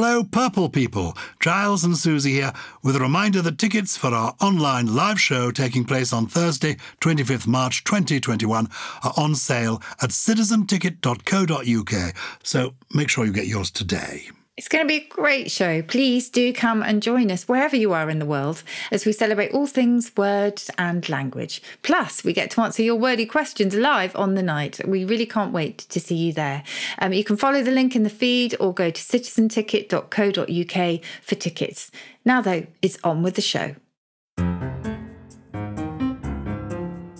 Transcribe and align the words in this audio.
Hello, 0.00 0.22
Purple 0.22 0.68
people. 0.68 1.16
Giles 1.40 1.82
and 1.82 1.96
Susie 1.96 2.30
here 2.30 2.52
with 2.84 2.94
a 2.94 3.00
reminder 3.00 3.42
that 3.42 3.58
tickets 3.58 3.96
for 3.96 4.14
our 4.14 4.36
online 4.40 4.94
live 4.94 5.20
show 5.20 5.50
taking 5.50 5.84
place 5.84 6.12
on 6.12 6.28
Thursday, 6.28 6.76
25th 7.00 7.48
March 7.48 7.82
2021 7.82 8.68
are 9.02 9.12
on 9.16 9.34
sale 9.34 9.82
at 10.00 10.10
citizenticket.co.uk. 10.10 12.14
So 12.44 12.74
make 12.94 13.08
sure 13.08 13.24
you 13.24 13.32
get 13.32 13.48
yours 13.48 13.72
today. 13.72 14.30
It's 14.58 14.66
going 14.66 14.84
to 14.84 14.88
be 14.88 14.96
a 14.96 15.08
great 15.08 15.52
show. 15.52 15.82
Please 15.82 16.28
do 16.28 16.52
come 16.52 16.82
and 16.82 17.00
join 17.00 17.30
us 17.30 17.46
wherever 17.46 17.76
you 17.76 17.92
are 17.92 18.10
in 18.10 18.18
the 18.18 18.26
world 18.26 18.64
as 18.90 19.06
we 19.06 19.12
celebrate 19.12 19.52
all 19.52 19.68
things 19.68 20.10
words 20.16 20.68
and 20.76 21.08
language. 21.08 21.62
Plus, 21.84 22.24
we 22.24 22.32
get 22.32 22.50
to 22.50 22.62
answer 22.62 22.82
your 22.82 22.96
wordy 22.96 23.24
questions 23.24 23.72
live 23.72 24.16
on 24.16 24.34
the 24.34 24.42
night. 24.42 24.80
We 24.84 25.04
really 25.04 25.26
can't 25.26 25.52
wait 25.52 25.78
to 25.78 26.00
see 26.00 26.16
you 26.16 26.32
there. 26.32 26.64
Um, 26.98 27.12
you 27.12 27.22
can 27.22 27.36
follow 27.36 27.62
the 27.62 27.70
link 27.70 27.94
in 27.94 28.02
the 28.02 28.10
feed 28.10 28.56
or 28.58 28.74
go 28.74 28.90
to 28.90 29.00
citizenticket.co.uk 29.00 31.00
for 31.22 31.34
tickets. 31.36 31.92
Now, 32.24 32.40
though, 32.40 32.66
it's 32.82 32.98
on 33.04 33.22
with 33.22 33.36
the 33.36 33.42
show. 33.42 33.76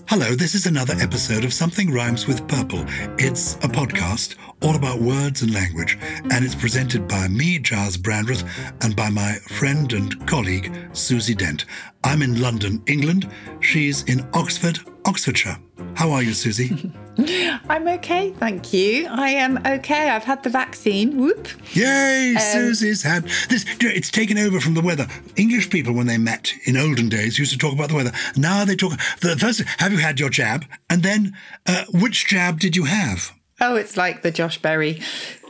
Hello, 0.08 0.34
this 0.34 0.54
is 0.54 0.64
another 0.64 0.94
episode 1.00 1.44
of 1.44 1.52
Something 1.52 1.92
Rhymes 1.92 2.26
with 2.26 2.48
Purple. 2.48 2.82
It's 3.18 3.56
a 3.56 3.68
podcast 3.68 4.36
all 4.62 4.74
about 4.74 5.02
words 5.02 5.42
and 5.42 5.52
language, 5.52 5.98
and 6.30 6.42
it's 6.42 6.54
presented 6.54 7.06
by 7.06 7.28
me, 7.28 7.58
Giles 7.58 7.98
Brandreth, 7.98 8.48
and 8.80 8.96
by 8.96 9.10
my 9.10 9.34
friend 9.34 9.92
and 9.92 10.26
colleague, 10.26 10.74
Susie 10.94 11.34
Dent. 11.34 11.66
I'm 12.04 12.22
in 12.22 12.40
London, 12.40 12.82
England. 12.86 13.30
She's 13.60 14.04
in 14.04 14.26
Oxford, 14.32 14.78
Oxfordshire. 15.04 15.58
How 15.92 16.10
are 16.10 16.22
you, 16.22 16.32
Susie? 16.32 16.90
I'm 17.68 17.88
okay, 17.88 18.30
thank 18.30 18.72
you. 18.72 19.08
I 19.08 19.30
am 19.30 19.58
okay. 19.66 20.10
I've 20.10 20.24
had 20.24 20.42
the 20.44 20.50
vaccine. 20.50 21.16
Whoop. 21.16 21.48
Yay, 21.72 22.34
um, 22.36 22.40
Susie's 22.40 23.02
had 23.02 23.24
this. 23.48 23.64
It's 23.80 24.10
taken 24.10 24.38
over 24.38 24.60
from 24.60 24.74
the 24.74 24.80
weather. 24.80 25.06
English 25.36 25.68
people, 25.70 25.94
when 25.94 26.06
they 26.06 26.18
met 26.18 26.52
in 26.64 26.76
olden 26.76 27.08
days, 27.08 27.38
used 27.38 27.52
to 27.52 27.58
talk 27.58 27.72
about 27.72 27.88
the 27.88 27.96
weather. 27.96 28.12
Now 28.36 28.64
they 28.64 28.76
talk. 28.76 28.92
The 29.20 29.36
first, 29.36 29.62
have 29.78 29.90
you 29.90 29.98
had 29.98 30.20
your 30.20 30.30
jab? 30.30 30.64
And 30.88 31.02
then, 31.02 31.36
uh, 31.66 31.86
which 31.92 32.28
jab 32.28 32.60
did 32.60 32.76
you 32.76 32.84
have? 32.84 33.32
Oh, 33.60 33.74
it's 33.74 33.96
like 33.96 34.22
the 34.22 34.30
Josh 34.30 34.58
Berry 34.58 35.00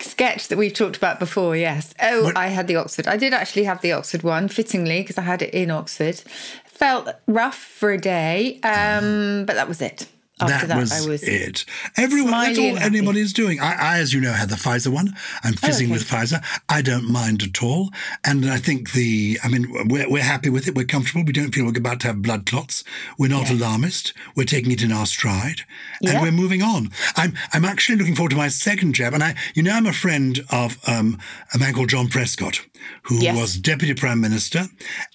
sketch 0.00 0.48
that 0.48 0.56
we've 0.56 0.72
talked 0.72 0.97
about 0.97 1.19
before. 1.19 1.55
Yes. 1.55 1.92
Oh, 2.00 2.25
what? 2.25 2.36
I 2.38 2.47
had 2.47 2.66
the 2.66 2.77
Oxford. 2.77 3.06
I 3.06 3.19
did 3.19 3.34
actually 3.34 3.64
have 3.64 3.82
the 3.82 3.92
Oxford 3.92 4.22
one, 4.22 4.48
fittingly, 4.48 5.03
because 5.03 5.19
I 5.19 5.22
had 5.22 5.42
it 5.42 5.53
in 5.53 5.70
Oxford. 5.70 6.22
Felt 6.64 7.08
rough 7.27 7.58
for 7.58 7.91
a 7.91 7.98
day, 7.98 8.58
um, 8.62 9.44
but 9.44 9.56
that 9.56 9.69
was 9.69 9.82
it. 9.82 10.06
After 10.41 10.67
that, 10.67 10.69
that 10.69 10.81
was, 10.81 10.92
I 10.92 11.08
was 11.08 11.22
it. 11.22 11.64
Everyone, 11.97 12.33
that's 12.33 12.58
all 12.58 12.78
anybody's 12.78 13.33
doing. 13.33 13.61
I, 13.61 13.72
I, 13.72 13.98
as 13.98 14.12
you 14.12 14.20
know, 14.20 14.33
had 14.33 14.48
the 14.48 14.56
Pfizer 14.56 14.89
one. 14.89 15.14
I'm 15.42 15.55
oh, 15.55 15.67
fizzing 15.67 15.91
oh, 15.91 15.94
okay. 15.94 15.98
with 15.98 16.08
Pfizer. 16.08 16.44
I 16.69 16.83
don't 16.83 17.11
mind 17.11 17.42
at 17.42 17.62
all. 17.62 17.91
And 18.25 18.47
I 18.47 18.59
think 18.59 18.92
the, 18.92 19.39
I 19.42 19.48
mean, 19.48 19.89
we're, 19.89 20.09
we're 20.09 20.22
happy 20.22 20.50
with 20.50 20.69
it. 20.69 20.75
We're 20.75 20.84
comfortable. 20.84 21.25
We 21.25 21.33
don't 21.33 21.55
feel 21.55 21.64
we're 21.64 21.77
about 21.77 22.00
to 22.00 22.09
have 22.09 22.22
blood 22.22 22.47
clots. 22.47 22.84
We're 23.19 23.28
not 23.28 23.50
yeah. 23.50 23.56
alarmist. 23.56 24.12
We're 24.36 24.44
taking 24.44 24.72
it 24.72 24.83
in 24.83 24.92
our 24.92 25.06
stride, 25.06 25.62
and 26.03 26.22
we're 26.22 26.33
moving 26.33 26.62
on. 26.62 26.91
I'm, 27.16 27.34
I'm 27.53 27.64
actually 27.64 27.98
looking 27.98 28.14
forward 28.14 28.31
to 28.31 28.36
my 28.36 28.48
second 28.48 28.94
jab. 28.94 29.14
And 29.14 29.22
I, 29.22 29.34
you 29.55 29.62
know, 29.62 29.72
I'm 29.72 29.86
a 29.86 29.92
friend 29.92 30.41
of 30.50 30.78
um, 30.89 31.19
a 31.55 31.59
man 31.59 31.75
called 31.75 31.89
John 31.89 32.09
Prescott, 32.09 32.61
who 33.03 33.17
yes. 33.17 33.37
was 33.37 33.57
deputy 33.57 33.95
prime 33.95 34.21
minister. 34.21 34.67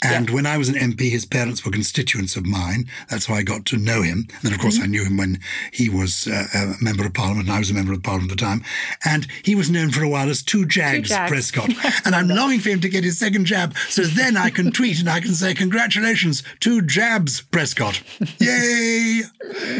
And 0.03 0.29
yeah. 0.29 0.35
when 0.35 0.45
I 0.45 0.57
was 0.57 0.69
an 0.69 0.75
MP, 0.75 1.09
his 1.09 1.25
parents 1.25 1.65
were 1.65 1.71
constituents 1.71 2.35
of 2.35 2.45
mine. 2.45 2.85
That's 3.09 3.25
how 3.25 3.35
I 3.35 3.43
got 3.43 3.65
to 3.67 3.77
know 3.77 4.01
him. 4.01 4.27
And 4.29 4.41
then, 4.41 4.53
of 4.53 4.59
course, 4.59 4.75
mm-hmm. 4.75 4.83
I 4.83 4.87
knew 4.87 5.03
him 5.03 5.17
when 5.17 5.39
he 5.71 5.89
was 5.89 6.27
uh, 6.27 6.45
a 6.53 6.83
member 6.83 7.05
of 7.05 7.13
parliament 7.13 7.47
and 7.47 7.55
I 7.55 7.59
was 7.59 7.71
a 7.71 7.73
member 7.73 7.93
of 7.93 8.03
parliament 8.03 8.31
at 8.31 8.37
the 8.37 8.43
time. 8.43 8.63
And 9.05 9.27
he 9.43 9.55
was 9.55 9.69
known 9.69 9.91
for 9.91 10.03
a 10.03 10.09
while 10.09 10.29
as 10.29 10.41
Two 10.41 10.65
Jags, 10.65 11.09
Two 11.09 11.15
Jags. 11.15 11.29
Prescott. 11.29 11.71
and 12.05 12.15
I'm 12.15 12.27
longing 12.27 12.59
for 12.59 12.69
him 12.69 12.81
to 12.81 12.89
get 12.89 13.03
his 13.03 13.17
second 13.17 13.45
jab 13.45 13.75
so 13.89 14.03
then 14.03 14.37
I 14.37 14.49
can 14.49 14.71
tweet 14.71 14.99
and 14.99 15.09
I 15.09 15.19
can 15.19 15.33
say, 15.33 15.53
Congratulations, 15.53 16.43
Two 16.59 16.81
Jabs, 16.81 17.41
Prescott. 17.41 18.01
Yay! 18.39 19.21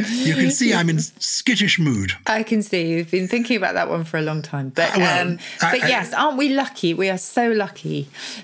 You 0.09 0.35
can 0.35 0.51
see 0.51 0.73
I'm 0.73 0.89
in 0.89 0.99
skittish 0.99 1.79
mood. 1.79 2.13
I 2.27 2.43
can 2.43 2.61
see 2.61 2.87
you've 2.87 3.11
been 3.11 3.27
thinking 3.27 3.57
about 3.57 3.73
that 3.75 3.89
one 3.89 4.03
for 4.03 4.17
a 4.17 4.21
long 4.21 4.41
time. 4.41 4.69
But, 4.69 4.95
well, 4.97 5.27
um, 5.27 5.39
but 5.59 5.83
I, 5.83 5.87
yes, 5.87 6.13
aren't 6.13 6.37
we 6.37 6.49
lucky? 6.49 6.93
We 6.93 7.09
are 7.09 7.17
so 7.17 7.51
lucky 7.51 7.72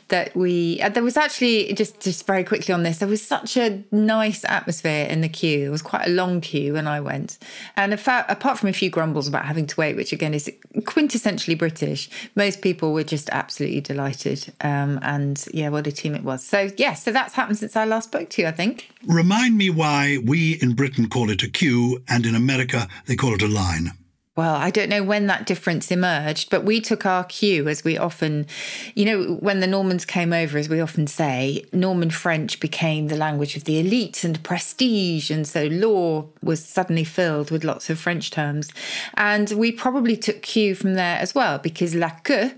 that 0.09 0.35
we. 0.35 0.81
Uh, 0.81 0.89
there 0.89 1.03
was 1.03 1.17
actually 1.17 1.73
just 1.73 1.99
just 1.99 2.25
very 2.25 2.43
quickly 2.43 2.73
on 2.73 2.83
this. 2.83 2.97
There 2.97 3.07
was 3.07 3.25
such 3.25 3.57
a 3.57 3.83
nice 3.91 4.43
atmosphere 4.45 5.05
in 5.05 5.21
the 5.21 5.29
queue. 5.29 5.67
It 5.67 5.69
was 5.69 5.81
quite 5.81 6.07
a 6.07 6.11
long 6.11 6.41
queue, 6.41 6.73
when 6.73 6.87
I 6.87 6.99
went. 6.99 7.37
And 7.75 7.93
apart 7.93 8.59
from 8.59 8.69
a 8.69 8.73
few 8.73 8.89
grumbles 8.89 9.27
about 9.27 9.45
having 9.45 9.67
to 9.67 9.75
wait, 9.79 9.95
which 9.95 10.11
again 10.13 10.33
is 10.33 10.51
quintessentially 10.77 11.57
British, 11.57 12.09
most 12.35 12.61
people 12.61 12.93
were 12.93 13.03
just 13.03 13.29
absolutely 13.31 13.81
delighted. 13.81 14.53
Um, 14.61 14.99
and 15.01 15.45
yeah, 15.53 15.69
what 15.69 15.87
a 15.87 15.91
team 15.91 16.15
it 16.15 16.23
was. 16.23 16.43
So, 16.43 16.69
yeah, 16.77 16.93
so 16.93 17.11
that's 17.11 17.33
happened 17.33 17.57
since 17.57 17.75
I 17.75 17.85
last 17.85 18.05
spoke 18.05 18.29
to 18.31 18.41
you, 18.41 18.47
I 18.47 18.51
think. 18.51 18.89
Remind 19.05 19.57
me 19.57 19.69
why 19.69 20.19
we 20.23 20.59
in 20.61 20.73
Britain 20.73 21.09
call 21.09 21.29
it 21.29 21.43
a 21.43 21.49
queue 21.49 22.03
and 22.07 22.25
in 22.25 22.35
America 22.35 22.87
they 23.05 23.15
call 23.15 23.33
it 23.33 23.41
a 23.41 23.47
line 23.47 23.91
well, 24.39 24.55
I 24.55 24.71
don't 24.71 24.87
know 24.87 25.03
when 25.03 25.27
that 25.27 25.45
difference 25.45 25.91
emerged, 25.91 26.49
but 26.49 26.63
we 26.63 26.79
took 26.79 27.05
our 27.05 27.25
cue 27.25 27.67
as 27.67 27.83
we 27.83 27.97
often, 27.97 28.47
you 28.95 29.03
know, 29.03 29.33
when 29.41 29.59
the 29.59 29.67
Normans 29.67 30.05
came 30.05 30.31
over, 30.31 30.57
as 30.57 30.69
we 30.69 30.79
often 30.79 31.07
say, 31.07 31.65
Norman 31.73 32.09
French 32.09 32.61
became 32.61 33.09
the 33.09 33.17
language 33.17 33.57
of 33.57 33.65
the 33.65 33.81
elite 33.81 34.23
and 34.23 34.41
prestige. 34.41 35.29
And 35.29 35.45
so 35.45 35.65
law 35.65 36.27
was 36.41 36.63
suddenly 36.63 37.03
filled 37.03 37.51
with 37.51 37.65
lots 37.65 37.89
of 37.89 37.99
French 37.99 38.31
terms. 38.31 38.69
And 39.15 39.51
we 39.51 39.73
probably 39.73 40.15
took 40.15 40.41
cue 40.41 40.73
from 40.73 40.93
there 40.93 41.17
as 41.17 41.35
well, 41.35 41.57
because 41.57 41.93
la 41.93 42.11
queue, 42.23 42.53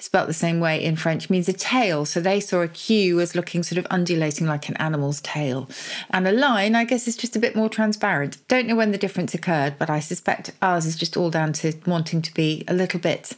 spelt 0.00 0.26
the 0.26 0.34
same 0.34 0.58
way 0.58 0.82
in 0.82 0.96
French, 0.96 1.30
means 1.30 1.48
a 1.48 1.52
tail. 1.52 2.04
So 2.06 2.20
they 2.20 2.40
saw 2.40 2.62
a 2.62 2.66
queue 2.66 3.20
as 3.20 3.36
looking 3.36 3.62
sort 3.62 3.78
of 3.78 3.86
undulating 3.88 4.48
like 4.48 4.68
an 4.68 4.76
animal's 4.78 5.20
tail. 5.20 5.70
And 6.10 6.26
a 6.26 6.32
line, 6.32 6.74
I 6.74 6.82
guess, 6.82 7.06
is 7.06 7.14
just 7.14 7.36
a 7.36 7.38
bit 7.38 7.54
more 7.54 7.68
transparent. 7.68 8.38
Don't 8.48 8.66
know 8.66 8.74
when 8.74 8.90
the 8.90 8.98
difference 8.98 9.32
occurred, 9.32 9.76
but 9.78 9.88
I 9.88 10.00
suspect 10.00 10.50
ours 10.60 10.86
is 10.86 10.96
just 10.96 11.19
all 11.20 11.30
down 11.30 11.52
to 11.52 11.72
wanting 11.86 12.22
to 12.22 12.34
be 12.34 12.64
a 12.66 12.74
little 12.74 12.98
bit 12.98 13.32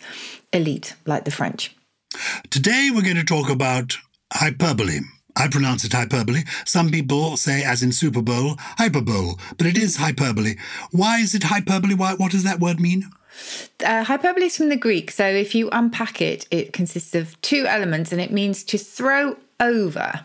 elite, 0.53 0.95
like 1.05 1.25
the 1.25 1.31
French. 1.31 1.77
Today 2.51 2.91
we're 2.95 3.03
going 3.03 3.17
to 3.17 3.25
talk 3.25 3.51
about 3.51 3.99
hyperbole. 4.33 5.01
I 5.35 5.49
pronounce 5.49 5.85
it 5.85 5.93
hyperbole. 5.93 6.43
Some 6.67 6.91
people 6.91 7.37
say, 7.37 7.65
as 7.65 7.83
in 7.83 7.93
Super 7.93 8.23
Bowl, 8.23 8.57
hyperbole, 8.77 9.35
but 9.57 9.67
it 9.67 9.79
is 9.79 9.97
hyperbole. 9.97 10.57
Why 10.91 11.19
is 11.19 11.35
it 11.35 11.45
hyperbole? 11.45 11.95
Why, 11.95 12.15
what 12.15 12.33
does 12.33 12.45
that 12.45 12.61
word 12.61 12.79
mean? 12.79 13.11
Uh, 13.85 14.05
hyperbole 14.05 14.47
is 14.47 14.59
from 14.59 14.69
the 14.69 14.77
Greek. 14.77 15.11
So 15.11 15.27
if 15.27 15.55
you 15.55 15.71
unpack 15.73 16.21
it, 16.21 16.47
it 16.51 16.75
consists 16.75 17.15
of 17.15 17.41
two 17.41 17.67
elements 17.67 18.13
and 18.13 18.21
it 18.21 18.31
means 18.31 18.63
to 18.65 18.79
throw 18.79 19.37
over. 19.63 20.21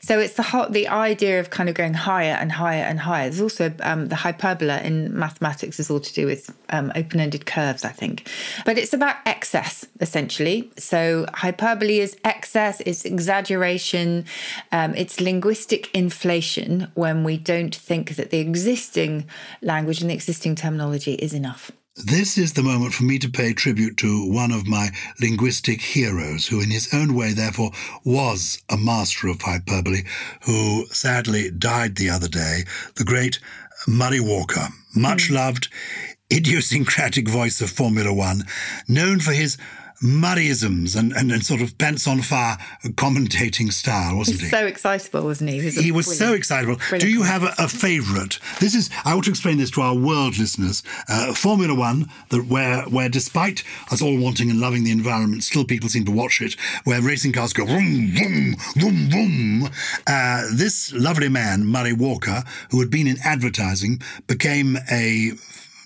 So 0.00 0.18
it's 0.18 0.34
the 0.34 0.42
whole, 0.42 0.68
the 0.68 0.88
idea 0.88 1.38
of 1.40 1.50
kind 1.50 1.68
of 1.68 1.74
going 1.74 1.92
higher 1.92 2.32
and 2.32 2.50
higher 2.50 2.82
and 2.82 2.98
higher. 2.98 3.28
There's 3.28 3.42
also 3.42 3.72
um, 3.80 4.08
the 4.08 4.16
hyperbola 4.16 4.80
in 4.80 5.16
mathematics 5.16 5.78
is 5.78 5.90
all 5.90 6.00
to 6.00 6.14
do 6.14 6.26
with 6.26 6.50
um, 6.70 6.90
open-ended 6.94 7.44
curves, 7.44 7.84
I 7.84 7.90
think. 7.90 8.28
But 8.64 8.78
it's 8.78 8.94
about 8.94 9.16
excess 9.26 9.86
essentially. 10.00 10.70
So 10.78 11.26
hyperbole 11.34 11.98
is 11.98 12.16
excess, 12.24 12.80
it's 12.80 13.04
exaggeration, 13.04 14.24
um, 14.72 14.94
it's 14.94 15.20
linguistic 15.20 15.94
inflation 15.94 16.90
when 16.94 17.24
we 17.24 17.36
don't 17.36 17.74
think 17.74 18.16
that 18.16 18.30
the 18.30 18.38
existing 18.38 19.26
language 19.60 20.00
and 20.00 20.10
the 20.10 20.14
existing 20.14 20.54
terminology 20.54 21.14
is 21.14 21.34
enough. 21.34 21.70
This 22.04 22.38
is 22.38 22.52
the 22.52 22.62
moment 22.62 22.94
for 22.94 23.02
me 23.02 23.18
to 23.18 23.28
pay 23.28 23.52
tribute 23.52 23.96
to 23.96 24.24
one 24.30 24.52
of 24.52 24.68
my 24.68 24.90
linguistic 25.20 25.80
heroes, 25.80 26.46
who, 26.46 26.60
in 26.60 26.70
his 26.70 26.94
own 26.94 27.12
way, 27.12 27.32
therefore, 27.32 27.72
was 28.04 28.62
a 28.68 28.76
master 28.76 29.26
of 29.26 29.42
hyperbole, 29.42 30.04
who 30.42 30.86
sadly 30.92 31.50
died 31.50 31.96
the 31.96 32.08
other 32.08 32.28
day, 32.28 32.62
the 32.94 33.04
great 33.04 33.40
Murray 33.88 34.20
Walker, 34.20 34.68
much 34.94 35.28
mm. 35.28 35.34
loved, 35.34 35.68
idiosyncratic 36.32 37.28
voice 37.28 37.60
of 37.60 37.70
Formula 37.70 38.14
One, 38.14 38.44
known 38.86 39.18
for 39.18 39.32
his 39.32 39.58
Murrayisms 40.02 40.96
and, 40.96 41.12
and, 41.12 41.32
and, 41.32 41.44
sort 41.44 41.60
of 41.60 41.76
pants 41.76 42.06
on 42.06 42.22
fire 42.22 42.56
commentating 42.94 43.72
style, 43.72 44.16
wasn't 44.16 44.40
he? 44.40 44.46
So 44.46 44.66
excitable, 44.66 45.24
wasn't 45.24 45.50
he? 45.50 45.58
He 45.58 45.64
was, 45.64 45.74
he 45.76 45.92
was 45.92 46.18
so 46.18 46.34
excitable. 46.34 46.76
Do 46.98 47.08
you 47.08 47.22
have 47.22 47.42
a, 47.42 47.52
a 47.58 47.68
favourite? 47.68 48.38
This 48.60 48.74
is 48.74 48.90
I 49.04 49.14
want 49.14 49.24
to 49.24 49.30
explain 49.30 49.58
this 49.58 49.72
to 49.72 49.80
our 49.80 49.94
world 49.94 50.38
listeners. 50.38 50.84
Uh, 51.08 51.34
Formula 51.34 51.74
One, 51.74 52.08
that 52.28 52.46
where 52.46 52.82
where 52.82 53.08
despite 53.08 53.64
us 53.90 54.00
all 54.00 54.16
wanting 54.16 54.50
and 54.50 54.60
loving 54.60 54.84
the 54.84 54.92
environment, 54.92 55.42
still 55.42 55.64
people 55.64 55.88
seem 55.88 56.04
to 56.04 56.12
watch 56.12 56.40
it. 56.40 56.54
Where 56.84 57.02
racing 57.02 57.32
cars 57.32 57.52
go 57.52 57.64
vroom 57.64 58.12
vroom 58.12 58.56
vroom 58.76 59.10
vroom. 59.10 59.70
Uh, 60.06 60.42
this 60.54 60.92
lovely 60.92 61.28
man, 61.28 61.64
Murray 61.66 61.92
Walker, 61.92 62.44
who 62.70 62.78
had 62.78 62.90
been 62.90 63.08
in 63.08 63.16
advertising, 63.24 64.00
became 64.28 64.78
a 64.90 65.32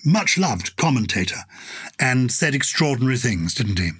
much 0.05 0.37
loved 0.37 0.75
commentator 0.75 1.45
and 1.99 2.31
said 2.31 2.55
extraordinary 2.55 3.17
things, 3.17 3.53
didn't 3.53 3.79
he? 3.79 3.91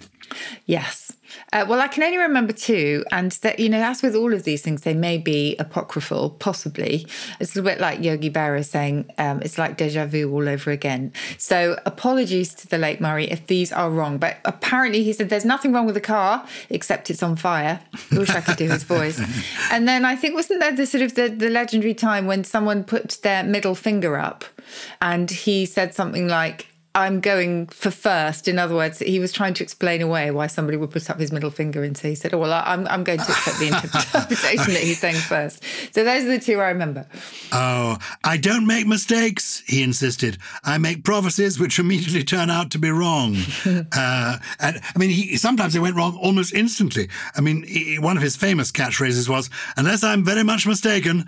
Yes. 0.66 1.14
Uh, 1.52 1.66
well, 1.68 1.80
I 1.80 1.88
can 1.88 2.04
only 2.04 2.18
remember 2.18 2.54
two, 2.54 3.06
and 3.12 3.32
that 3.44 3.60
you 3.60 3.70
know, 3.70 3.82
as 3.82 4.02
with 4.02 4.16
all 4.16 4.34
of 4.34 4.44
these 4.44 4.62
things, 4.62 4.82
they 4.82 4.94
may 4.94 5.18
be 5.18 5.56
apocryphal, 5.60 6.32
possibly. 6.32 7.06
It's 7.40 7.56
a 7.56 7.62
bit 7.62 7.80
like 7.80 8.04
Yogi 8.04 8.30
Berra 8.30 8.66
saying 8.66 9.12
um, 9.18 9.42
it's 9.42 9.58
like 9.58 9.78
deja 9.78 10.06
vu 10.06 10.32
all 10.32 10.48
over 10.50 10.72
again. 10.72 11.14
So, 11.38 11.80
apologies 11.86 12.54
to 12.56 12.68
the 12.68 12.78
late 12.78 13.00
Murray 13.00 13.30
if 13.30 13.48
these 13.48 13.72
are 13.72 13.90
wrong, 13.90 14.18
but 14.18 14.38
apparently 14.46 15.04
he 15.04 15.14
said 15.14 15.30
there's 15.30 15.46
nothing 15.46 15.74
wrong 15.74 15.86
with 15.86 15.96
the 15.96 16.02
car 16.02 16.46
except 16.70 17.10
it's 17.10 17.24
on 17.24 17.36
fire. 17.36 17.80
I 18.12 18.20
wish 18.20 18.30
I 18.30 18.42
could 18.42 18.58
do 18.58 18.70
his 18.70 18.84
voice. 18.84 19.22
And 19.72 19.88
then 19.88 20.06
I 20.06 20.16
think 20.16 20.36
wasn't 20.36 20.60
there 20.60 20.72
the 20.72 20.86
sort 20.86 21.02
of 21.02 21.16
the, 21.16 21.30
the 21.30 21.50
legendary 21.50 21.94
time 21.94 22.28
when 22.28 22.44
someone 22.44 22.84
put 22.84 23.20
their 23.24 23.44
middle 23.44 23.76
finger 23.76 24.18
up, 24.18 24.46
and 25.02 25.30
he 25.30 25.66
said 25.66 25.94
something 25.94 26.28
like 26.28 26.68
I'm 26.96 27.22
going 27.22 27.68
for 27.68 27.90
first. 27.90 28.48
In 28.48 28.60
other 28.60 28.76
words, 28.76 29.00
he 29.00 29.20
was 29.20 29.32
trying 29.32 29.56
to 29.56 29.64
explain 29.64 30.04
away 30.04 30.30
why 30.30 30.46
somebody 30.46 30.78
would 30.78 30.92
put 30.92 31.10
up 31.10 31.20
his 31.20 31.32
middle 31.32 31.50
finger, 31.50 31.84
and 31.84 31.98
so 31.98 32.08
he 32.08 32.14
said, 32.14 32.34
"Oh 32.36 32.38
well, 32.38 32.62
I'm 32.66 32.88
I'm 32.88 33.04
going 33.04 33.18
to 33.18 33.32
accept 33.32 33.58
the 33.58 33.68
interpretation 33.68 34.74
that 34.74 34.84
he's 34.84 35.00
saying 35.00 35.16
first. 35.16 35.64
So 35.94 36.04
those 36.04 36.24
are 36.24 36.28
the 36.28 36.40
two 36.40 36.60
I 36.60 36.70
remember. 36.70 37.08
Oh, 37.52 37.98
I 38.24 38.38
don't 38.38 38.68
make 38.68 38.86
mistakes, 38.86 39.64
he 39.66 39.82
insisted. 39.82 40.38
I 40.64 40.78
make 40.78 41.04
prophecies 41.04 41.60
which 41.60 41.80
immediately 41.80 42.24
turn 42.24 42.52
out 42.52 42.70
to 42.72 42.78
be 42.78 42.92
wrong. 42.92 43.38
uh, 43.66 44.38
and 44.60 44.82
I 44.96 45.00
mean, 45.00 45.10
he, 45.10 45.36
sometimes 45.38 45.74
they 45.74 45.80
went 45.80 45.96
wrong 45.96 46.16
almost 46.18 46.54
instantly. 46.54 47.10
I 47.36 47.42
mean, 47.42 47.64
he, 47.64 47.98
one 47.98 48.18
of 48.18 48.24
his 48.24 48.36
famous 48.36 48.72
catchphrases 48.72 49.28
was, 49.28 49.50
"Unless 49.78 50.04
I'm 50.04 50.24
very 50.24 50.44
much 50.44 50.68
mistaken." 50.68 51.28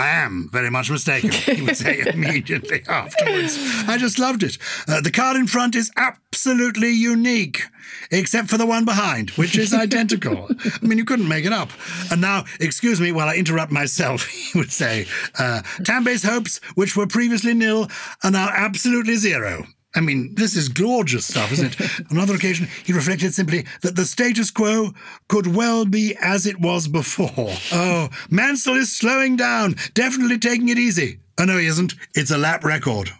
I 0.00 0.08
am 0.24 0.48
very 0.50 0.70
much 0.70 0.90
mistaken, 0.90 1.30
he 1.56 1.60
would 1.60 1.76
say 1.76 2.00
immediately 2.00 2.82
afterwards. 2.88 3.58
I 3.86 3.98
just 3.98 4.18
loved 4.18 4.42
it. 4.42 4.56
Uh, 4.88 5.02
the 5.02 5.10
car 5.10 5.36
in 5.36 5.46
front 5.46 5.74
is 5.74 5.90
absolutely 5.94 6.88
unique, 6.88 7.64
except 8.10 8.48
for 8.48 8.56
the 8.56 8.64
one 8.64 8.86
behind, 8.86 9.28
which 9.32 9.58
is 9.58 9.74
identical. 9.86 10.48
I 10.64 10.86
mean, 10.86 10.96
you 10.96 11.04
couldn't 11.04 11.28
make 11.28 11.44
it 11.44 11.52
up. 11.52 11.70
And 12.10 12.22
now, 12.22 12.46
excuse 12.60 12.98
me 12.98 13.12
while 13.12 13.28
I 13.28 13.36
interrupt 13.36 13.72
myself, 13.72 14.26
he 14.26 14.58
would 14.58 14.72
say, 14.72 15.06
uh, 15.38 15.60
Tambay's 15.82 16.22
hopes, 16.22 16.60
which 16.76 16.96
were 16.96 17.06
previously 17.06 17.52
nil, 17.52 17.90
are 18.24 18.30
now 18.30 18.48
absolutely 18.50 19.16
zero. 19.16 19.66
I 19.94 20.00
mean, 20.00 20.34
this 20.36 20.56
is 20.56 20.68
gorgeous 20.68 21.26
stuff, 21.26 21.50
isn't 21.52 21.80
it? 21.80 22.00
On 22.10 22.16
another 22.16 22.34
occasion, 22.34 22.68
he 22.84 22.92
reflected 22.92 23.34
simply 23.34 23.66
that 23.82 23.96
the 23.96 24.04
status 24.04 24.50
quo 24.50 24.92
could 25.28 25.48
well 25.48 25.84
be 25.84 26.16
as 26.20 26.46
it 26.46 26.60
was 26.60 26.86
before. 26.86 27.50
Oh, 27.72 28.08
Mansell 28.30 28.76
is 28.76 28.92
slowing 28.92 29.36
down, 29.36 29.74
definitely 29.94 30.38
taking 30.38 30.68
it 30.68 30.78
easy. 30.78 31.18
Oh, 31.38 31.44
no, 31.44 31.58
he 31.58 31.66
isn't. 31.66 31.94
It's 32.14 32.30
a 32.30 32.38
lap 32.38 32.64
record. 32.64 33.10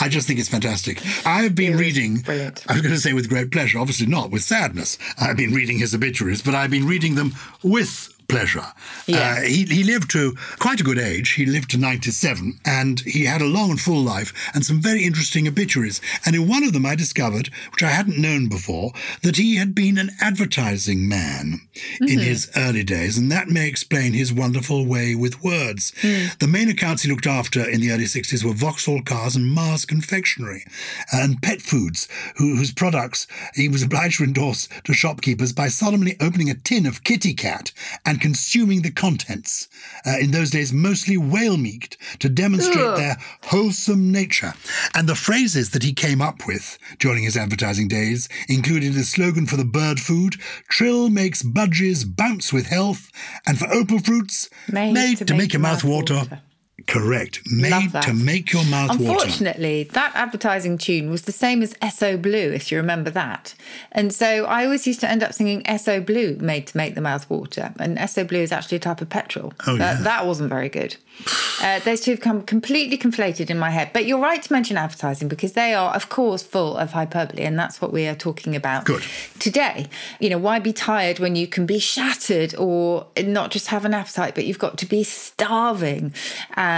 I 0.00 0.08
just 0.08 0.26
think 0.26 0.38
it's 0.38 0.48
fantastic. 0.48 1.02
I've 1.26 1.54
been 1.54 1.76
reading, 1.76 2.18
brilliant. 2.18 2.64
I 2.68 2.74
was 2.74 2.82
going 2.82 2.94
to 2.94 3.00
say 3.00 3.14
with 3.14 3.28
great 3.28 3.50
pleasure, 3.50 3.78
obviously 3.78 4.06
not 4.06 4.30
with 4.30 4.42
sadness. 4.42 4.98
I've 5.18 5.36
been 5.36 5.52
reading 5.52 5.78
his 5.78 5.94
obituaries, 5.94 6.42
but 6.42 6.54
I've 6.54 6.70
been 6.70 6.86
reading 6.86 7.14
them 7.14 7.34
with 7.62 8.14
pleasure. 8.28 8.64
Yeah. 9.06 9.36
Uh, 9.38 9.42
he, 9.42 9.64
he 9.64 9.82
lived 9.82 10.10
to 10.10 10.36
quite 10.58 10.80
a 10.80 10.84
good 10.84 10.98
age. 10.98 11.30
He 11.30 11.46
lived 11.46 11.70
to 11.70 11.78
97 11.78 12.60
and 12.64 13.00
he 13.00 13.24
had 13.24 13.40
a 13.40 13.46
long 13.46 13.70
and 13.70 13.80
full 13.80 14.02
life 14.02 14.32
and 14.54 14.64
some 14.64 14.80
very 14.80 15.04
interesting 15.04 15.48
obituaries. 15.48 16.00
And 16.26 16.36
in 16.36 16.46
one 16.46 16.62
of 16.62 16.74
them, 16.74 16.84
I 16.84 16.94
discovered, 16.94 17.48
which 17.72 17.82
I 17.82 17.88
hadn't 17.88 18.20
known 18.20 18.48
before, 18.48 18.92
that 19.22 19.36
he 19.36 19.56
had 19.56 19.74
been 19.74 19.96
an 19.96 20.10
advertising 20.20 21.08
man 21.08 21.60
mm-hmm. 21.74 22.04
in 22.04 22.18
his 22.18 22.50
early 22.54 22.84
days. 22.84 23.16
And 23.16 23.32
that 23.32 23.48
may 23.48 23.66
explain 23.66 24.12
his 24.12 24.32
wonderful 24.32 24.84
way 24.84 25.14
with 25.14 25.42
words. 25.42 25.92
Mm. 26.02 26.38
The 26.38 26.46
main 26.46 26.68
accounts 26.68 27.02
he 27.02 27.10
looked 27.10 27.26
after 27.26 27.66
in 27.66 27.80
the 27.80 27.90
early 27.92 28.04
60s 28.04 28.44
were 28.44 28.52
Vauxhall 28.52 29.02
Cars 29.02 29.36
and 29.36 29.46
Mars 29.46 29.86
Confectionery 29.86 30.64
and 31.12 31.40
Pet 31.40 31.62
Foods, 31.62 32.08
who, 32.36 32.56
whose 32.56 32.72
products 32.72 33.26
he 33.54 33.68
was 33.68 33.82
obliged 33.82 34.18
to 34.18 34.24
endorse 34.24 34.68
to 34.84 34.92
shopkeepers 34.92 35.54
by 35.54 35.68
solemnly 35.68 36.16
opening 36.20 36.50
a 36.50 36.54
tin 36.54 36.84
of 36.84 37.04
Kitty 37.04 37.32
Cat 37.32 37.72
and 38.04 38.17
and 38.18 38.22
consuming 38.22 38.82
the 38.82 38.90
contents, 38.90 39.68
uh, 40.04 40.18
in 40.18 40.32
those 40.32 40.50
days 40.50 40.72
mostly 40.72 41.16
whale 41.16 41.56
meat, 41.56 41.96
to 42.18 42.28
demonstrate 42.28 42.84
Ugh. 42.84 42.96
their 42.96 43.16
wholesome 43.44 44.10
nature. 44.10 44.54
And 44.94 45.08
the 45.08 45.14
phrases 45.14 45.70
that 45.70 45.84
he 45.84 45.92
came 45.92 46.20
up 46.20 46.44
with 46.46 46.78
during 46.98 47.22
his 47.22 47.36
advertising 47.36 47.86
days 47.86 48.28
included 48.48 48.94
the 48.94 49.04
slogan 49.04 49.46
for 49.46 49.56
the 49.56 49.64
bird 49.64 50.00
food 50.00 50.34
Trill 50.68 51.10
makes 51.10 51.44
budgies 51.44 52.04
bounce 52.04 52.52
with 52.52 52.66
health, 52.66 53.10
and 53.46 53.56
for 53.56 53.72
opal 53.72 54.00
fruits, 54.00 54.50
made, 54.70 54.94
made 54.94 55.18
to, 55.18 55.24
to, 55.26 55.34
make, 55.34 55.52
your 55.52 55.62
mouth 55.62 55.84
water. 55.84 56.16
water. 56.16 56.42
Correct. 56.88 57.42
Made 57.52 57.92
to 58.02 58.14
make 58.14 58.50
your 58.50 58.64
mouth 58.64 58.92
Unfortunately, 58.92 59.08
water. 59.08 59.24
Unfortunately, 59.24 59.82
that 59.84 60.12
advertising 60.14 60.78
tune 60.78 61.10
was 61.10 61.22
the 61.22 61.32
same 61.32 61.62
as 61.62 61.74
Esso 61.74 62.20
Blue, 62.20 62.50
if 62.50 62.72
you 62.72 62.78
remember 62.78 63.10
that. 63.10 63.54
And 63.92 64.12
so 64.12 64.46
I 64.46 64.64
always 64.64 64.86
used 64.86 65.00
to 65.00 65.10
end 65.10 65.22
up 65.22 65.34
singing 65.34 65.62
Esso 65.64 66.04
Blue, 66.04 66.36
made 66.40 66.66
to 66.68 66.76
make 66.76 66.94
the 66.94 67.02
mouth 67.02 67.28
water. 67.28 67.74
And 67.78 67.98
Esso 67.98 68.26
Blue 68.26 68.40
is 68.40 68.52
actually 68.52 68.76
a 68.76 68.80
type 68.80 69.02
of 69.02 69.10
petrol. 69.10 69.52
Oh, 69.66 69.76
that, 69.76 69.98
yeah. 69.98 70.04
that 70.04 70.26
wasn't 70.26 70.48
very 70.48 70.70
good. 70.70 70.96
Uh, 71.60 71.80
those 71.80 72.00
two 72.00 72.12
have 72.12 72.20
come 72.20 72.40
completely 72.42 72.96
conflated 72.96 73.50
in 73.50 73.58
my 73.58 73.70
head. 73.70 73.90
But 73.92 74.06
you're 74.06 74.20
right 74.20 74.40
to 74.40 74.52
mention 74.52 74.76
advertising 74.76 75.26
because 75.26 75.54
they 75.54 75.74
are, 75.74 75.92
of 75.92 76.08
course, 76.08 76.40
full 76.40 76.76
of 76.76 76.92
hyperbole. 76.92 77.42
And 77.42 77.58
that's 77.58 77.80
what 77.80 77.92
we 77.92 78.06
are 78.06 78.14
talking 78.14 78.54
about 78.54 78.84
Good. 78.84 79.02
today. 79.40 79.88
You 80.20 80.30
know, 80.30 80.38
why 80.38 80.60
be 80.60 80.72
tired 80.72 81.18
when 81.18 81.34
you 81.34 81.48
can 81.48 81.66
be 81.66 81.80
shattered 81.80 82.54
or 82.54 83.08
not 83.20 83.50
just 83.50 83.66
have 83.66 83.84
an 83.84 83.92
appetite, 83.92 84.36
but 84.36 84.44
you've 84.44 84.60
got 84.60 84.78
to 84.78 84.86
be 84.86 85.02
starving? 85.02 86.14
And 86.54 86.77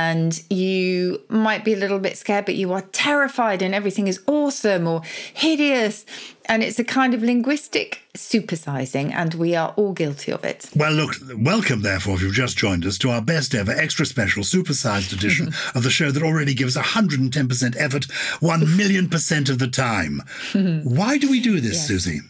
you 0.50 1.22
might 1.28 1.64
be 1.64 1.74
a 1.74 1.76
little 1.76 1.98
bit 1.98 2.16
scared, 2.16 2.44
but 2.44 2.54
you 2.54 2.72
are 2.72 2.82
terrified 2.92 3.62
and 3.62 3.74
everything 3.74 4.06
is 4.08 4.20
awesome 4.26 4.86
or 4.86 5.02
hideous 5.34 6.04
and 6.50 6.64
it's 6.64 6.80
a 6.80 6.84
kind 6.84 7.14
of 7.14 7.22
linguistic 7.22 8.02
supersizing, 8.16 9.12
and 9.14 9.34
we 9.34 9.54
are 9.54 9.72
all 9.76 9.92
guilty 9.92 10.32
of 10.32 10.44
it. 10.44 10.68
Well, 10.74 10.92
look, 10.92 11.14
welcome, 11.36 11.82
therefore, 11.82 12.14
if 12.14 12.22
you've 12.22 12.34
just 12.34 12.58
joined 12.58 12.84
us, 12.84 12.98
to 12.98 13.10
our 13.10 13.22
best 13.22 13.54
ever 13.54 13.70
extra 13.70 14.04
special 14.04 14.42
supersized 14.42 15.12
edition 15.12 15.52
of 15.76 15.84
the 15.84 15.90
show 15.90 16.10
that 16.10 16.24
already 16.24 16.52
gives 16.52 16.76
110% 16.76 17.76
effort 17.78 18.06
1 18.40 18.76
million 18.76 19.08
percent 19.08 19.48
of 19.48 19.60
the 19.60 19.68
time. 19.68 20.22
Why 20.82 21.18
do 21.18 21.30
we 21.30 21.40
do 21.40 21.60
this, 21.60 21.74
yes. 21.74 21.86
Susie? 21.86 22.20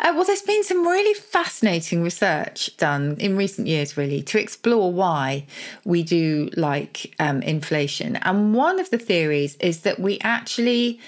Uh, 0.00 0.12
well, 0.14 0.24
there's 0.24 0.40
been 0.40 0.64
some 0.64 0.86
really 0.86 1.12
fascinating 1.12 2.02
research 2.02 2.74
done 2.78 3.16
in 3.18 3.36
recent 3.36 3.66
years, 3.66 3.98
really, 3.98 4.22
to 4.22 4.40
explore 4.40 4.90
why 4.90 5.44
we 5.84 6.02
do 6.02 6.48
like 6.56 7.14
um, 7.18 7.42
inflation. 7.42 8.16
And 8.16 8.54
one 8.54 8.80
of 8.80 8.88
the 8.88 8.98
theories 8.98 9.56
is 9.56 9.80
that 9.82 10.00
we 10.00 10.18
actually 10.20 11.00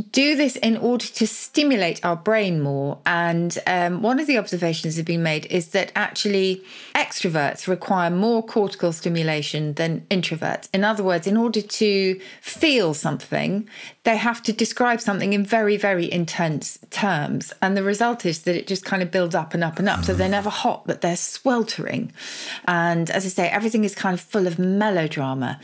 do 0.00 0.36
this 0.36 0.56
in 0.56 0.76
order 0.76 1.06
to 1.06 1.26
stimulate 1.26 2.04
our 2.04 2.16
brain 2.16 2.60
more. 2.60 2.98
And 3.06 3.58
um, 3.66 4.02
one 4.02 4.20
of 4.20 4.26
the 4.26 4.38
observations 4.38 4.94
that 4.94 5.00
have 5.00 5.06
been 5.06 5.22
made 5.22 5.46
is 5.46 5.68
that 5.68 5.92
actually 5.94 6.62
extroverts 6.94 7.66
require 7.66 8.10
more 8.10 8.42
cortical 8.42 8.92
stimulation 8.92 9.74
than 9.74 10.06
introverts. 10.10 10.68
In 10.72 10.84
other 10.84 11.02
words, 11.02 11.26
in 11.26 11.36
order 11.36 11.60
to 11.60 12.20
feel 12.40 12.94
something, 12.94 13.68
they 14.04 14.16
have 14.16 14.42
to 14.44 14.52
describe 14.52 15.00
something 15.00 15.32
in 15.32 15.44
very, 15.44 15.76
very 15.76 16.10
intense 16.10 16.78
terms. 16.90 17.52
And 17.60 17.76
the 17.76 17.82
result 17.82 18.24
is 18.24 18.42
that 18.42 18.56
it 18.56 18.66
just 18.66 18.84
kind 18.84 19.02
of 19.02 19.10
builds 19.10 19.34
up 19.34 19.54
and 19.54 19.62
up 19.62 19.78
and 19.78 19.88
up. 19.88 20.04
So 20.04 20.14
they're 20.14 20.28
never 20.28 20.50
hot, 20.50 20.86
but 20.86 21.00
they're 21.00 21.16
sweltering. 21.16 22.12
And 22.66 23.10
as 23.10 23.24
I 23.24 23.28
say, 23.28 23.48
everything 23.48 23.84
is 23.84 23.94
kind 23.94 24.14
of 24.14 24.20
full 24.20 24.46
of 24.46 24.58
melodrama. 24.58 25.60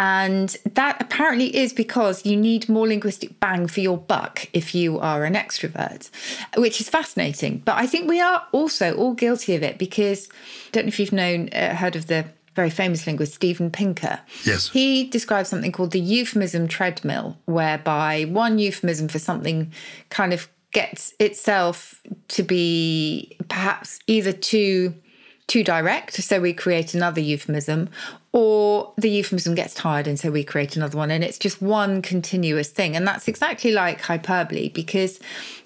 And 0.00 0.56
that 0.74 1.02
apparently 1.02 1.56
is 1.56 1.72
because 1.72 2.24
you 2.24 2.36
need 2.36 2.68
more 2.68 2.86
linguistic 2.86 3.40
bang 3.40 3.66
for 3.66 3.80
your 3.80 3.98
buck 3.98 4.46
if 4.52 4.72
you 4.72 5.00
are 5.00 5.24
an 5.24 5.34
extrovert, 5.34 6.08
which 6.56 6.80
is 6.80 6.88
fascinating. 6.88 7.62
But 7.64 7.78
I 7.78 7.88
think 7.88 8.08
we 8.08 8.20
are 8.20 8.46
also 8.52 8.94
all 8.94 9.14
guilty 9.14 9.56
of 9.56 9.64
it 9.64 9.76
because 9.76 10.28
I 10.28 10.70
don't 10.70 10.84
know 10.84 10.88
if 10.88 11.00
you've 11.00 11.12
known, 11.12 11.48
uh, 11.48 11.74
heard 11.74 11.96
of 11.96 12.06
the 12.06 12.26
very 12.54 12.70
famous 12.70 13.08
linguist 13.08 13.34
Steven 13.34 13.72
Pinker. 13.72 14.20
Yes. 14.44 14.68
He 14.68 15.08
describes 15.08 15.48
something 15.48 15.72
called 15.72 15.90
the 15.90 16.00
euphemism 16.00 16.68
treadmill, 16.68 17.36
whereby 17.46 18.22
one 18.26 18.60
euphemism 18.60 19.08
for 19.08 19.18
something 19.18 19.72
kind 20.10 20.32
of 20.32 20.48
gets 20.70 21.12
itself 21.18 22.00
to 22.28 22.44
be 22.44 23.36
perhaps 23.48 23.98
either 24.06 24.32
too 24.32 24.94
too 25.48 25.64
direct, 25.64 26.14
so 26.14 26.40
we 26.40 26.52
create 26.52 26.94
another 26.94 27.20
euphemism, 27.20 27.88
or 28.32 28.92
the 28.96 29.10
euphemism 29.10 29.54
gets 29.54 29.74
tired 29.74 30.06
and 30.06 30.20
so 30.20 30.30
we 30.30 30.44
create 30.44 30.76
another 30.76 30.96
one 30.96 31.10
and 31.10 31.24
it's 31.24 31.38
just 31.38 31.60
one 31.60 32.02
continuous 32.02 32.68
thing. 32.68 32.94
And 32.94 33.08
that's 33.08 33.26
exactly 33.26 33.72
like 33.72 34.00
hyperbole 34.00 34.68
because 34.68 35.18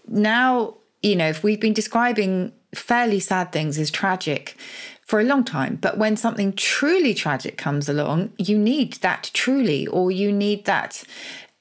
now 0.08 0.74
you 1.02 1.16
know 1.16 1.28
if 1.28 1.42
we've 1.42 1.60
been 1.60 1.72
describing 1.72 2.52
fairly 2.74 3.20
sad 3.20 3.52
things 3.52 3.78
as 3.78 3.90
tragic 3.90 4.56
for 5.02 5.20
a 5.20 5.24
long 5.24 5.44
time 5.44 5.76
but 5.80 5.98
when 5.98 6.16
something 6.16 6.52
truly 6.52 7.12
tragic 7.12 7.58
comes 7.58 7.88
along 7.88 8.32
you 8.38 8.56
need 8.56 8.94
that 8.94 9.30
truly 9.34 9.86
or 9.88 10.10
you 10.10 10.32
need 10.32 10.64
that 10.64 11.04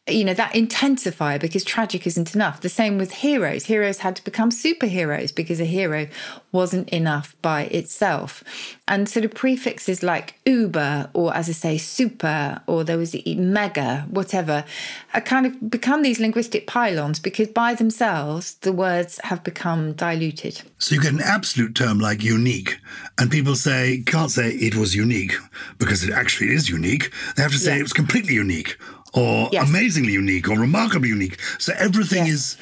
you 0.07 0.25
know 0.25 0.33
that 0.33 0.53
intensifier 0.53 1.39
because 1.39 1.63
tragic 1.63 2.07
isn't 2.07 2.33
enough. 2.33 2.61
The 2.61 2.69
same 2.69 2.97
with 2.97 3.11
heroes. 3.11 3.65
Heroes 3.65 3.99
had 3.99 4.15
to 4.15 4.23
become 4.23 4.49
superheroes 4.49 5.33
because 5.33 5.59
a 5.59 5.65
hero 5.65 6.07
wasn't 6.51 6.89
enough 6.89 7.35
by 7.43 7.63
itself. 7.65 8.43
And 8.87 9.07
sort 9.07 9.25
of 9.25 9.33
prefixes 9.35 10.01
like 10.01 10.35
uber 10.45 11.09
or 11.13 11.33
as 11.35 11.47
i 11.47 11.51
say 11.51 11.77
super 11.77 12.61
or 12.67 12.83
there 12.83 12.97
was 12.97 13.15
mega 13.25 14.05
whatever 14.09 14.65
are 15.13 15.21
kind 15.21 15.45
of 15.45 15.69
become 15.69 16.01
these 16.01 16.19
linguistic 16.19 16.67
pylons 16.67 17.19
because 17.19 17.47
by 17.49 17.73
themselves 17.73 18.55
the 18.55 18.73
words 18.73 19.19
have 19.23 19.43
become 19.43 19.93
diluted. 19.93 20.61
So 20.79 20.95
you 20.95 21.01
get 21.01 21.13
an 21.13 21.21
absolute 21.21 21.75
term 21.75 21.99
like 21.99 22.23
unique 22.23 22.79
and 23.19 23.29
people 23.29 23.55
say 23.55 24.03
can't 24.07 24.31
say 24.31 24.49
it 24.49 24.75
was 24.75 24.95
unique 24.95 25.35
because 25.77 26.03
it 26.03 26.11
actually 26.11 26.53
is 26.53 26.67
unique. 26.67 27.13
They 27.35 27.43
have 27.43 27.51
to 27.51 27.59
say 27.59 27.73
yeah. 27.73 27.79
it 27.79 27.83
was 27.83 27.93
completely 27.93 28.33
unique 28.33 28.77
or 29.13 29.49
yes. 29.51 29.67
amazingly 29.67 30.13
unique 30.13 30.47
or 30.49 30.57
remarkably 30.57 31.09
unique. 31.09 31.39
So 31.59 31.73
everything 31.77 32.25
yes. 32.25 32.33
is, 32.33 32.57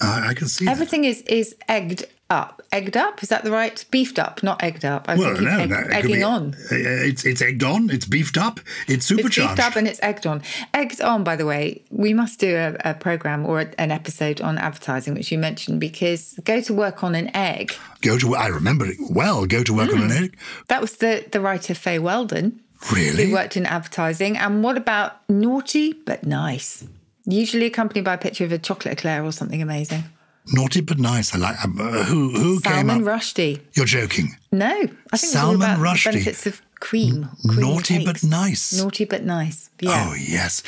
uh, 0.00 0.26
I 0.28 0.34
can 0.34 0.48
see 0.48 0.66
everything 0.66 1.02
that. 1.02 1.08
is 1.08 1.22
is 1.22 1.56
egged 1.68 2.06
up. 2.32 2.62
Egged 2.72 2.96
up 2.96 3.22
is 3.22 3.28
that 3.28 3.44
the 3.44 3.50
right? 3.50 3.84
Beefed 3.90 4.18
up, 4.18 4.42
not 4.42 4.62
egged 4.62 4.84
up. 4.84 5.08
I 5.08 5.16
well, 5.16 5.38
no, 5.38 5.58
egg, 5.58 5.70
egging 5.70 6.16
be, 6.16 6.22
on. 6.22 6.54
Uh, 6.54 6.76
it's 7.10 7.24
it's 7.26 7.42
egged 7.42 7.62
on. 7.62 7.90
It's 7.90 8.06
beefed 8.06 8.38
up. 8.38 8.58
It's 8.88 9.04
supercharged. 9.04 9.38
It's 9.38 9.46
beefed 9.46 9.60
up 9.60 9.76
and 9.76 9.86
it's 9.86 10.00
egged 10.02 10.26
on. 10.26 10.42
Egged 10.72 11.02
on. 11.02 11.22
By 11.22 11.36
the 11.36 11.44
way, 11.44 11.82
we 11.90 12.14
must 12.14 12.40
do 12.40 12.56
a, 12.56 12.76
a 12.84 12.94
program 12.94 13.44
or 13.44 13.60
an 13.78 13.90
episode 13.90 14.40
on 14.40 14.56
advertising, 14.56 15.14
which 15.14 15.30
you 15.30 15.38
mentioned, 15.38 15.78
because 15.80 16.38
go 16.44 16.60
to 16.62 16.72
work 16.72 17.04
on 17.04 17.14
an 17.14 17.34
egg. 17.36 17.74
Go 18.00 18.18
to. 18.18 18.34
I 18.34 18.46
remember 18.46 18.86
it 18.86 18.96
well. 19.10 19.44
Go 19.46 19.62
to 19.62 19.74
work 19.74 19.90
mm. 19.90 19.96
on 19.96 20.02
an 20.04 20.10
mm. 20.10 20.24
egg. 20.24 20.36
That 20.68 20.80
was 20.80 20.96
the 20.96 21.24
the 21.30 21.40
writer 21.40 21.74
Fay 21.74 21.98
Weldon. 21.98 22.61
Really? 22.90 23.26
He 23.26 23.32
worked 23.32 23.56
in 23.56 23.66
advertising. 23.66 24.36
And 24.36 24.64
what 24.64 24.76
about 24.76 25.28
naughty 25.28 25.92
but 25.92 26.24
nice? 26.24 26.84
Usually 27.24 27.66
accompanied 27.66 28.04
by 28.04 28.14
a 28.14 28.18
picture 28.18 28.44
of 28.44 28.52
a 28.52 28.58
chocolate 28.58 28.92
eclair 28.98 29.24
or 29.24 29.32
something 29.32 29.62
amazing. 29.62 30.04
Naughty 30.52 30.80
but 30.80 30.98
nice. 30.98 31.34
I 31.34 31.38
like. 31.38 31.56
Uh, 31.64 32.02
who 32.04 32.30
who 32.30 32.58
Salman 32.58 32.98
came 32.98 33.08
up? 33.08 33.14
Rushdie. 33.20 33.60
You're 33.74 33.86
joking. 33.86 34.34
No, 34.50 34.66
I 34.66 34.76
think 34.76 34.92
it's 35.12 35.36
all 35.36 35.54
about 35.54 35.78
Rushdie. 35.78 36.04
The 36.04 36.10
benefits 36.12 36.46
of 36.46 36.62
cream. 36.80 37.28
cream 37.46 37.60
naughty 37.60 37.98
cakes. 37.98 38.22
but 38.22 38.28
nice. 38.28 38.76
Naughty 38.76 39.04
but 39.04 39.22
nice. 39.22 39.70
Yeah. 39.80 40.08
Oh 40.10 40.14
yes. 40.14 40.64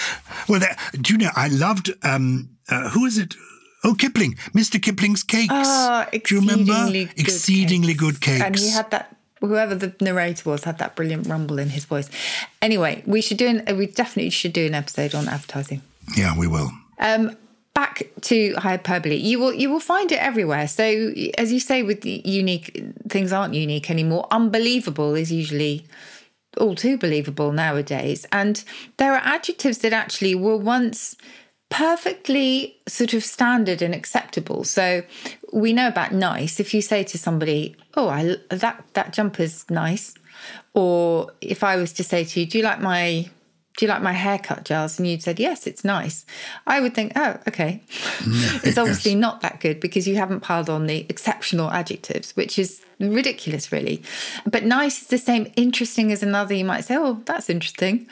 Well, 0.49 0.61
that, 0.61 0.79
do 1.01 1.15
you 1.15 1.19
know? 1.19 1.31
I 1.35 1.49
loved. 1.49 1.91
Um, 2.05 2.51
uh, 2.69 2.89
who 2.91 3.05
is 3.05 3.19
it? 3.19 3.35
Oh, 3.87 3.95
Kipling, 3.95 4.35
Mr. 4.55 4.81
Kipling's 4.81 5.23
cakes. 5.23 5.53
Oh, 5.53 6.07
do 6.11 6.35
you 6.35 6.41
remember? 6.41 6.91
Good 6.91 7.11
exceedingly 7.19 7.89
cakes. 7.89 8.01
good 8.01 8.21
cakes. 8.21 8.43
And 8.43 8.57
he 8.57 8.71
had 8.71 8.91
that 8.93 9.14
whoever 9.47 9.75
the 9.75 9.95
narrator 10.01 10.49
was 10.49 10.65
had 10.65 10.79
that 10.79 10.97
brilliant 10.97 11.27
rumble 11.27 11.59
in 11.59 11.71
his 11.71 11.85
voice. 11.85 12.09
Anyway, 12.63 13.03
we 13.07 13.21
should 13.21 13.37
do 13.37 13.47
an, 13.49 13.77
we 13.77 13.87
definitely 13.87 14.31
should 14.31 14.53
do 14.53 14.67
an 14.67 14.75
episode 14.75 15.15
on 15.15 15.29
advertising. 15.29 15.83
Yeah, 16.17 16.37
we 16.37 16.47
will. 16.47 16.71
Um, 16.99 17.37
back 17.75 18.09
to 18.23 18.55
hyperbole, 18.55 19.17
you 19.17 19.39
will 19.39 19.53
you 19.53 19.71
will 19.71 19.81
find 19.81 20.11
it 20.13 20.21
everywhere. 20.21 20.69
So 20.69 21.13
as 21.37 21.53
you 21.53 21.61
say, 21.61 21.83
with 21.83 22.05
unique 22.05 22.83
things 23.09 23.33
aren't 23.33 23.55
unique 23.55 23.91
anymore. 23.91 24.27
Unbelievable 24.31 25.15
is 25.15 25.33
usually 25.33 25.87
all 26.57 26.77
too 26.77 26.97
believable 26.97 27.53
nowadays, 27.53 28.27
and 28.31 28.63
there 28.97 29.13
are 29.13 29.23
adjectives 29.25 29.79
that 29.79 29.93
actually 29.93 30.35
were 30.35 30.57
once 30.57 31.17
perfectly 31.69 32.77
sort 32.87 33.15
of 33.15 33.25
standard 33.25 33.83
and 33.83 33.95
acceptable. 33.95 34.63
So 34.63 35.03
we 35.55 35.73
know 35.73 35.87
about 35.87 36.13
nice. 36.13 36.59
If 36.59 36.75
you 36.75 36.83
say 36.83 37.05
to 37.05 37.17
somebody, 37.17 37.77
"Oh, 37.97 38.09
I 38.09 38.37
that 38.51 38.85
that 38.95 39.13
jumper's 39.13 39.65
nice," 39.71 40.13
or 40.75 41.31
if 41.41 41.63
I 41.63 41.77
was 41.77 41.93
to 41.95 42.05
say 42.05 42.25
to 42.25 42.41
you, 42.41 42.47
"Do 42.47 42.59
you 42.59 42.65
like 42.65 42.81
my 42.81 43.31
do 43.77 43.85
you 43.85 43.91
like 43.91 44.03
my 44.03 44.13
haircut, 44.13 44.65
Giles? 44.65 44.99
And 44.99 45.09
you'd 45.09 45.23
said, 45.23 45.41
yes, 45.41 45.67
it's 45.67 45.85
nice. 45.85 46.25
I 46.65 46.81
would 46.81 46.95
think, 46.95 47.13
oh, 47.17 47.39
okay. 47.49 47.83
it's 48.63 48.79
obviously 48.79 49.17
not 49.17 49.41
that 49.41 49.59
good 49.59 49.81
because 49.81 50.07
you 50.07 50.15
haven't 50.15 50.41
piled 50.41 50.71
on 50.71 50.87
the 50.87 51.05
exceptional 51.09 51.71
adjectives, 51.73 52.37
which 52.37 52.57
is 52.57 52.85
ridiculous, 53.01 53.73
really. 53.73 54.01
But 54.47 54.63
nice 54.63 55.03
is 55.03 55.09
the 55.09 55.19
same 55.19 55.53
interesting 55.57 56.13
as 56.13 56.23
another. 56.23 56.55
You 56.55 56.65
might 56.65 56.85
say, 56.85 56.97
oh, 56.97 57.21
that's 57.25 57.51
interesting. 57.51 58.07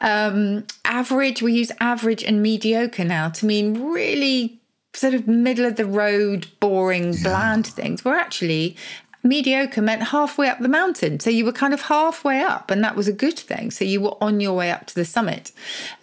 Um, 0.00 0.66
average, 0.86 1.42
we 1.42 1.52
use 1.52 1.70
average 1.78 2.24
and 2.24 2.42
mediocre 2.42 3.04
now 3.04 3.28
to 3.28 3.44
mean 3.44 3.92
really 3.92 4.61
sort 4.94 5.14
of 5.14 5.26
middle 5.26 5.64
of 5.64 5.76
the 5.76 5.86
road, 5.86 6.46
boring, 6.60 7.14
yeah. 7.14 7.22
bland 7.22 7.66
things. 7.66 8.04
We're 8.04 8.16
actually 8.16 8.76
mediocre 9.22 9.80
meant 9.80 10.02
halfway 10.04 10.48
up 10.48 10.58
the 10.58 10.68
mountain. 10.68 11.20
So 11.20 11.30
you 11.30 11.44
were 11.44 11.52
kind 11.52 11.72
of 11.72 11.82
halfway 11.82 12.40
up, 12.40 12.70
and 12.70 12.82
that 12.82 12.96
was 12.96 13.08
a 13.08 13.12
good 13.12 13.38
thing. 13.38 13.70
So 13.70 13.84
you 13.84 14.00
were 14.00 14.16
on 14.20 14.40
your 14.40 14.54
way 14.54 14.70
up 14.70 14.86
to 14.86 14.94
the 14.94 15.04
summit. 15.04 15.52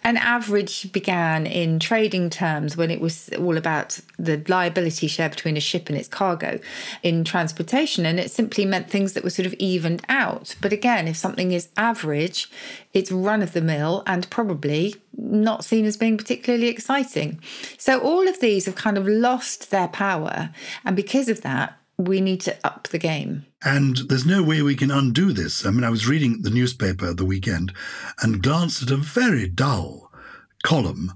And 0.02 0.16
average 0.18 0.90
began 0.92 1.46
in 1.46 1.78
trading 1.78 2.30
terms 2.30 2.76
when 2.76 2.90
it 2.90 3.00
was 3.00 3.28
all 3.38 3.56
about 3.56 4.00
the 4.18 4.42
liability 4.48 5.06
share 5.06 5.28
between 5.28 5.56
a 5.56 5.60
ship 5.60 5.88
and 5.88 5.98
its 5.98 6.08
cargo 6.08 6.58
in 7.02 7.24
transportation. 7.24 8.06
And 8.06 8.18
it 8.18 8.30
simply 8.30 8.64
meant 8.64 8.90
things 8.90 9.12
that 9.12 9.24
were 9.24 9.30
sort 9.30 9.46
of 9.46 9.54
evened 9.54 10.02
out. 10.08 10.54
But 10.60 10.72
again, 10.72 11.06
if 11.06 11.16
something 11.16 11.52
is 11.52 11.68
average, 11.76 12.50
it's 12.92 13.12
run 13.12 13.42
of 13.42 13.52
the 13.52 13.60
mill 13.60 14.02
and 14.06 14.28
probably 14.30 14.96
not 15.16 15.64
seen 15.64 15.84
as 15.84 15.96
being 15.96 16.16
particularly 16.16 16.68
exciting. 16.68 17.40
So 17.76 18.00
all 18.00 18.26
of 18.26 18.40
these 18.40 18.66
have 18.66 18.74
kind 18.74 18.96
of 18.96 19.06
lost 19.06 19.70
their 19.70 19.88
power. 19.88 20.50
And 20.84 20.96
because 20.96 21.28
of 21.28 21.42
that, 21.42 21.76
we 22.00 22.20
need 22.20 22.40
to 22.42 22.56
up 22.64 22.88
the 22.88 22.98
game. 22.98 23.46
And 23.62 23.98
there's 24.08 24.26
no 24.26 24.42
way 24.42 24.62
we 24.62 24.74
can 24.74 24.90
undo 24.90 25.32
this. 25.32 25.66
I 25.66 25.70
mean, 25.70 25.84
I 25.84 25.90
was 25.90 26.08
reading 26.08 26.42
the 26.42 26.50
newspaper 26.50 27.12
the 27.12 27.24
weekend 27.24 27.72
and 28.22 28.42
glanced 28.42 28.82
at 28.82 28.90
a 28.90 28.96
very 28.96 29.46
dull 29.46 30.10
column 30.62 31.12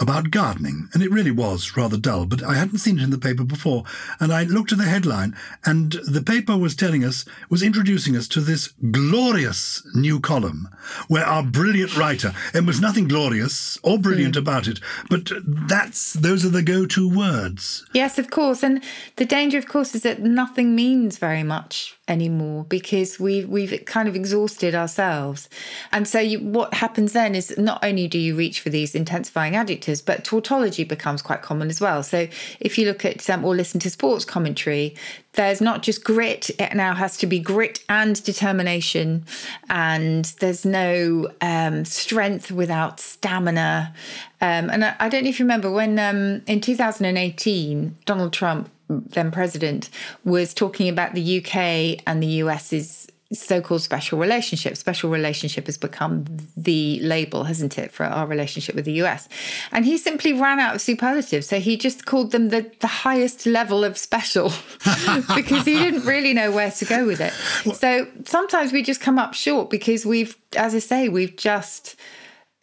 about 0.00 0.30
gardening, 0.30 0.88
and 0.92 1.02
it 1.02 1.10
really 1.10 1.30
was 1.30 1.76
rather 1.76 1.96
dull, 1.96 2.26
but 2.26 2.42
I 2.42 2.54
hadn't 2.54 2.78
seen 2.78 2.98
it 2.98 3.02
in 3.02 3.10
the 3.10 3.18
paper 3.18 3.44
before. 3.44 3.84
And 4.20 4.32
I 4.32 4.44
looked 4.44 4.72
at 4.72 4.78
the 4.78 4.84
headline, 4.84 5.36
and 5.64 5.92
the 5.92 6.22
paper 6.22 6.56
was 6.56 6.74
telling 6.74 7.04
us, 7.04 7.24
was 7.50 7.62
introducing 7.62 8.16
us 8.16 8.28
to 8.28 8.40
this 8.40 8.68
glorious 8.90 9.86
new 9.94 10.20
column 10.20 10.68
where 11.08 11.24
our 11.24 11.42
brilliant 11.42 11.96
writer, 11.96 12.32
and 12.54 12.66
was 12.66 12.80
nothing 12.80 13.08
glorious 13.08 13.78
or 13.82 13.98
brilliant 13.98 14.34
mm. 14.34 14.38
about 14.38 14.66
it, 14.66 14.80
but 15.10 15.30
that's 15.44 16.14
those 16.14 16.44
are 16.44 16.50
the 16.50 16.62
go 16.62 16.86
to 16.86 17.08
words. 17.08 17.84
Yes, 17.92 18.18
of 18.18 18.30
course. 18.30 18.62
And 18.62 18.82
the 19.16 19.24
danger, 19.24 19.58
of 19.58 19.66
course, 19.66 19.94
is 19.94 20.02
that 20.02 20.22
nothing 20.22 20.74
means 20.74 21.18
very 21.18 21.42
much 21.42 21.97
anymore 22.08 22.64
because 22.68 23.20
we 23.20 23.44
we've 23.44 23.82
kind 23.86 24.08
of 24.08 24.16
exhausted 24.16 24.74
ourselves. 24.74 25.48
And 25.92 26.08
so 26.08 26.18
you, 26.18 26.40
what 26.40 26.74
happens 26.74 27.12
then 27.12 27.34
is 27.34 27.56
not 27.58 27.84
only 27.84 28.08
do 28.08 28.18
you 28.18 28.34
reach 28.34 28.60
for 28.60 28.70
these 28.70 28.94
intensifying 28.94 29.54
adjectives, 29.54 30.00
but 30.00 30.24
tautology 30.24 30.84
becomes 30.84 31.22
quite 31.22 31.42
common 31.42 31.68
as 31.68 31.80
well. 31.80 32.02
So 32.02 32.28
if 32.60 32.78
you 32.78 32.86
look 32.86 33.04
at 33.04 33.28
um, 33.30 33.44
or 33.44 33.54
listen 33.54 33.78
to 33.80 33.90
sports 33.90 34.24
commentary, 34.24 34.96
there's 35.34 35.60
not 35.60 35.82
just 35.82 36.02
grit; 36.02 36.50
it 36.58 36.74
now 36.74 36.94
has 36.94 37.16
to 37.18 37.26
be 37.26 37.38
grit 37.38 37.84
and 37.88 38.22
determination, 38.24 39.24
and 39.68 40.24
there's 40.40 40.64
no 40.64 41.30
um, 41.40 41.84
strength 41.84 42.50
without 42.50 42.98
stamina. 42.98 43.94
Um, 44.40 44.70
and 44.70 44.84
I, 44.84 44.96
I, 44.98 45.08
don't 45.08 45.24
know 45.24 45.30
if 45.30 45.38
you 45.40 45.44
remember 45.44 45.70
when 45.70 45.98
um, 45.98 46.42
in 46.46 46.60
2018 46.60 47.96
Donald 48.04 48.32
Trump 48.32 48.70
then 48.88 49.30
president, 49.30 49.90
was 50.24 50.54
talking 50.54 50.88
about 50.88 51.14
the 51.14 51.38
UK 51.38 52.02
and 52.06 52.22
the 52.22 52.26
US's 52.42 53.08
so-called 53.32 53.82
special 53.82 54.18
relationship. 54.18 54.76
Special 54.76 55.10
relationship 55.10 55.66
has 55.66 55.76
become 55.76 56.24
the 56.56 56.98
label, 57.00 57.44
hasn't 57.44 57.76
it, 57.76 57.92
for 57.92 58.06
our 58.06 58.26
relationship 58.26 58.74
with 58.74 58.86
the 58.86 59.02
US? 59.02 59.28
And 59.70 59.84
he 59.84 59.98
simply 59.98 60.32
ran 60.32 60.58
out 60.58 60.74
of 60.74 60.80
superlatives, 60.80 61.46
so 61.46 61.60
he 61.60 61.76
just 61.76 62.06
called 62.06 62.32
them 62.32 62.48
the, 62.48 62.70
the 62.80 62.86
highest 62.86 63.44
level 63.44 63.84
of 63.84 63.98
special 63.98 64.52
because 65.34 65.66
he 65.66 65.78
didn't 65.78 66.06
really 66.06 66.32
know 66.32 66.50
where 66.50 66.70
to 66.70 66.84
go 66.84 67.06
with 67.06 67.20
it. 67.20 67.32
So 67.76 68.06
sometimes 68.24 68.72
we 68.72 68.82
just 68.82 69.00
come 69.00 69.18
up 69.18 69.34
short 69.34 69.68
because 69.68 70.06
we've, 70.06 70.36
as 70.56 70.74
I 70.74 70.78
say, 70.78 71.08
we've 71.08 71.36
just 71.36 71.96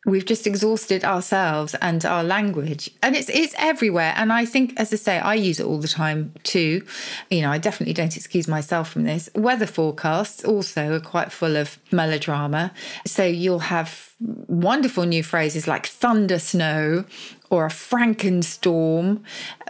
we've 0.06 0.26
just 0.26 0.48
exhausted 0.48 1.04
ourselves 1.04 1.76
and 1.82 2.06
our 2.06 2.24
language. 2.24 2.92
And 3.02 3.16
it's 3.16 3.30
it's 3.30 3.56
everywhere. 3.58 4.14
And 4.16 4.32
i 4.32 4.46
think 4.46 4.74
as 4.78 4.94
i 4.94 4.96
say 4.96 5.20
i 5.20 5.34
use 5.34 5.60
it 5.60 5.66
all 5.66 5.80
the 5.80 5.88
time 5.88 6.34
too. 6.44 6.86
You 7.30 7.42
know 7.42 7.52
i 7.52 7.58
definitely 7.58 7.94
don't 7.94 8.16
excuse 8.16 8.48
myself 8.48 8.90
from 8.90 9.04
this. 9.04 9.30
Weather 9.36 9.68
forecasts 9.68 10.44
also 10.46 10.94
are 10.94 11.00
quite 11.00 11.32
full 11.32 11.58
of 11.58 11.78
melodrama. 11.92 12.72
So 13.06 13.26
you'll 13.26 13.60
have 13.60 14.14
wonderful 14.48 15.06
new 15.06 15.24
phrases 15.24 15.68
like 15.68 15.86
thunder 15.86 16.40
snow 16.40 17.04
or 17.50 17.66
a 17.66 17.70
frankenstorm, 17.70 19.22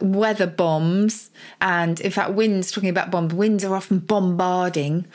weather 0.02 0.48
bombs, 0.48 1.30
and 1.62 2.00
in 2.00 2.12
fact, 2.12 2.34
winds, 2.34 2.72
talking 2.72 2.90
about 2.90 3.12
bombs, 3.12 3.34
winds 3.34 3.64
are 3.64 3.76
often 3.76 4.00
bombarding. 4.00 5.06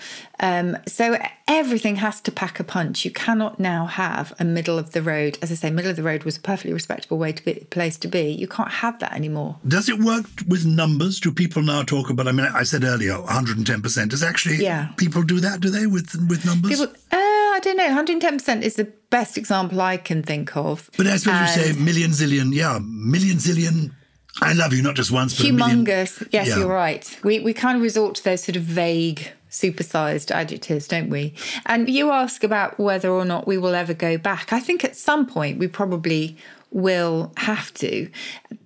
Um, 0.41 0.77
so 0.87 1.19
everything 1.49 1.97
has 1.97 2.21
to 2.23 2.33
pack 2.33 2.61
a 2.61 2.65
punch. 2.65 3.05
You 3.05 3.11
cannot 3.11 3.61
now 3.61 3.87
have 3.87 4.33
a 4.39 4.45
middle 4.45 4.79
of 4.79 4.93
the 4.93 5.03
road. 5.03 5.39
As 5.43 5.51
I 5.51 5.55
say, 5.55 5.71
middle 5.71 5.91
of 5.91 5.97
the 5.97 6.03
road 6.03 6.25
was 6.25 6.37
a 6.37 6.41
perfectly 6.41 6.73
respectable 6.73 7.19
way 7.19 7.33
to 7.33 7.45
be, 7.45 7.55
place 7.71 7.97
to 7.99 8.09
be. 8.09 8.31
You 8.31 8.49
can't 8.49 8.71
have 8.71 8.99
that 9.01 9.13
anymore. 9.13 9.57
Does 9.67 9.89
it 9.89 9.99
work 9.99 10.27
with 10.49 10.65
numbers? 10.65 11.21
Do 11.21 11.33
people 11.33 11.63
now 11.63 11.83
talk 11.83 12.11
about? 12.11 12.29
I 12.29 12.33
mean, 12.33 12.47
I 12.55 12.63
said 12.63 12.85
earlier, 12.85 13.21
110 13.21 13.83
percent. 13.83 14.11
Does 14.11 14.23
actually 14.23 14.57
yeah. 14.57 14.89
people 14.97 15.23
do 15.23 15.41
that? 15.41 15.61
Do 15.61 15.71
they 15.71 15.87
with 15.87 16.15
with 16.29 16.45
numbers? 16.45 16.71
People, 16.71 16.95
uh, 17.13 17.30
I 17.61 17.63
don't 17.63 17.77
know. 17.77 18.19
110% 18.19 18.63
is 18.63 18.77
the 18.77 18.91
best 19.11 19.37
example 19.37 19.83
I 19.83 19.99
can 19.99 20.23
think 20.23 20.57
of. 20.57 20.89
But 20.97 21.07
I 21.07 21.19
suppose 21.19 21.57
and 21.57 21.67
you 21.67 21.73
say 21.75 21.79
million 21.79 22.11
zillion, 22.13 22.55
yeah, 22.55 22.79
million 22.83 23.37
zillion. 23.37 23.93
I 24.41 24.55
love 24.55 24.73
you 24.73 24.83
not 24.83 24.95
just 24.97 25.11
once, 25.11 25.37
but 25.37 25.45
humongous. 25.45 26.27
Yes, 26.33 26.49
yeah. 26.49 26.59
you're 26.59 26.69
right. 26.69 27.19
We 27.23 27.41
we 27.41 27.53
kind 27.53 27.77
of 27.77 27.83
resort 27.83 28.15
to 28.15 28.25
those 28.25 28.43
sort 28.43 28.57
of 28.57 28.63
vague, 28.63 29.31
supersized 29.51 30.31
adjectives, 30.31 30.89
don't 30.89 31.11
we? 31.11 31.35
And 31.67 31.91
you 31.91 32.11
ask 32.11 32.43
about 32.43 32.79
whether 32.81 33.11
or 33.11 33.27
not 33.27 33.47
we 33.47 33.59
will 33.59 33.75
ever 33.75 33.93
go 33.93 34.17
back. 34.17 34.55
I 34.55 34.61
think 34.61 34.83
at 34.83 34.97
some 34.97 35.27
point 35.27 35.59
we 35.59 35.69
probably 35.69 36.39
will 36.71 37.31
have 37.37 37.75
to. 37.75 38.09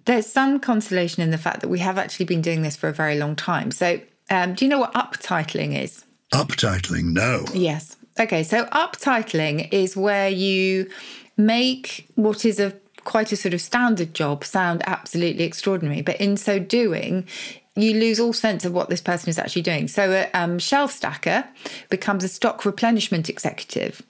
There's 0.05 0.27
some 0.27 0.61
consolation 0.61 1.21
in 1.21 1.33
the 1.33 1.39
fact 1.39 1.63
that 1.63 1.69
we 1.69 1.81
have 1.81 1.99
actually 1.99 2.27
been 2.27 2.43
doing 2.43 2.63
this 2.63 2.77
for 2.77 2.89
a 2.89 2.93
very 2.93 3.19
long 3.19 3.35
time. 3.35 3.73
So, 3.73 4.01
um, 4.31 4.55
do 4.55 4.65
you 4.65 4.69
know 4.69 4.79
what 4.79 4.95
uptitling 4.95 5.77
is? 5.77 6.05
Uptitling, 6.33 7.13
no. 7.13 7.45
Yes. 7.53 7.97
Okay, 8.19 8.45
so 8.45 8.67
uptitling 8.67 9.73
is 9.73 9.97
where 9.97 10.29
you 10.29 10.89
make 11.37 12.07
what 12.15 12.45
is 12.45 12.61
a 12.61 12.73
quite 13.03 13.33
a 13.33 13.37
sort 13.37 13.53
of 13.53 13.61
standard 13.61 14.15
job 14.15 14.45
sound 14.45 14.83
absolutely 14.87 15.45
extraordinary, 15.45 16.01
but 16.01 16.17
in 16.21 16.37
so 16.37 16.59
doing, 16.59 17.27
you 17.77 17.95
lose 17.95 18.21
all 18.21 18.33
sense 18.33 18.65
of 18.65 18.73
what 18.73 18.89
this 18.89 19.01
person 19.01 19.29
is 19.29 19.39
actually 19.39 19.63
doing. 19.63 19.89
So, 19.89 20.11
a 20.13 20.31
um, 20.33 20.59
shelf 20.59 20.93
stacker 20.93 21.45
becomes 21.91 22.25
a 22.25 22.29
stock 22.29 22.65
replenishment 22.65 23.29
executive. 23.29 24.03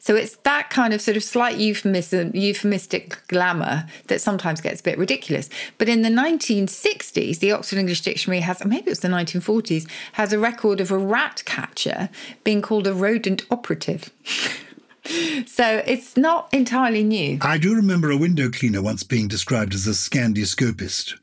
So 0.00 0.14
it's 0.14 0.36
that 0.36 0.70
kind 0.70 0.92
of 0.92 1.00
sort 1.00 1.16
of 1.16 1.24
slight 1.24 1.58
euphemism, 1.58 2.30
euphemistic 2.34 3.26
glamour 3.28 3.86
that 4.06 4.20
sometimes 4.20 4.60
gets 4.60 4.80
a 4.80 4.84
bit 4.84 4.98
ridiculous. 4.98 5.48
But 5.78 5.88
in 5.88 6.02
the 6.02 6.08
1960s, 6.08 7.38
the 7.38 7.52
Oxford 7.52 7.78
English 7.78 8.02
Dictionary 8.02 8.40
has, 8.40 8.64
maybe 8.64 8.86
it 8.86 8.90
was 8.90 9.00
the 9.00 9.08
1940s, 9.08 9.88
has 10.12 10.32
a 10.32 10.38
record 10.38 10.80
of 10.80 10.90
a 10.90 10.98
rat 10.98 11.42
catcher 11.44 12.08
being 12.44 12.62
called 12.62 12.86
a 12.86 12.94
rodent 12.94 13.44
operative. 13.50 14.10
so 15.46 15.82
it's 15.86 16.16
not 16.16 16.48
entirely 16.52 17.04
new. 17.04 17.38
I 17.42 17.58
do 17.58 17.74
remember 17.74 18.10
a 18.10 18.16
window 18.16 18.50
cleaner 18.50 18.82
once 18.82 19.02
being 19.02 19.28
described 19.28 19.74
as 19.74 19.86
a 19.86 19.90
scandiscopist. 19.90 21.14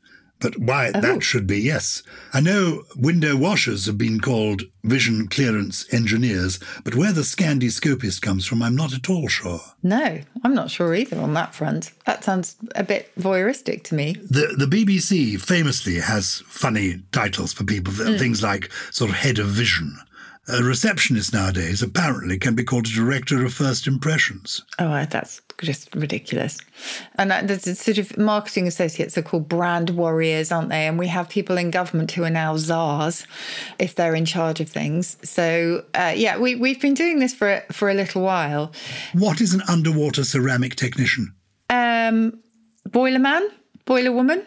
But 0.44 0.58
why 0.58 0.92
oh. 0.94 1.00
that 1.00 1.22
should 1.22 1.46
be, 1.46 1.58
yes. 1.58 2.02
I 2.34 2.40
know 2.40 2.82
window 2.94 3.34
washers 3.34 3.86
have 3.86 3.96
been 3.96 4.20
called 4.20 4.64
vision 4.82 5.26
clearance 5.26 5.86
engineers, 5.90 6.60
but 6.84 6.94
where 6.94 7.12
the 7.12 7.22
scandiscopist 7.22 8.20
comes 8.20 8.44
from, 8.44 8.62
I'm 8.62 8.76
not 8.76 8.92
at 8.92 9.08
all 9.08 9.26
sure. 9.26 9.62
No, 9.82 10.20
I'm 10.42 10.54
not 10.54 10.70
sure 10.70 10.94
either 10.94 11.18
on 11.18 11.32
that 11.32 11.54
front. 11.54 11.92
That 12.04 12.24
sounds 12.24 12.56
a 12.74 12.84
bit 12.84 13.10
voyeuristic 13.18 13.84
to 13.84 13.94
me. 13.94 14.16
The 14.28 14.54
the 14.58 14.66
BBC 14.66 15.40
famously 15.40 15.94
has 15.94 16.42
funny 16.46 17.02
titles 17.10 17.54
for 17.54 17.64
people, 17.64 17.94
mm. 17.94 18.18
things 18.18 18.42
like 18.42 18.70
sort 18.90 19.12
of 19.12 19.16
head 19.16 19.38
of 19.38 19.46
vision 19.46 19.96
a 20.48 20.62
receptionist 20.62 21.32
nowadays 21.32 21.82
apparently 21.82 22.38
can 22.38 22.54
be 22.54 22.64
called 22.64 22.86
a 22.86 22.90
director 22.90 23.44
of 23.44 23.54
first 23.54 23.86
impressions. 23.86 24.62
Oh, 24.78 25.04
that's 25.06 25.40
just 25.62 25.94
ridiculous. 25.94 26.58
And 27.14 27.30
there's 27.30 27.78
sort 27.78 27.98
of 27.98 28.16
marketing 28.18 28.66
associates 28.66 29.16
are 29.16 29.22
called 29.22 29.48
brand 29.48 29.90
warriors, 29.90 30.52
aren't 30.52 30.68
they? 30.68 30.86
And 30.86 30.98
we 30.98 31.08
have 31.08 31.28
people 31.28 31.56
in 31.56 31.70
government 31.70 32.12
who 32.12 32.24
are 32.24 32.30
now 32.30 32.56
czars 32.56 33.26
if 33.78 33.94
they're 33.94 34.14
in 34.14 34.26
charge 34.26 34.60
of 34.60 34.68
things. 34.68 35.16
So 35.22 35.84
uh, 35.94 36.12
yeah, 36.14 36.38
we 36.38 36.56
we've 36.56 36.80
been 36.80 36.94
doing 36.94 37.20
this 37.20 37.34
for 37.34 37.62
for 37.72 37.88
a 37.88 37.94
little 37.94 38.22
while. 38.22 38.72
What 39.14 39.40
is 39.40 39.54
an 39.54 39.62
underwater 39.68 40.24
ceramic 40.24 40.76
technician? 40.76 41.34
Um, 41.70 42.40
boiler 42.90 43.18
man, 43.18 43.48
boiler 43.86 44.12
woman. 44.12 44.44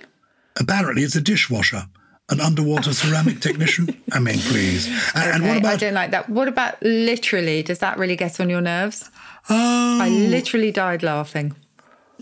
Apparently, 0.60 1.04
it's 1.04 1.16
a 1.16 1.22
dishwasher 1.22 1.88
an 2.29 2.41
underwater 2.41 2.93
ceramic 2.93 3.39
technician? 3.39 4.01
I 4.12 4.19
mean, 4.19 4.39
please. 4.39 4.88
And, 5.15 5.17
okay, 5.17 5.31
and 5.31 5.48
what 5.48 5.57
about? 5.57 5.74
I 5.74 5.77
don't 5.77 5.93
like 5.93 6.12
that. 6.12 6.29
What 6.29 6.48
about 6.48 6.81
literally? 6.81 7.63
Does 7.63 7.79
that 7.79 7.98
really 7.98 8.15
get 8.15 8.39
on 8.39 8.50
your 8.50 8.62
nerves? 8.62 9.10
Oh, 9.50 10.00
I 10.01 10.10
literally 10.10 10.72
died 10.72 11.03
laughing. 11.03 11.55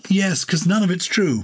Yes, 0.10 0.46
because 0.46 0.68
none 0.68 0.84
of 0.84 0.92
it's 0.92 1.06
true. 1.06 1.44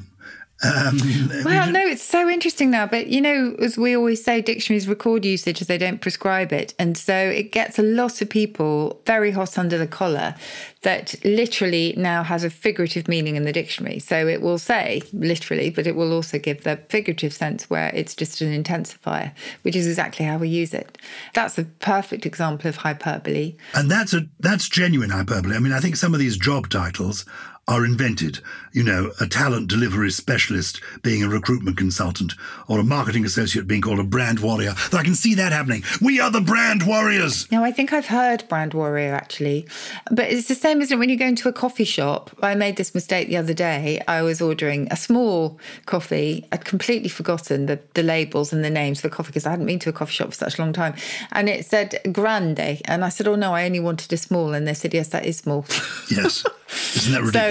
Um, 0.64 0.98
well, 1.46 1.72
no, 1.72 1.80
it's 1.82 2.04
so 2.04 2.30
interesting 2.30 2.70
now. 2.70 2.86
But 2.86 3.08
you 3.08 3.22
know, 3.22 3.56
as 3.60 3.78
we 3.78 3.96
always 3.96 4.24
say, 4.24 4.42
dictionaries 4.42 4.88
record 4.88 5.26
usage 5.26 5.62
as 5.62 5.68
they 5.68 5.78
don't 5.78 6.02
prescribe 6.02 6.54
it, 6.54 6.74
and 6.78 6.98
so 6.98 7.16
it 7.16 7.52
gets 7.52 7.80
a 7.80 7.84
lot 7.84 8.22
of 8.22 8.30
people 8.30 9.02
very 9.06 9.32
hot 9.32 9.58
under 9.58 9.78
the 9.78 9.88
collar. 9.88 10.36
That 10.84 11.14
literally 11.24 11.94
now 11.96 12.24
has 12.24 12.44
a 12.44 12.50
figurative 12.50 13.08
meaning 13.08 13.36
in 13.36 13.44
the 13.44 13.54
dictionary. 13.54 14.00
So 14.00 14.28
it 14.28 14.42
will 14.42 14.58
say 14.58 15.04
literally, 15.14 15.70
but 15.70 15.86
it 15.86 15.96
will 15.96 16.12
also 16.12 16.40
give 16.40 16.64
the 16.64 16.78
figurative 16.90 17.34
sense 17.34 17.70
where 17.70 17.92
it's 17.94 18.16
just 18.16 18.42
an 18.42 18.64
intensifier, 18.64 19.32
which 19.62 19.76
is 19.76 19.86
exactly 19.86 20.26
how 20.26 20.40
we 20.40 20.50
use 20.50 20.74
it. 20.74 20.98
That's 21.36 21.60
a 21.60 21.66
perfect 21.66 22.26
example 22.26 22.68
of 22.68 22.78
hyperbole. 22.78 23.58
And 23.76 23.92
that's 23.92 24.14
a 24.16 24.22
that's 24.40 24.68
genuine 24.68 25.12
hyperbole. 25.12 25.56
I 25.56 25.60
mean, 25.60 25.74
I 25.74 25.80
think 25.80 25.98
some 25.98 26.16
of 26.16 26.20
these 26.20 26.36
job 26.36 26.70
titles 26.70 27.26
are 27.68 27.86
invented. 27.86 28.40
You 28.74 28.84
know, 28.84 29.12
a 29.20 29.28
talent 29.28 29.68
delivery 29.68 30.12
specialist 30.12 30.82
being 31.04 31.24
a 31.24 31.30
recruitment 31.30 31.78
consultant, 31.78 32.34
or 32.68 32.80
a 32.80 32.84
marketing 32.84 33.26
associate 33.26 33.68
being 33.68 33.82
called 33.82 34.00
a 34.00 34.04
brand 34.04 34.40
warrior. 34.40 34.74
I 34.94 35.04
can 35.04 35.16
see 35.16 35.36
that 35.36 35.52
happening. 35.52 35.84
We 36.02 36.20
are 36.20 36.32
the 36.32 36.42
brand 36.42 36.84
warriors. 36.88 37.52
Now, 37.52 37.64
I 37.64 37.72
think 37.72 37.94
I've 37.94 38.08
heard 38.08 38.48
brand 38.48 38.74
warrior 38.74 39.14
actually, 39.14 39.68
but 40.10 40.26
it's 40.32 40.48
the 40.48 40.56
same, 40.56 40.82
isn't 40.82 40.96
it? 40.96 41.00
When 41.00 41.10
you 41.10 41.18
go 41.18 41.26
into 41.26 41.50
a 41.50 41.54
coffee 41.54 41.84
shop, 41.84 42.32
I 42.42 42.56
made 42.56 42.78
this 42.78 42.96
mistake 42.96 43.28
the 43.28 43.38
other 43.38 43.54
day. 43.54 44.02
I 44.08 44.22
was 44.22 44.42
ordering 44.42 44.88
a 44.90 44.96
small 44.96 45.60
coffee. 45.86 46.48
I'd 46.52 46.66
completely 46.66 47.10
forgotten 47.10 47.66
the, 47.66 47.80
the 47.94 48.04
labels 48.04 48.54
and 48.54 48.64
the 48.64 48.70
names 48.70 49.02
for 49.02 49.10
coffee 49.10 49.30
because 49.30 49.46
I 49.46 49.52
hadn't 49.52 49.66
been 49.66 49.80
to 49.80 49.90
a 49.90 49.94
coffee 49.94 50.14
shop 50.14 50.30
for 50.30 50.36
such 50.36 50.58
a 50.58 50.62
long 50.62 50.74
time. 50.74 50.96
And 51.32 51.50
it 51.50 51.66
said 51.66 52.00
grande. 52.12 52.82
And 52.86 53.04
I 53.04 53.10
said, 53.10 53.28
oh 53.28 53.36
no, 53.36 53.54
I 53.54 53.66
only 53.66 53.80
wanted 53.80 54.12
a 54.14 54.18
small. 54.18 54.54
And 54.54 54.68
they 54.68 54.74
said, 54.74 54.94
yes, 54.94 55.10
that 55.10 55.26
is 55.26 55.38
small. 55.38 55.66
Yes. 56.10 56.46
Isn't 56.96 57.14
that 57.14 57.22
ridiculous? 57.22 57.51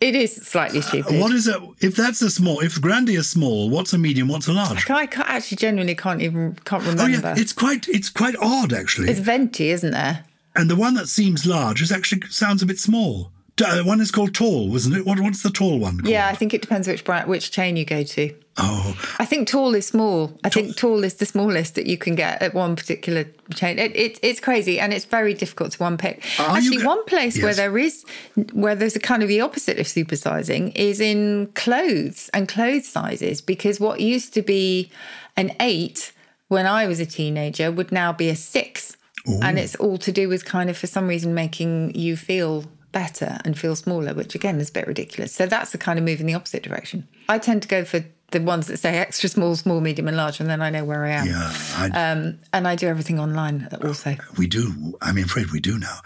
it 0.00 0.14
is 0.14 0.34
slightly 0.36 0.80
stupid. 0.80 1.18
What 1.20 1.32
is 1.32 1.48
it? 1.48 1.56
If 1.80 1.96
that's 1.96 2.20
a 2.22 2.30
small, 2.30 2.60
if 2.60 2.80
Grande 2.80 3.10
is 3.10 3.28
small, 3.28 3.70
what's 3.70 3.92
a 3.92 3.98
medium? 3.98 4.28
What's 4.28 4.46
a 4.46 4.52
large? 4.52 4.90
I, 4.90 5.06
can't, 5.06 5.28
I 5.28 5.36
actually 5.36 5.56
genuinely 5.56 5.94
can't 5.94 6.20
even 6.20 6.56
can't 6.64 6.82
remember. 6.82 7.02
Oh 7.02 7.06
yeah, 7.06 7.34
it's 7.36 7.52
quite 7.52 7.88
it's 7.88 8.10
quite 8.10 8.36
odd 8.40 8.72
actually. 8.72 9.08
It's 9.08 9.20
venti, 9.20 9.70
isn't 9.70 9.92
there? 9.92 10.24
And 10.54 10.70
the 10.70 10.76
one 10.76 10.94
that 10.94 11.08
seems 11.08 11.46
large 11.46 11.82
is 11.82 11.92
actually 11.92 12.22
sounds 12.28 12.62
a 12.62 12.66
bit 12.66 12.78
small. 12.78 13.30
Uh, 13.64 13.82
one 13.82 14.00
is 14.00 14.10
called 14.10 14.34
tall, 14.34 14.68
wasn't 14.68 14.96
it? 14.96 15.06
What, 15.06 15.18
what's 15.20 15.42
the 15.42 15.50
tall 15.50 15.78
one? 15.78 15.98
Called? 15.98 16.08
Yeah, 16.08 16.28
I 16.28 16.34
think 16.34 16.52
it 16.52 16.60
depends 16.60 16.86
which 16.86 17.04
brand, 17.04 17.26
which 17.26 17.50
chain 17.50 17.76
you 17.76 17.86
go 17.86 18.02
to. 18.02 18.34
Oh, 18.58 18.96
I 19.18 19.24
think 19.24 19.48
tall 19.48 19.74
is 19.74 19.86
small. 19.86 20.38
I 20.44 20.48
tall. 20.48 20.62
think 20.62 20.76
tall 20.76 21.04
is 21.04 21.14
the 21.14 21.26
smallest 21.26 21.74
that 21.74 21.86
you 21.86 21.96
can 21.96 22.14
get 22.14 22.40
at 22.42 22.54
one 22.54 22.76
particular 22.76 23.24
chain. 23.54 23.78
It, 23.78 23.94
it, 23.96 24.18
it's 24.22 24.40
crazy 24.40 24.78
and 24.78 24.92
it's 24.92 25.04
very 25.04 25.32
difficult 25.32 25.72
to 25.72 25.78
one 25.78 25.96
pick. 25.96 26.24
Are 26.38 26.56
Actually, 26.56 26.84
one 26.84 27.02
place 27.04 27.36
yes. 27.36 27.44
where 27.44 27.54
there 27.54 27.78
is 27.78 28.04
where 28.52 28.74
there's 28.74 28.96
a 28.96 29.00
kind 29.00 29.22
of 29.22 29.28
the 29.28 29.40
opposite 29.40 29.78
of 29.78 29.86
supersizing 29.86 30.72
is 30.74 31.00
in 31.00 31.48
clothes 31.54 32.30
and 32.32 32.48
clothes 32.48 32.88
sizes 32.88 33.40
because 33.40 33.80
what 33.80 34.00
used 34.00 34.32
to 34.34 34.42
be 34.42 34.90
an 35.36 35.54
eight 35.60 36.12
when 36.48 36.66
I 36.66 36.86
was 36.86 37.00
a 37.00 37.06
teenager 37.06 37.70
would 37.70 37.92
now 37.92 38.12
be 38.12 38.28
a 38.28 38.36
six. 38.36 38.96
Ooh. 39.28 39.40
And 39.42 39.58
it's 39.58 39.74
all 39.76 39.98
to 39.98 40.12
do 40.12 40.28
with 40.28 40.44
kind 40.44 40.70
of, 40.70 40.76
for 40.76 40.86
some 40.86 41.08
reason, 41.08 41.34
making 41.34 41.94
you 41.96 42.16
feel 42.16 42.64
better 42.96 43.38
and 43.44 43.58
feel 43.58 43.76
smaller, 43.76 44.14
which 44.14 44.34
again 44.34 44.58
is 44.58 44.70
a 44.70 44.72
bit 44.72 44.86
ridiculous. 44.86 45.30
So 45.30 45.44
that's 45.44 45.70
the 45.70 45.76
kind 45.76 45.98
of 45.98 46.04
move 46.06 46.18
in 46.18 46.26
the 46.26 46.32
opposite 46.32 46.62
direction. 46.62 47.06
I 47.28 47.38
tend 47.38 47.60
to 47.60 47.68
go 47.68 47.84
for 47.84 48.02
the 48.30 48.40
ones 48.40 48.68
that 48.68 48.78
say 48.78 48.96
extra 48.96 49.28
small, 49.28 49.54
small, 49.54 49.82
medium, 49.82 50.08
and 50.08 50.16
large, 50.16 50.40
and 50.40 50.48
then 50.48 50.62
I 50.62 50.70
know 50.70 50.82
where 50.82 51.04
I 51.04 51.10
am. 51.10 51.26
Yeah, 51.26 51.90
um, 51.94 52.38
and 52.54 52.66
I 52.66 52.74
do 52.74 52.88
everything 52.88 53.20
online 53.20 53.68
also. 53.84 54.16
We 54.38 54.46
do. 54.46 54.96
I'm 55.02 55.18
afraid 55.18 55.50
we 55.50 55.60
do 55.60 55.78
now. 55.78 55.98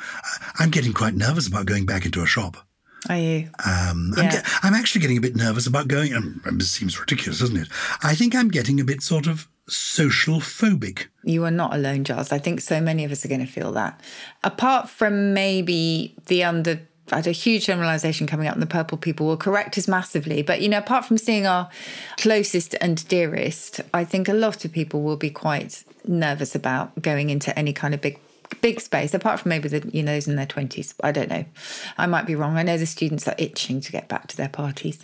I'm 0.59 0.70
getting 0.70 0.92
quite 0.92 1.14
nervous 1.14 1.46
about 1.46 1.66
going 1.66 1.87
back 1.87 2.05
into 2.05 2.22
a 2.22 2.26
shop. 2.26 2.57
Are 3.09 3.16
you? 3.16 3.50
Um, 3.64 4.12
yeah. 4.16 4.24
I'm, 4.24 4.31
get, 4.31 4.46
I'm, 4.62 4.74
actually 4.74 5.00
getting 5.00 5.16
a 5.16 5.20
bit 5.20 5.37
nervous 5.37 5.68
about 5.68 5.87
going. 5.87 6.12
Um, 6.12 6.42
it 6.44 6.62
seems 6.64 6.98
ridiculous, 6.98 7.38
doesn't 7.38 7.57
it? 7.57 7.68
I 8.03 8.16
think 8.16 8.35
I'm 8.35 8.48
getting 8.48 8.81
a 8.81 8.85
bit 8.85 9.00
sort 9.00 9.29
of 9.29 9.48
social 9.70 10.40
phobic. 10.40 11.06
You 11.24 11.44
are 11.44 11.50
not 11.50 11.74
alone, 11.74 12.04
Giles. 12.04 12.33
I 12.33 12.38
think 12.38 12.61
so 12.61 12.80
many 12.80 13.04
of 13.04 13.12
us 13.12 13.24
are 13.24 13.28
going 13.28 13.44
to 13.44 13.46
feel 13.46 13.72
that. 13.72 14.00
Apart 14.42 14.88
from 14.88 15.35
maybe 15.35 16.14
the 16.26 16.44
under 16.44 16.80
I 17.12 17.16
had 17.16 17.26
a 17.26 17.33
huge 17.33 17.66
generalization 17.66 18.26
coming 18.26 18.46
up, 18.46 18.54
and 18.54 18.62
the 18.62 18.66
purple 18.66 18.96
people 18.96 19.26
will 19.26 19.37
correct 19.37 19.76
us 19.78 19.88
massively. 19.88 20.42
But, 20.42 20.61
you 20.61 20.68
know, 20.68 20.78
apart 20.78 21.04
from 21.04 21.18
seeing 21.18 21.46
our 21.46 21.68
closest 22.18 22.74
and 22.80 23.06
dearest, 23.09 23.80
I 23.92 24.04
think 24.04 24.28
a 24.28 24.33
lot 24.33 24.64
of 24.64 24.72
people 24.72 25.02
will 25.02 25.16
be 25.16 25.30
quite 25.30 25.85
nervous 26.06 26.54
about 26.54 27.02
going 27.02 27.30
into 27.30 27.56
any 27.59 27.72
kind 27.72 27.94
of 27.94 28.00
big 28.00 28.20
big 28.60 28.80
space, 28.80 29.14
apart 29.14 29.40
from 29.40 29.50
maybe 29.50 29.68
the 29.68 29.88
you 29.92 30.02
know 30.02 30.10
those 30.20 30.28
in 30.28 30.36
their 30.36 30.46
twenties. 30.46 30.94
I 31.02 31.12
don't 31.12 31.30
know. 31.30 31.44
I 31.96 32.06
might 32.06 32.26
be 32.26 32.34
wrong. 32.34 32.56
I 32.56 32.62
know 32.62 32.76
the 32.76 32.86
students 32.86 33.26
are 33.26 33.34
itching 33.38 33.80
to 33.80 33.92
get 33.92 34.08
back 34.08 34.26
to 34.28 34.36
their 34.36 34.48
parties. 34.48 34.98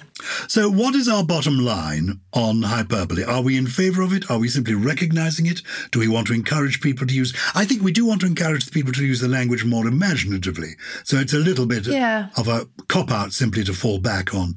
So, 0.49 0.71
what 0.71 0.95
is 0.95 1.09
our 1.09 1.25
bottom 1.25 1.59
line 1.59 2.21
on 2.33 2.63
hyperbole? 2.63 3.25
Are 3.25 3.43
we 3.43 3.57
in 3.57 3.67
favour 3.67 4.03
of 4.03 4.13
it? 4.13 4.31
Are 4.31 4.39
we 4.39 4.49
simply 4.49 4.75
recognising 4.75 5.47
it? 5.47 5.63
Do 5.91 5.99
we 5.99 6.09
want 6.09 6.27
to 6.29 6.35
encourage 6.35 6.81
people 6.81 7.07
to 7.07 7.15
use? 7.15 7.35
I 7.55 7.65
think 7.65 7.83
we 7.83 7.93
do 7.93 8.05
want 8.05 8.21
to 8.21 8.27
encourage 8.27 8.71
people 8.71 8.93
to 8.93 9.05
use 9.05 9.21
the 9.21 9.29
language 9.29 9.65
more 9.65 9.87
imaginatively. 9.87 10.75
So 11.05 11.17
it's 11.17 11.35
a 11.35 11.39
little 11.39 11.67
bit 11.67 11.87
yeah. 11.87 12.29
of 12.37 12.49
a 12.49 12.67
cop 12.89 13.11
out 13.11 13.33
simply 13.33 13.65
to 13.65 13.73
fall 13.73 13.99
back 13.99 14.35
on 14.35 14.57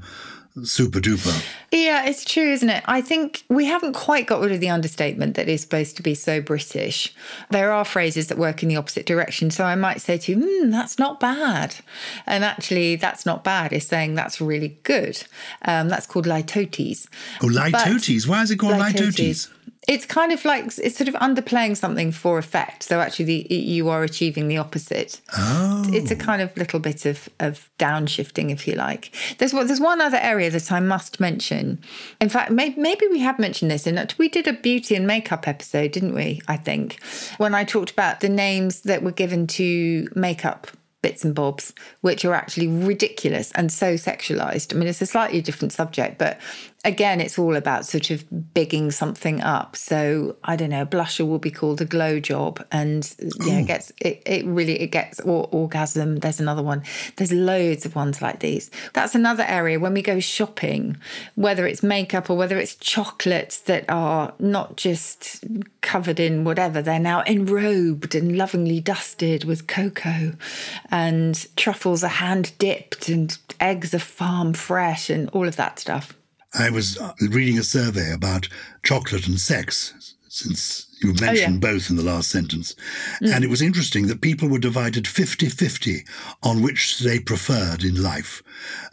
super 0.65 0.99
duper. 0.99 1.45
Yeah, 1.71 2.05
it's 2.05 2.25
true, 2.25 2.51
isn't 2.51 2.69
it? 2.69 2.83
I 2.87 3.01
think 3.01 3.43
we 3.49 3.65
haven't 3.65 3.93
quite 3.93 4.27
got 4.27 4.41
rid 4.41 4.51
of 4.51 4.59
the 4.59 4.69
understatement 4.69 5.35
that 5.35 5.47
is 5.47 5.61
supposed 5.61 5.97
to 5.97 6.03
be 6.03 6.15
so 6.15 6.41
British. 6.41 7.13
There 7.51 7.71
are 7.71 7.85
phrases 7.85 8.27
that 8.27 8.37
work 8.37 8.63
in 8.63 8.69
the 8.69 8.75
opposite 8.75 9.05
direction. 9.05 9.51
So 9.51 9.65
I 9.65 9.75
might 9.75 10.01
say 10.01 10.17
to 10.17 10.31
you, 10.31 10.37
mm, 10.37 10.71
that's 10.71 10.97
not 10.97 11.19
bad. 11.19 11.75
And 12.25 12.43
actually, 12.43 12.95
that's 12.95 13.25
not 13.25 13.43
bad 13.43 13.73
is 13.73 13.85
saying 13.85 14.15
that's 14.15 14.41
really 14.41 14.79
good. 14.83 15.23
Um, 15.63 15.89
that's 15.89 16.07
called 16.07 16.25
litotes. 16.25 17.07
Oh, 17.41 17.47
litotes. 17.47 18.27
Why 18.27 18.41
is 18.41 18.51
it 18.51 18.57
called 18.57 18.75
litotes? 18.75 19.17
litotes? 19.17 19.51
It's 19.87 20.05
kind 20.05 20.31
of 20.31 20.43
like 20.43 20.65
it's 20.77 20.97
sort 20.97 21.07
of 21.07 21.15
underplaying 21.15 21.75
something 21.77 22.11
for 22.11 22.37
effect. 22.37 22.83
So 22.83 22.99
actually, 22.99 23.25
the, 23.25 23.55
you 23.55 23.89
are 23.89 24.03
achieving 24.03 24.47
the 24.47 24.57
opposite. 24.57 25.21
Oh. 25.35 25.85
It's 25.87 26.11
a 26.11 26.15
kind 26.15 26.41
of 26.41 26.55
little 26.57 26.79
bit 26.79 27.05
of 27.05 27.29
of 27.39 27.69
downshifting, 27.79 28.51
if 28.51 28.67
you 28.67 28.75
like. 28.75 29.15
There's 29.37 29.51
there's 29.51 29.79
one 29.79 30.01
other 30.01 30.17
area 30.17 30.49
that 30.51 30.71
I 30.71 30.79
must 30.79 31.19
mention. 31.19 31.79
In 32.19 32.29
fact, 32.29 32.51
maybe, 32.51 32.79
maybe 32.79 33.07
we 33.07 33.19
have 33.19 33.39
mentioned 33.39 33.71
this 33.71 33.87
in 33.87 33.95
that 33.95 34.17
we 34.17 34.27
did 34.27 34.47
a 34.47 34.53
beauty 34.53 34.95
and 34.95 35.07
makeup 35.07 35.47
episode, 35.47 35.93
didn't 35.93 36.13
we? 36.13 36.41
I 36.47 36.57
think 36.57 37.01
when 37.37 37.55
I 37.55 37.63
talked 37.63 37.91
about 37.91 38.19
the 38.19 38.29
names 38.29 38.81
that 38.81 39.01
were 39.01 39.11
given 39.11 39.47
to 39.47 40.07
makeup 40.13 40.67
bits 41.01 41.23
and 41.23 41.33
bobs, 41.33 41.73
which 42.01 42.25
are 42.25 42.33
actually 42.33 42.67
ridiculous 42.67 43.51
and 43.53 43.71
so 43.71 43.93
sexualized. 43.93 44.73
I 44.73 44.77
mean, 44.77 44.87
it's 44.89 45.01
a 45.01 45.05
slightly 45.05 45.41
different 45.41 45.71
subject, 45.71 46.17
but 46.17 46.39
again, 46.85 47.19
it's 47.19 47.37
all 47.37 47.55
about 47.55 47.85
sort 47.85 48.09
of 48.09 48.53
bigging 48.53 48.91
something 48.91 49.41
up. 49.41 49.75
So 49.75 50.37
I 50.43 50.55
don't 50.55 50.69
know, 50.69 50.85
blusher 50.85 51.27
will 51.27 51.39
be 51.39 51.51
called 51.51 51.81
a 51.81 51.85
glow 51.85 52.19
job, 52.19 52.65
and 52.71 53.03
yeah, 53.19 53.59
it 53.59 53.63
mm. 53.63 53.67
gets 53.67 53.91
it, 53.99 54.21
it 54.25 54.45
really 54.45 54.79
it 54.79 54.87
gets 54.87 55.19
or, 55.19 55.47
orgasm. 55.51 56.17
There's 56.17 56.39
another 56.39 56.63
one. 56.63 56.83
There's 57.17 57.31
loads 57.31 57.85
of 57.85 57.95
ones 57.95 58.21
like 58.21 58.39
these. 58.39 58.71
That's 58.93 59.15
another 59.15 59.43
area 59.43 59.79
when 59.79 59.93
we 59.93 60.01
go 60.01 60.19
shopping, 60.19 60.97
whether 61.35 61.67
it's 61.67 61.83
makeup 61.83 62.29
or 62.29 62.37
whether 62.37 62.57
it's 62.57 62.75
chocolates 62.75 63.59
that 63.61 63.85
are 63.89 64.33
not 64.39 64.77
just 64.77 65.43
covered 65.81 66.19
in 66.19 66.43
whatever, 66.43 66.81
they're 66.81 66.99
now 66.99 67.23
enrobed 67.23 68.15
and 68.15 68.37
lovingly 68.37 68.79
dusted 68.79 69.43
with 69.43 69.67
cocoa, 69.67 70.33
and 70.89 71.47
truffles 71.55 72.03
are 72.03 72.07
hand 72.07 72.53
dipped, 72.57 73.09
and 73.09 73.37
eggs 73.59 73.93
are 73.93 73.99
farm 73.99 74.53
fresh, 74.53 75.09
and 75.09 75.29
all 75.31 75.47
of 75.47 75.57
that 75.57 75.79
stuff. 75.79 76.15
I 76.57 76.69
was 76.69 76.97
uh, 76.97 77.13
reading 77.29 77.57
a 77.57 77.63
survey 77.63 78.11
about 78.11 78.49
chocolate 78.83 79.27
and 79.27 79.39
sex, 79.39 80.15
since 80.27 80.87
you 81.01 81.13
mentioned 81.13 81.63
oh, 81.63 81.67
yeah. 81.67 81.73
both 81.73 81.89
in 81.89 81.95
the 81.95 82.03
last 82.03 82.29
sentence. 82.29 82.75
Mm. 83.21 83.35
And 83.35 83.43
it 83.43 83.49
was 83.49 83.61
interesting 83.61 84.07
that 84.07 84.21
people 84.21 84.49
were 84.49 84.59
divided 84.59 85.07
50 85.07 85.47
50 85.49 86.05
on 86.43 86.61
which 86.61 86.99
they 86.99 87.19
preferred 87.19 87.83
in 87.83 88.01
life 88.01 88.43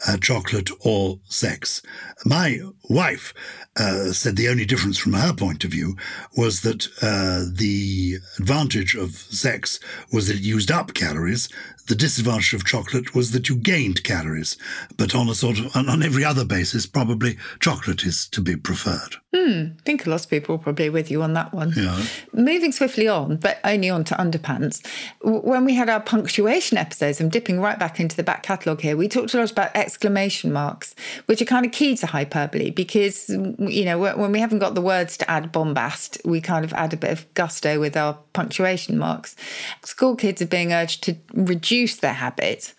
uh, 0.07 0.17
chocolate 0.17 0.69
or 0.81 1.19
sex. 1.25 1.81
My 2.25 2.59
wife 2.89 3.33
uh, 3.77 4.11
said 4.11 4.35
the 4.35 4.49
only 4.49 4.65
difference 4.65 4.97
from 4.97 5.13
her 5.13 5.33
point 5.33 5.63
of 5.63 5.71
view 5.71 5.95
was 6.35 6.61
that 6.61 6.87
uh, 7.01 7.43
the 7.51 8.17
advantage 8.39 8.95
of 8.95 9.11
sex 9.11 9.79
was 10.11 10.27
that 10.27 10.37
it 10.37 10.41
used 10.41 10.71
up 10.71 10.93
calories. 10.93 11.49
The 11.87 11.95
disadvantage 11.95 12.53
of 12.53 12.65
chocolate 12.65 13.15
was 13.15 13.31
that 13.31 13.47
you 13.47 13.55
gained 13.55 14.03
calories. 14.03 14.57
But 14.97 15.15
on 15.15 15.29
a 15.29 15.35
sort 15.35 15.59
of 15.59 15.73
on 15.75 16.03
every 16.03 16.25
other 16.25 16.43
basis, 16.43 16.85
probably 16.85 17.37
chocolate 17.59 18.03
is 18.03 18.27
to 18.29 18.41
be 18.41 18.57
preferred. 18.57 19.15
Hmm. 19.33 19.67
I 19.77 19.81
think 19.83 20.05
a 20.05 20.09
lot 20.09 20.23
of 20.23 20.29
people 20.29 20.55
are 20.55 20.59
probably 20.59 20.89
with 20.89 21.09
you 21.11 21.21
on 21.21 21.33
that 21.33 21.53
one. 21.53 21.73
Yeah. 21.75 22.03
Moving 22.33 22.71
swiftly 22.71 23.07
on, 23.07 23.37
but 23.37 23.59
only 23.63 23.89
on 23.89 24.03
to 24.05 24.15
underpants. 24.15 24.85
When 25.21 25.63
we 25.63 25.75
had 25.75 25.89
our 25.89 25.99
punctuation 25.99 26.77
episodes, 26.77 27.21
I'm 27.21 27.29
dipping 27.29 27.59
right 27.59 27.77
back 27.77 27.99
into 27.99 28.15
the 28.15 28.23
back 28.23 28.43
catalogue 28.43 28.81
here. 28.81 28.97
We 28.97 29.07
talked 29.07 29.33
a 29.33 29.37
lot 29.37 29.51
about 29.51 29.75
exclamation 29.75 30.51
marks, 30.51 30.95
which 31.27 31.41
are 31.41 31.45
kind 31.45 31.65
of 31.65 31.71
key 31.71 31.95
to 31.97 32.07
hyperbole 32.07 32.71
because 32.71 33.29
you 33.69 33.85
know, 33.85 33.97
when 33.97 34.31
we 34.31 34.39
haven't 34.39 34.59
got 34.59 34.75
the 34.75 34.81
words 34.81 35.17
to 35.17 35.29
add 35.29 35.51
bombast, 35.51 36.17
we 36.25 36.41
kind 36.41 36.65
of 36.65 36.73
add 36.73 36.93
a 36.93 36.97
bit 36.97 37.11
of 37.11 37.33
gusto 37.33 37.79
with 37.79 37.95
our 37.95 38.17
punctuation 38.33 38.97
marks. 38.97 39.35
School 39.83 40.15
kids 40.15 40.41
are 40.41 40.47
being 40.47 40.73
urged 40.73 41.03
to 41.03 41.15
reduce 41.33 41.97
their 41.97 42.13
habit. 42.13 42.73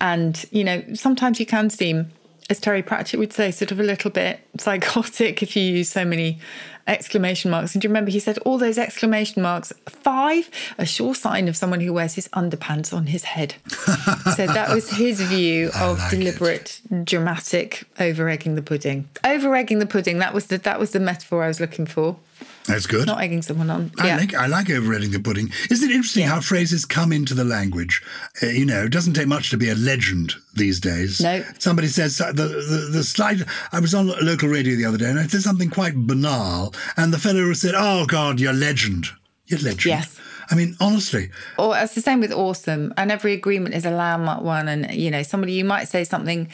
And, 0.00 0.44
you 0.50 0.64
know, 0.64 0.82
sometimes 0.94 1.40
you 1.40 1.46
can 1.46 1.70
seem, 1.70 2.10
as 2.50 2.60
Terry 2.60 2.82
Pratchett 2.82 3.18
would 3.18 3.32
say, 3.32 3.50
sort 3.50 3.72
of 3.72 3.80
a 3.80 3.84
little 3.84 4.10
bit 4.10 4.40
psychotic 4.58 5.42
if 5.42 5.56
you 5.56 5.62
use 5.62 5.88
so 5.88 6.04
many 6.04 6.40
exclamation 6.86 7.50
marks. 7.50 7.74
And 7.74 7.82
do 7.82 7.86
you 7.86 7.90
remember 7.90 8.10
he 8.10 8.20
said 8.20 8.38
all 8.38 8.58
those 8.58 8.78
exclamation 8.78 9.42
marks, 9.42 9.72
five, 9.86 10.50
a 10.78 10.86
sure 10.86 11.14
sign 11.14 11.48
of 11.48 11.56
someone 11.56 11.80
who 11.80 11.92
wears 11.92 12.14
his 12.14 12.28
underpants 12.28 12.92
on 12.92 13.06
his 13.06 13.24
head. 13.24 13.54
so 14.36 14.46
that 14.46 14.70
was 14.72 14.90
his 14.90 15.20
view 15.20 15.70
of 15.80 15.98
like 15.98 16.10
deliberate, 16.10 16.80
it. 16.90 17.04
dramatic 17.04 17.84
over 17.98 18.28
egging 18.28 18.54
the 18.54 18.62
pudding. 18.62 19.08
Over 19.24 19.54
egging 19.54 19.78
the 19.78 19.86
pudding, 19.86 20.18
that 20.18 20.34
was 20.34 20.46
the 20.46 20.58
that 20.58 20.78
was 20.78 20.92
the 20.92 21.00
metaphor 21.00 21.42
I 21.42 21.48
was 21.48 21.60
looking 21.60 21.86
for. 21.86 22.16
That's 22.66 22.86
good. 22.86 23.06
Not 23.06 23.20
egging 23.20 23.42
someone 23.42 23.68
on. 23.68 23.92
I 23.98 24.06
yeah. 24.06 24.16
like 24.16 24.34
I 24.34 24.46
like 24.46 24.70
overeating 24.70 25.10
the 25.10 25.20
pudding. 25.20 25.50
Isn't 25.70 25.90
it 25.90 25.94
interesting 25.94 26.22
yeah. 26.22 26.30
how 26.30 26.40
phrases 26.40 26.86
come 26.86 27.12
into 27.12 27.34
the 27.34 27.44
language? 27.44 28.02
Uh, 28.42 28.46
you 28.46 28.64
know, 28.64 28.84
it 28.84 28.90
doesn't 28.90 29.14
take 29.14 29.26
much 29.26 29.50
to 29.50 29.58
be 29.58 29.68
a 29.68 29.74
legend 29.74 30.34
these 30.54 30.80
days. 30.80 31.20
No. 31.20 31.44
Somebody 31.58 31.88
says 31.88 32.16
the, 32.18 32.32
the 32.32 32.88
the 32.90 33.04
slide. 33.04 33.44
I 33.72 33.80
was 33.80 33.94
on 33.94 34.06
local 34.22 34.48
radio 34.48 34.76
the 34.76 34.86
other 34.86 34.98
day 34.98 35.10
and 35.10 35.18
I 35.18 35.26
said 35.26 35.42
something 35.42 35.68
quite 35.68 36.06
banal, 36.06 36.74
and 36.96 37.12
the 37.12 37.18
fellow 37.18 37.52
said, 37.52 37.74
"Oh 37.76 38.06
God, 38.06 38.40
you're 38.40 38.54
legend. 38.54 39.08
You're 39.46 39.60
legend." 39.60 39.86
Yes. 39.86 40.20
I 40.50 40.54
mean, 40.54 40.76
honestly. 40.80 41.30
Or 41.58 41.76
it's 41.76 41.94
the 41.94 42.00
same 42.00 42.20
with 42.20 42.32
awesome. 42.32 42.92
And 42.96 43.10
every 43.10 43.32
agreement 43.32 43.74
is 43.74 43.86
a 43.86 43.90
landmark 43.90 44.42
one. 44.42 44.68
And, 44.68 44.90
you 44.92 45.10
know, 45.10 45.22
somebody, 45.22 45.54
you 45.54 45.64
might 45.64 45.88
say 45.88 46.04
something 46.04 46.48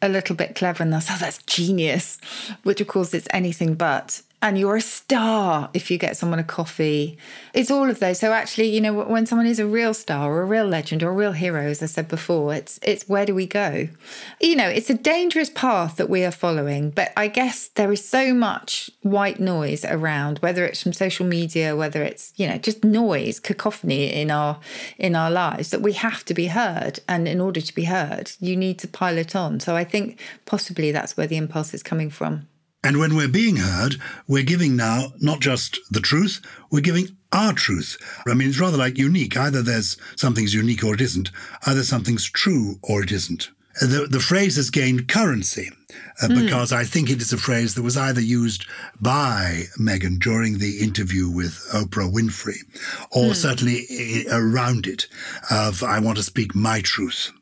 a 0.00 0.08
little 0.08 0.36
bit 0.36 0.54
clever 0.54 0.82
and 0.82 0.92
they'll 0.92 1.00
say, 1.00 1.14
oh, 1.14 1.18
that's 1.18 1.42
genius, 1.42 2.18
which 2.62 2.80
of 2.80 2.86
course 2.86 3.12
it's 3.12 3.26
anything 3.30 3.74
but 3.74 4.22
and 4.42 4.58
you're 4.58 4.76
a 4.76 4.80
star 4.80 5.70
if 5.72 5.88
you 5.88 5.96
get 5.96 6.16
someone 6.16 6.40
a 6.40 6.44
coffee. 6.44 7.16
It's 7.54 7.70
all 7.70 7.88
of 7.88 8.00
those. 8.00 8.18
So 8.18 8.32
actually, 8.32 8.70
you 8.70 8.80
know, 8.80 8.92
when 9.04 9.24
someone 9.24 9.46
is 9.46 9.60
a 9.60 9.66
real 9.66 9.94
star 9.94 10.32
or 10.32 10.42
a 10.42 10.46
real 10.46 10.66
legend 10.66 11.04
or 11.04 11.10
a 11.10 11.14
real 11.14 11.30
hero, 11.30 11.62
as 11.62 11.80
I 11.80 11.86
said 11.86 12.08
before, 12.08 12.52
it's 12.52 12.80
it's 12.82 13.08
where 13.08 13.24
do 13.24 13.36
we 13.36 13.46
go? 13.46 13.88
You 14.40 14.56
know, 14.56 14.68
it's 14.68 14.90
a 14.90 14.94
dangerous 14.94 15.48
path 15.48 15.96
that 15.96 16.10
we 16.10 16.24
are 16.24 16.32
following, 16.32 16.90
but 16.90 17.12
I 17.16 17.28
guess 17.28 17.68
there 17.68 17.92
is 17.92 18.04
so 18.04 18.34
much 18.34 18.90
white 19.02 19.38
noise 19.38 19.84
around, 19.84 20.40
whether 20.40 20.66
it's 20.66 20.82
from 20.82 20.92
social 20.92 21.24
media, 21.24 21.76
whether 21.76 22.02
it's, 22.02 22.32
you 22.36 22.48
know, 22.48 22.58
just 22.58 22.82
noise, 22.82 23.38
cacophony 23.38 24.12
in 24.12 24.32
our 24.32 24.58
in 24.98 25.14
our 25.14 25.30
lives, 25.30 25.70
that 25.70 25.82
we 25.82 25.92
have 25.92 26.24
to 26.24 26.34
be 26.34 26.48
heard. 26.48 26.98
And 27.08 27.28
in 27.28 27.40
order 27.40 27.60
to 27.60 27.74
be 27.74 27.84
heard, 27.84 28.32
you 28.40 28.56
need 28.56 28.80
to 28.80 28.88
pile 28.88 29.18
it 29.18 29.36
on. 29.36 29.60
So 29.60 29.76
I 29.76 29.84
think 29.84 30.18
possibly 30.46 30.90
that's 30.90 31.16
where 31.16 31.28
the 31.28 31.36
impulse 31.36 31.72
is 31.74 31.84
coming 31.84 32.10
from. 32.10 32.48
And 32.84 32.98
when 32.98 33.14
we're 33.14 33.28
being 33.28 33.56
heard, 33.56 33.96
we're 34.26 34.42
giving 34.42 34.76
now 34.76 35.12
not 35.20 35.40
just 35.40 35.78
the 35.90 36.00
truth, 36.00 36.40
we're 36.70 36.80
giving 36.80 37.16
our 37.32 37.52
truth. 37.52 37.96
I 38.26 38.34
mean, 38.34 38.48
it's 38.48 38.60
rather 38.60 38.76
like 38.76 38.98
unique. 38.98 39.36
Either 39.36 39.62
there's 39.62 39.96
something's 40.16 40.54
unique 40.54 40.84
or 40.84 40.94
it 40.94 41.00
isn't. 41.00 41.30
Either 41.66 41.84
something's 41.84 42.28
true 42.28 42.78
or 42.82 43.02
it 43.02 43.12
isn't. 43.12 43.50
The, 43.80 44.06
the 44.10 44.20
phrase 44.20 44.56
has 44.56 44.68
gained 44.68 45.08
currency 45.08 45.70
uh, 46.20 46.26
mm. 46.26 46.42
because 46.42 46.72
I 46.72 46.84
think 46.84 47.08
it 47.08 47.22
is 47.22 47.32
a 47.32 47.38
phrase 47.38 47.74
that 47.74 47.82
was 47.82 47.96
either 47.96 48.20
used 48.20 48.66
by 49.00 49.64
Meghan 49.78 50.18
during 50.18 50.58
the 50.58 50.80
interview 50.80 51.30
with 51.30 51.66
Oprah 51.72 52.12
Winfrey 52.12 52.58
or 53.10 53.30
mm. 53.30 53.34
certainly 53.34 54.26
around 54.30 54.86
it 54.86 55.06
of, 55.50 55.82
I 55.82 56.00
want 56.00 56.18
to 56.18 56.22
speak 56.22 56.54
my 56.54 56.82
truth. 56.82 57.32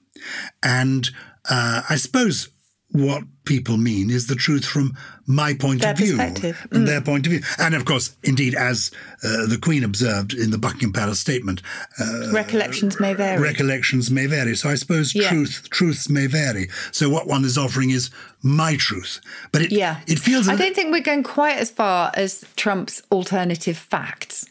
And 0.63 1.11
uh, 1.49 1.83
I 1.91 1.97
suppose 1.97 2.49
what 2.93 3.23
people 3.45 3.77
mean 3.77 4.11
is 4.11 4.27
the 4.27 4.35
truth 4.35 4.65
from 4.65 4.97
my 5.27 5.55
point 5.55 5.81
their 5.81 5.93
of 5.93 5.99
view, 5.99 6.17
mm. 6.17 6.87
their 6.87 7.01
point 7.01 7.27
of 7.27 7.33
view, 7.33 7.41
and 7.59 7.75
of 7.75 7.85
course, 7.85 8.17
indeed, 8.25 8.55
as 8.55 8.91
uh, 9.23 9.47
the 9.47 9.59
Queen 9.61 9.85
observed 9.85 10.35
in 10.35 10.51
the 10.51 10.59
Buckingham 10.59 10.93
Palace 10.93 11.21
statement, 11.21 11.63
uh, 12.01 12.33
recollections 12.33 12.99
may 12.99 13.15
vary. 13.15 13.41
Recollections 13.41 14.11
may 14.11 14.27
vary. 14.27 14.57
So 14.57 14.69
I 14.69 14.75
suppose 14.75 15.15
yeah. 15.15 15.29
truth 15.29 15.69
truths 15.71 16.09
may 16.09 16.27
vary. 16.27 16.69
So 16.93 17.09
what 17.09 17.27
one 17.27 17.45
is 17.45 17.57
offering 17.57 17.91
is 17.91 18.11
my 18.43 18.77
truth, 18.77 19.21
but 19.53 19.63
it 19.63 19.73
yeah. 19.73 20.01
it 20.07 20.19
feels. 20.19 20.49
I 20.49 20.57
don't 20.57 20.75
think 20.75 20.93
we're 20.93 21.01
going 21.01 21.23
quite 21.23 21.59
as 21.59 21.71
far 21.71 22.11
as 22.15 22.45
Trump's 22.57 23.03
alternative 23.13 23.77
facts 23.77 24.47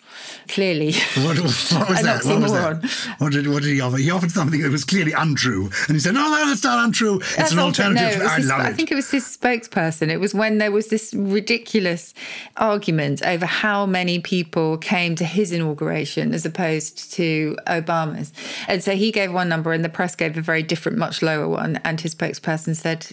clearly. 0.50 0.94
What, 1.16 1.38
what 1.38 1.44
was 1.44 1.70
that? 1.70 2.22
What 2.26 2.42
was 2.42 2.52
that? 2.52 3.16
What 3.20 3.32
did, 3.32 3.48
what 3.48 3.64
did 3.64 3.74
he 3.74 3.82
offer? 3.82 3.98
He 3.98 4.12
offered 4.12 4.32
something 4.32 4.62
that 4.62 4.72
was 4.72 4.84
clearly 4.84 5.14
untrue. 5.14 5.70
And 5.88 5.96
he 5.96 6.00
said, 6.00 6.14
no, 6.14 6.22
no, 6.22 6.48
that's 6.48 6.64
not 6.64 6.84
untrue. 6.84 7.18
It's 7.18 7.36
that's 7.36 7.52
an 7.52 7.60
alternative. 7.60 8.20
No, 8.20 8.26
I 8.26 8.38
his, 8.38 8.48
love 8.48 8.60
I 8.62 8.74
think 8.74 8.92
it 8.92 8.96
was 8.96 9.10
his 9.12 9.24
spokesperson. 9.24 10.10
It 10.10 10.20
was 10.20 10.34
when 10.34 10.58
there 10.58 10.72
was 10.72 10.88
this 10.88 11.14
ridiculous 11.14 12.14
argument 12.58 13.22
over 13.24 13.46
how 13.46 13.86
many 13.86 14.20
people 14.20 14.78
came 14.78 15.16
to 15.16 15.26
his 15.26 15.52
inauguration 15.52 16.34
as 16.34 16.46
opposed 16.46 17.14
to 17.14 17.58
Obama's. 17.68 18.34
And 18.68 18.84
so 18.84 18.96
he 18.96 19.12
gave 19.12 19.32
one 19.32 19.50
number 19.50 19.72
and 19.72 19.86
the 19.86 19.90
press 19.90 20.16
gave 20.16 20.38
a 20.38 20.42
very 20.42 20.64
different, 20.64 20.98
much 20.98 21.22
lower 21.22 21.48
one. 21.48 21.78
And 21.84 22.02
his 22.02 22.16
spokesperson 22.16 22.76
said, 22.76 23.08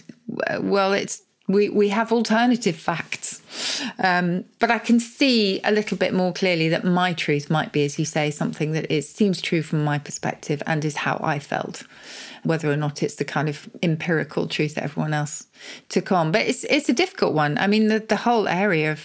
well, 0.59 0.93
it's 0.93 1.21
we, 1.47 1.69
we 1.69 1.89
have 1.89 2.11
alternative 2.11 2.75
facts. 2.75 3.41
Um, 3.99 4.45
but 4.59 4.71
I 4.71 4.79
can 4.79 4.99
see 4.99 5.61
a 5.63 5.71
little 5.71 5.97
bit 5.97 6.13
more 6.13 6.33
clearly 6.33 6.69
that 6.69 6.83
my 6.83 7.13
truth 7.13 7.49
might 7.49 7.71
be, 7.71 7.85
as 7.85 7.97
you 7.97 8.05
say, 8.05 8.31
something 8.31 8.71
that 8.73 8.91
is 8.91 9.09
seems 9.09 9.41
true 9.41 9.61
from 9.61 9.83
my 9.83 9.99
perspective 9.99 10.61
and 10.65 10.83
is 10.83 10.97
how 10.97 11.19
I 11.23 11.39
felt, 11.39 11.83
whether 12.43 12.71
or 12.71 12.77
not 12.77 13.03
it's 13.03 13.15
the 13.15 13.25
kind 13.25 13.49
of 13.49 13.69
empirical 13.81 14.47
truth 14.47 14.75
that 14.75 14.83
everyone 14.83 15.13
else 15.13 15.47
took 15.89 16.11
on. 16.11 16.31
But 16.31 16.41
it's 16.47 16.63
it's 16.65 16.89
a 16.89 16.93
difficult 16.93 17.33
one. 17.33 17.57
I 17.57 17.67
mean, 17.67 17.87
the, 17.87 17.99
the 17.99 18.17
whole 18.17 18.47
area 18.47 18.91
of 18.91 18.99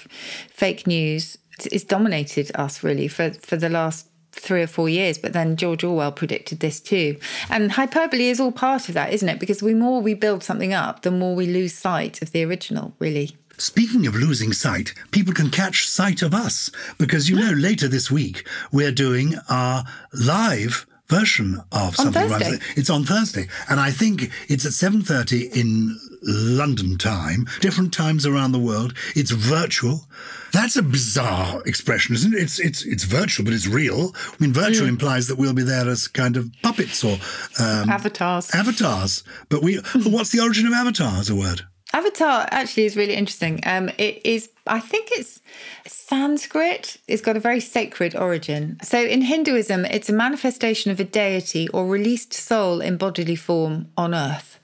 fake 0.50 0.86
news 0.86 1.38
is 1.70 1.84
dominated 1.84 2.50
us 2.54 2.82
really 2.82 3.08
for 3.08 3.30
for 3.30 3.56
the 3.56 3.68
last 3.68 4.08
three 4.32 4.62
or 4.62 4.66
four 4.66 4.88
years, 4.88 5.18
but 5.18 5.32
then 5.32 5.56
George 5.56 5.84
Orwell 5.84 6.12
predicted 6.12 6.60
this 6.60 6.80
too. 6.80 7.16
And 7.50 7.72
hyperbole 7.72 8.28
is 8.28 8.40
all 8.40 8.50
part 8.50 8.88
of 8.88 8.94
that, 8.94 9.12
isn't 9.12 9.28
it? 9.28 9.38
Because 9.38 9.58
the 9.58 9.74
more 9.74 10.00
we 10.00 10.14
build 10.14 10.42
something 10.42 10.72
up, 10.72 11.02
the 11.02 11.10
more 11.10 11.34
we 11.34 11.46
lose 11.46 11.74
sight 11.74 12.22
of 12.22 12.32
the 12.32 12.42
original, 12.42 12.94
really. 12.98 13.36
Speaking 13.58 14.06
of 14.06 14.14
losing 14.14 14.52
sight, 14.52 14.94
people 15.10 15.34
can 15.34 15.50
catch 15.50 15.86
sight 15.86 16.22
of 16.22 16.34
us 16.34 16.70
because 16.98 17.28
you 17.28 17.36
know 17.36 17.52
later 17.52 17.88
this 17.88 18.10
week 18.10 18.46
we're 18.72 18.92
doing 18.92 19.34
our 19.48 19.84
live 20.12 20.86
version 21.12 21.60
of 21.72 21.94
something 21.94 22.28
Thursday. 22.28 22.58
It's 22.74 22.88
on 22.88 23.04
Thursday, 23.04 23.46
and 23.68 23.78
I 23.78 23.90
think 23.90 24.30
it's 24.48 24.64
at 24.64 24.72
seven 24.72 25.02
thirty 25.02 25.48
in 25.48 25.98
London 26.22 26.96
time. 26.96 27.46
Different 27.60 27.92
times 27.92 28.24
around 28.24 28.52
the 28.52 28.58
world. 28.58 28.94
It's 29.14 29.30
virtual. 29.30 30.06
That's 30.52 30.76
a 30.76 30.82
bizarre 30.82 31.62
expression, 31.66 32.14
isn't 32.14 32.32
it? 32.32 32.42
It's 32.42 32.58
it's 32.58 32.84
it's 32.84 33.04
virtual, 33.04 33.44
but 33.44 33.52
it's 33.52 33.66
real. 33.66 34.12
I 34.14 34.34
mean, 34.38 34.52
virtual 34.52 34.86
mm. 34.86 34.90
implies 34.90 35.28
that 35.28 35.36
we'll 35.36 35.54
be 35.54 35.62
there 35.62 35.88
as 35.88 36.08
kind 36.08 36.36
of 36.36 36.50
puppets 36.62 37.04
or 37.04 37.18
um, 37.60 37.90
avatars. 37.90 38.50
Avatars, 38.54 39.22
but 39.50 39.62
we. 39.62 39.76
what's 40.06 40.30
the 40.30 40.40
origin 40.40 40.66
of 40.66 40.72
avatar 40.72 41.18
as 41.18 41.28
a 41.28 41.36
word? 41.36 41.62
Avatar 41.92 42.46
actually 42.50 42.84
is 42.84 42.96
really 42.96 43.14
interesting. 43.14 43.60
Um, 43.64 43.90
it 43.98 44.24
is, 44.24 44.48
I 44.66 44.80
think 44.80 45.10
it's 45.12 45.40
Sanskrit. 45.86 46.96
It's 47.06 47.22
got 47.22 47.36
a 47.36 47.40
very 47.40 47.60
sacred 47.60 48.16
origin. 48.16 48.78
So 48.82 48.98
in 48.98 49.22
Hinduism, 49.22 49.84
it's 49.86 50.08
a 50.08 50.12
manifestation 50.12 50.90
of 50.90 51.00
a 51.00 51.04
deity 51.04 51.68
or 51.68 51.86
released 51.86 52.32
soul 52.32 52.80
in 52.80 52.96
bodily 52.96 53.36
form 53.36 53.88
on 53.96 54.14
earth. 54.14 54.58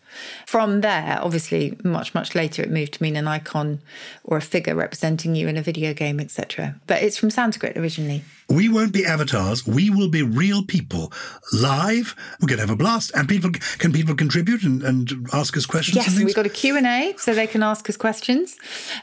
From 0.46 0.80
there, 0.80 1.18
obviously, 1.22 1.78
much, 1.84 2.14
much 2.14 2.34
later, 2.34 2.62
it 2.62 2.70
moved 2.70 2.94
to 2.94 3.02
mean 3.02 3.16
an 3.16 3.28
icon 3.28 3.80
or 4.24 4.36
a 4.36 4.42
figure 4.42 4.74
representing 4.74 5.34
you 5.34 5.48
in 5.48 5.56
a 5.56 5.62
video 5.62 5.94
game, 5.94 6.18
etc. 6.18 6.74
But 6.86 7.02
it's 7.02 7.16
from 7.16 7.30
Sanskrit 7.30 7.76
originally. 7.76 8.24
We 8.50 8.70
won't 8.70 8.92
be 8.92 9.04
avatars. 9.04 9.66
We 9.66 9.90
will 9.90 10.08
be 10.08 10.22
real 10.22 10.64
people 10.64 11.12
live. 11.52 12.16
We're 12.40 12.48
going 12.48 12.56
to 12.56 12.62
have 12.62 12.70
a 12.70 12.76
blast. 12.76 13.12
And 13.14 13.28
people 13.28 13.50
can 13.50 13.92
people 13.92 14.14
contribute 14.14 14.62
and, 14.62 14.82
and 14.82 15.28
ask 15.34 15.54
us 15.56 15.66
questions? 15.66 15.96
Yes, 15.96 16.16
we've 16.16 16.34
got 16.34 16.46
a 16.46 16.50
Q&A 16.50 17.14
so 17.18 17.34
they 17.34 17.46
can 17.46 17.62
ask 17.62 17.90
us 17.90 17.96
questions. 17.98 18.56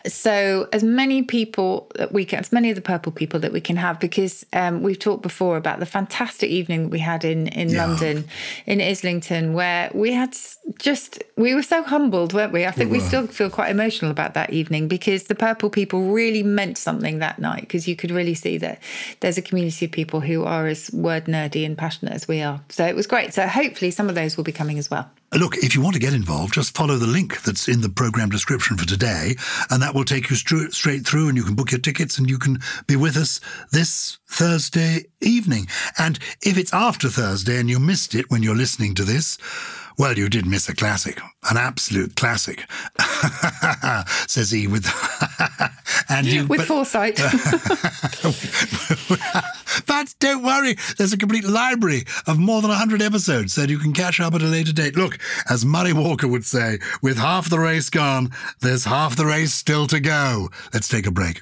So 0.07 0.67
as 0.73 0.83
many 0.83 1.21
people 1.21 1.91
that 1.93 2.11
we 2.11 2.25
can, 2.25 2.39
as 2.39 2.51
many 2.51 2.71
of 2.71 2.75
the 2.75 2.81
purple 2.81 3.11
people 3.11 3.39
that 3.41 3.51
we 3.51 3.61
can 3.61 3.75
have, 3.75 3.99
because 3.99 4.45
um, 4.53 4.81
we've 4.81 4.97
talked 4.97 5.21
before 5.21 5.57
about 5.57 5.79
the 5.79 5.85
fantastic 5.85 6.49
evening 6.49 6.83
that 6.83 6.89
we 6.89 6.99
had 6.99 7.23
in, 7.23 7.47
in 7.49 7.69
yeah. 7.69 7.85
London, 7.85 8.25
in 8.65 8.81
Islington, 8.81 9.53
where 9.53 9.91
we 9.93 10.11
had 10.13 10.35
just, 10.79 11.23
we 11.37 11.53
were 11.53 11.61
so 11.61 11.83
humbled, 11.83 12.33
weren't 12.33 12.51
we? 12.51 12.65
I 12.65 12.71
think 12.71 12.91
we, 12.91 12.97
we 12.97 13.03
still 13.03 13.27
feel 13.27 13.51
quite 13.51 13.69
emotional 13.69 14.09
about 14.09 14.33
that 14.33 14.51
evening 14.51 14.87
because 14.87 15.25
the 15.25 15.35
purple 15.35 15.69
people 15.69 16.11
really 16.11 16.41
meant 16.41 16.79
something 16.79 17.19
that 17.19 17.37
night 17.37 17.61
because 17.61 17.87
you 17.87 17.95
could 17.95 18.09
really 18.09 18.33
see 18.33 18.57
that 18.57 18.81
there's 19.19 19.34
a 19.37 19.41
community 19.41 19.85
of 19.85 19.91
people 19.91 20.19
who 20.19 20.43
are 20.43 20.67
as 20.67 20.91
word 20.91 21.25
nerdy 21.25 21.65
and 21.65 21.77
passionate 21.77 22.13
as 22.13 22.27
we 22.27 22.41
are. 22.41 22.61
So 22.69 22.85
it 22.85 22.95
was 22.95 23.07
great. 23.07 23.33
So 23.33 23.47
hopefully 23.47 23.91
some 23.91 24.09
of 24.09 24.15
those 24.15 24.37
will 24.37 24.43
be 24.43 24.51
coming 24.51 24.77
as 24.77 24.89
well. 24.89 25.09
Look, 25.33 25.57
if 25.57 25.75
you 25.75 25.81
want 25.81 25.95
to 25.95 25.99
get 25.99 26.13
involved, 26.13 26.53
just 26.53 26.77
follow 26.77 26.95
the 26.95 27.07
link 27.07 27.41
that's 27.41 27.67
in 27.67 27.81
the 27.81 27.89
program 27.89 28.29
description 28.29 28.77
for 28.77 28.85
today, 28.85 29.35
and 29.69 29.81
that 29.81 29.93
will 29.93 30.05
take 30.05 30.29
you 30.29 30.35
straight 30.35 31.05
through, 31.05 31.27
and 31.27 31.35
you 31.35 31.43
can 31.43 31.55
book 31.55 31.71
your 31.71 31.81
tickets 31.81 32.17
and 32.17 32.29
you 32.29 32.37
can 32.37 32.59
be 32.87 32.95
with 32.95 33.17
us 33.17 33.41
this 33.71 34.17
Thursday 34.29 35.05
evening. 35.21 35.67
And 35.97 36.19
if 36.41 36.57
it's 36.57 36.73
after 36.73 37.09
Thursday 37.09 37.59
and 37.59 37.69
you 37.69 37.79
missed 37.79 38.15
it 38.15 38.31
when 38.31 38.43
you're 38.43 38.55
listening 38.55 38.95
to 38.95 39.03
this, 39.03 39.37
well, 39.97 40.17
you 40.17 40.29
did 40.29 40.45
miss 40.45 40.69
a 40.69 40.75
classic, 40.75 41.19
an 41.49 41.57
absolute 41.57 42.15
classic, 42.15 42.65
says 44.27 44.51
he 44.51 44.67
with 44.67 44.85
and 46.09 46.27
you 46.27 46.45
with 46.45 46.59
but, 46.59 46.67
foresight. 46.67 47.15
but 49.87 50.13
don't 50.19 50.43
worry, 50.43 50.75
there's 50.97 51.13
a 51.13 51.17
complete 51.17 51.45
library 51.45 52.03
of 52.27 52.37
more 52.37 52.61
than 52.61 52.71
hundred 52.71 53.01
episodes 53.01 53.55
that 53.55 53.69
you 53.69 53.77
can 53.77 53.93
catch 53.93 54.19
up 54.19 54.33
at 54.33 54.41
a 54.41 54.45
later 54.45 54.73
date. 54.73 54.95
Look, 54.95 55.17
as 55.49 55.65
Murray 55.65 55.93
Walker 55.93 56.27
would 56.27 56.45
say, 56.45 56.79
with 57.01 57.17
half 57.17 57.49
the 57.49 57.59
race 57.59 57.89
gone, 57.89 58.31
there's 58.61 58.85
half 58.85 59.15
the 59.15 59.25
race 59.25 59.53
still 59.53 59.87
to 59.87 59.99
go. 59.99 60.49
Let's 60.73 60.87
take 60.87 61.07
a 61.07 61.11
break. 61.11 61.41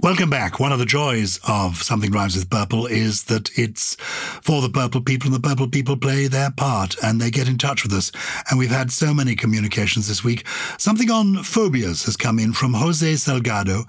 Welcome 0.00 0.30
back. 0.30 0.60
One 0.60 0.70
of 0.70 0.78
the 0.78 0.86
joys 0.86 1.40
of 1.48 1.82
Something 1.82 2.12
Rhymes 2.12 2.36
with 2.36 2.48
Purple 2.48 2.86
is 2.86 3.24
that 3.24 3.50
it's 3.58 3.96
for 3.96 4.62
the 4.62 4.68
purple 4.68 5.00
people 5.00 5.26
and 5.26 5.34
the 5.34 5.48
purple 5.48 5.66
people 5.66 5.96
play 5.96 6.28
their 6.28 6.52
part 6.52 6.94
and 7.02 7.20
they 7.20 7.32
get 7.32 7.48
in 7.48 7.58
touch 7.58 7.82
with 7.82 7.92
us. 7.92 8.12
And 8.48 8.60
we've 8.60 8.70
had 8.70 8.92
so 8.92 9.12
many 9.12 9.34
communications 9.34 10.06
this 10.06 10.22
week. 10.22 10.46
Something 10.78 11.10
on 11.10 11.42
phobias 11.42 12.04
has 12.04 12.16
come 12.16 12.38
in 12.38 12.52
from 12.52 12.74
Jose 12.74 13.14
Salgado 13.14 13.86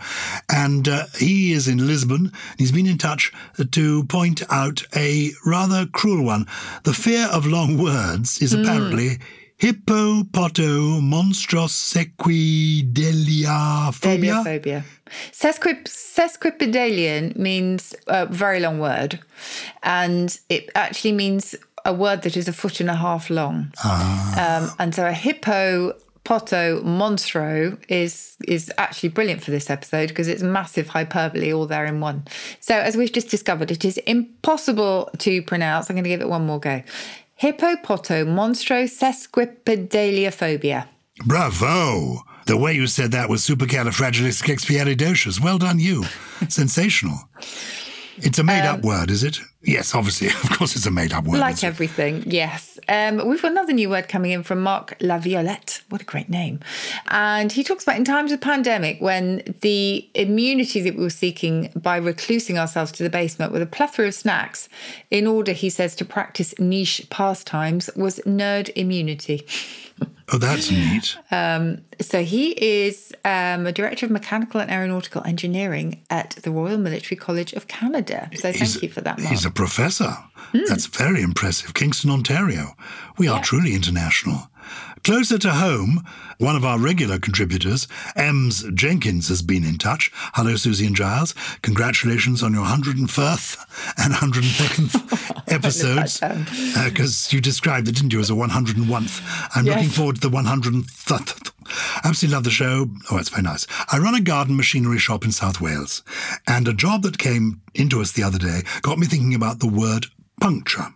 and 0.51 0.89
uh, 0.89 1.05
he 1.15 1.53
is 1.53 1.67
in 1.67 1.85
Lisbon. 1.85 2.31
He's 2.57 2.71
been 2.71 2.87
in 2.87 2.97
touch 2.97 3.31
to 3.69 4.03
point 4.05 4.41
out 4.49 4.81
a 4.95 5.29
rather 5.45 5.85
cruel 5.85 6.25
one. 6.25 6.47
The 6.85 6.93
fear 6.93 7.27
of 7.27 7.45
long 7.45 7.77
words 7.77 8.41
is 8.41 8.55
mm. 8.55 8.63
apparently 8.63 9.19
Hippopoto 9.59 11.01
monstrossequidelia 11.01 13.93
phobia. 13.93 14.43
phobia. 14.43 14.83
Sesquip- 15.31 15.85
sesquipedalian 15.85 17.35
means 17.35 17.93
a 18.07 18.25
very 18.25 18.61
long 18.61 18.79
word, 18.79 19.19
and 19.83 20.39
it 20.47 20.69
actually 20.75 21.11
means 21.11 21.55
a 21.83 21.93
word 21.93 22.21
that 22.21 22.37
is 22.37 22.47
a 22.47 22.53
foot 22.53 22.79
and 22.79 22.89
a 22.89 22.95
half 22.95 23.29
long. 23.29 23.73
Ah. 23.83 24.63
Um, 24.63 24.71
and 24.79 24.95
so 24.95 25.05
a 25.05 25.11
hippo 25.11 25.93
poto 26.23 26.81
monstro 26.83 27.77
is 27.89 28.37
is 28.47 28.71
actually 28.77 29.09
brilliant 29.09 29.43
for 29.43 29.51
this 29.51 29.69
episode 29.69 30.09
because 30.09 30.27
it's 30.27 30.43
massive 30.43 30.89
hyperbole 30.89 31.51
all 31.51 31.65
there 31.65 31.85
in 31.85 31.99
one. 31.99 32.25
So 32.59 32.75
as 32.75 32.95
we've 32.95 33.11
just 33.11 33.29
discovered, 33.29 33.71
it 33.71 33.83
is 33.83 33.97
impossible 33.99 35.09
to 35.17 35.41
pronounce. 35.41 35.89
I'm 35.89 35.95
going 35.95 36.03
to 36.03 36.09
give 36.09 36.21
it 36.21 36.29
one 36.29 36.45
more 36.45 36.59
go. 36.59 36.83
Hippopoto 37.41 38.25
monstro 38.25 38.87
sesquipedaliophobia. 38.87 40.87
Bravo! 41.25 42.23
The 42.45 42.57
way 42.57 42.73
you 42.73 42.87
said 42.87 43.11
that 43.11 43.29
was 43.29 43.47
supercalifragilisticexpialidocious. 43.47 45.39
Well 45.39 45.57
done, 45.57 45.79
you. 45.79 46.03
Sensational. 46.49 47.29
It's 48.21 48.39
a 48.39 48.43
made 48.43 48.65
um, 48.65 48.79
up 48.79 48.81
word, 48.83 49.11
is 49.11 49.23
it? 49.23 49.39
Yes, 49.61 49.93
obviously. 49.93 50.29
Of 50.49 50.57
course, 50.57 50.75
it's 50.75 50.85
a 50.85 50.91
made 50.91 51.13
up 51.13 51.25
word. 51.25 51.39
Like 51.39 51.63
everything, 51.63 52.23
yes. 52.25 52.79
Um, 52.87 53.27
we've 53.27 53.41
got 53.41 53.51
another 53.51 53.73
new 53.73 53.89
word 53.89 54.07
coming 54.07 54.31
in 54.31 54.43
from 54.43 54.61
Mark 54.61 54.95
Laviolette. 54.99 55.81
What 55.89 56.01
a 56.01 56.05
great 56.05 56.29
name. 56.29 56.59
And 57.09 57.51
he 57.51 57.63
talks 57.63 57.83
about 57.83 57.97
in 57.97 58.05
times 58.05 58.31
of 58.31 58.41
pandemic 58.41 58.99
when 58.99 59.43
the 59.61 60.09
immunity 60.15 60.81
that 60.81 60.95
we 60.95 61.03
were 61.03 61.09
seeking 61.09 61.71
by 61.75 61.99
reclusing 61.99 62.57
ourselves 62.57 62.91
to 62.93 63.03
the 63.03 63.09
basement 63.09 63.51
with 63.51 63.61
a 63.61 63.65
plethora 63.65 64.07
of 64.07 64.13
snacks 64.13 64.69
in 65.11 65.27
order, 65.27 65.51
he 65.51 65.69
says, 65.69 65.95
to 65.95 66.05
practice 66.05 66.57
niche 66.59 67.05
pastimes 67.09 67.89
was 67.95 68.19
nerd 68.25 68.69
immunity. 68.75 69.45
Oh, 70.31 70.37
that's 70.37 70.69
neat. 70.69 71.17
Um, 71.31 71.81
so 71.99 72.23
he 72.23 72.51
is 72.51 73.13
um, 73.25 73.65
a 73.65 73.71
director 73.71 74.05
of 74.05 74.11
mechanical 74.11 74.61
and 74.61 74.69
aeronautical 74.69 75.23
engineering 75.25 76.03
at 76.09 76.31
the 76.43 76.51
Royal 76.51 76.77
Military 76.77 77.17
College 77.17 77.53
of 77.53 77.67
Canada. 77.67 78.29
So 78.35 78.51
he's, 78.51 78.73
thank 78.73 78.83
you 78.83 78.89
for 78.89 79.01
that. 79.01 79.17
Mark. 79.17 79.29
He's 79.29 79.45
a 79.45 79.51
professor. 79.51 80.15
Mm. 80.53 80.67
That's 80.67 80.85
very 80.85 81.21
impressive. 81.21 81.73
Kingston, 81.73 82.09
Ontario. 82.09 82.75
We 83.17 83.27
are 83.27 83.41
truly 83.41 83.73
international. 83.73 84.48
Closer 85.03 85.37
to 85.39 85.51
home, 85.51 86.05
one 86.37 86.55
of 86.55 86.65
our 86.65 86.77
regular 86.77 87.19
contributors, 87.19 87.87
Ems 88.15 88.65
Jenkins, 88.73 89.29
has 89.29 89.41
been 89.41 89.63
in 89.63 89.77
touch. 89.77 90.11
Hello, 90.33 90.55
Susie 90.55 90.85
and 90.85 90.95
Giles. 90.95 91.33
Congratulations 91.61 92.43
on 92.43 92.53
your 92.53 92.65
101st 92.65 93.57
and 93.97 94.13
102nd 94.13 95.47
episodes. 95.53 96.19
Because 96.89 97.27
uh, 97.27 97.35
you 97.35 97.41
described 97.41 97.87
it, 97.87 97.95
didn't 97.95 98.13
you, 98.13 98.19
as 98.19 98.29
a 98.29 98.33
101th. 98.33 99.49
I'm 99.55 99.65
yes. 99.65 99.75
looking 99.75 99.89
forward 99.89 100.15
to 100.21 100.29
the 100.29 100.35
100th. 100.35 101.51
Absolutely 102.03 102.35
love 102.35 102.43
the 102.43 102.51
show. 102.51 102.87
Oh, 103.11 103.17
it's 103.17 103.29
very 103.29 103.43
nice. 103.43 103.67
I 103.91 103.99
run 103.99 104.15
a 104.15 104.21
garden 104.21 104.57
machinery 104.57 104.97
shop 104.97 105.23
in 105.23 105.31
South 105.31 105.61
Wales, 105.61 106.03
and 106.47 106.67
a 106.67 106.73
job 106.73 107.03
that 107.03 107.17
came 107.17 107.61
into 107.73 108.01
us 108.01 108.11
the 108.11 108.23
other 108.23 108.39
day 108.39 108.61
got 108.81 108.97
me 108.97 109.05
thinking 109.07 109.35
about 109.35 109.59
the 109.59 109.67
word 109.67 110.07
puncture. 110.41 110.87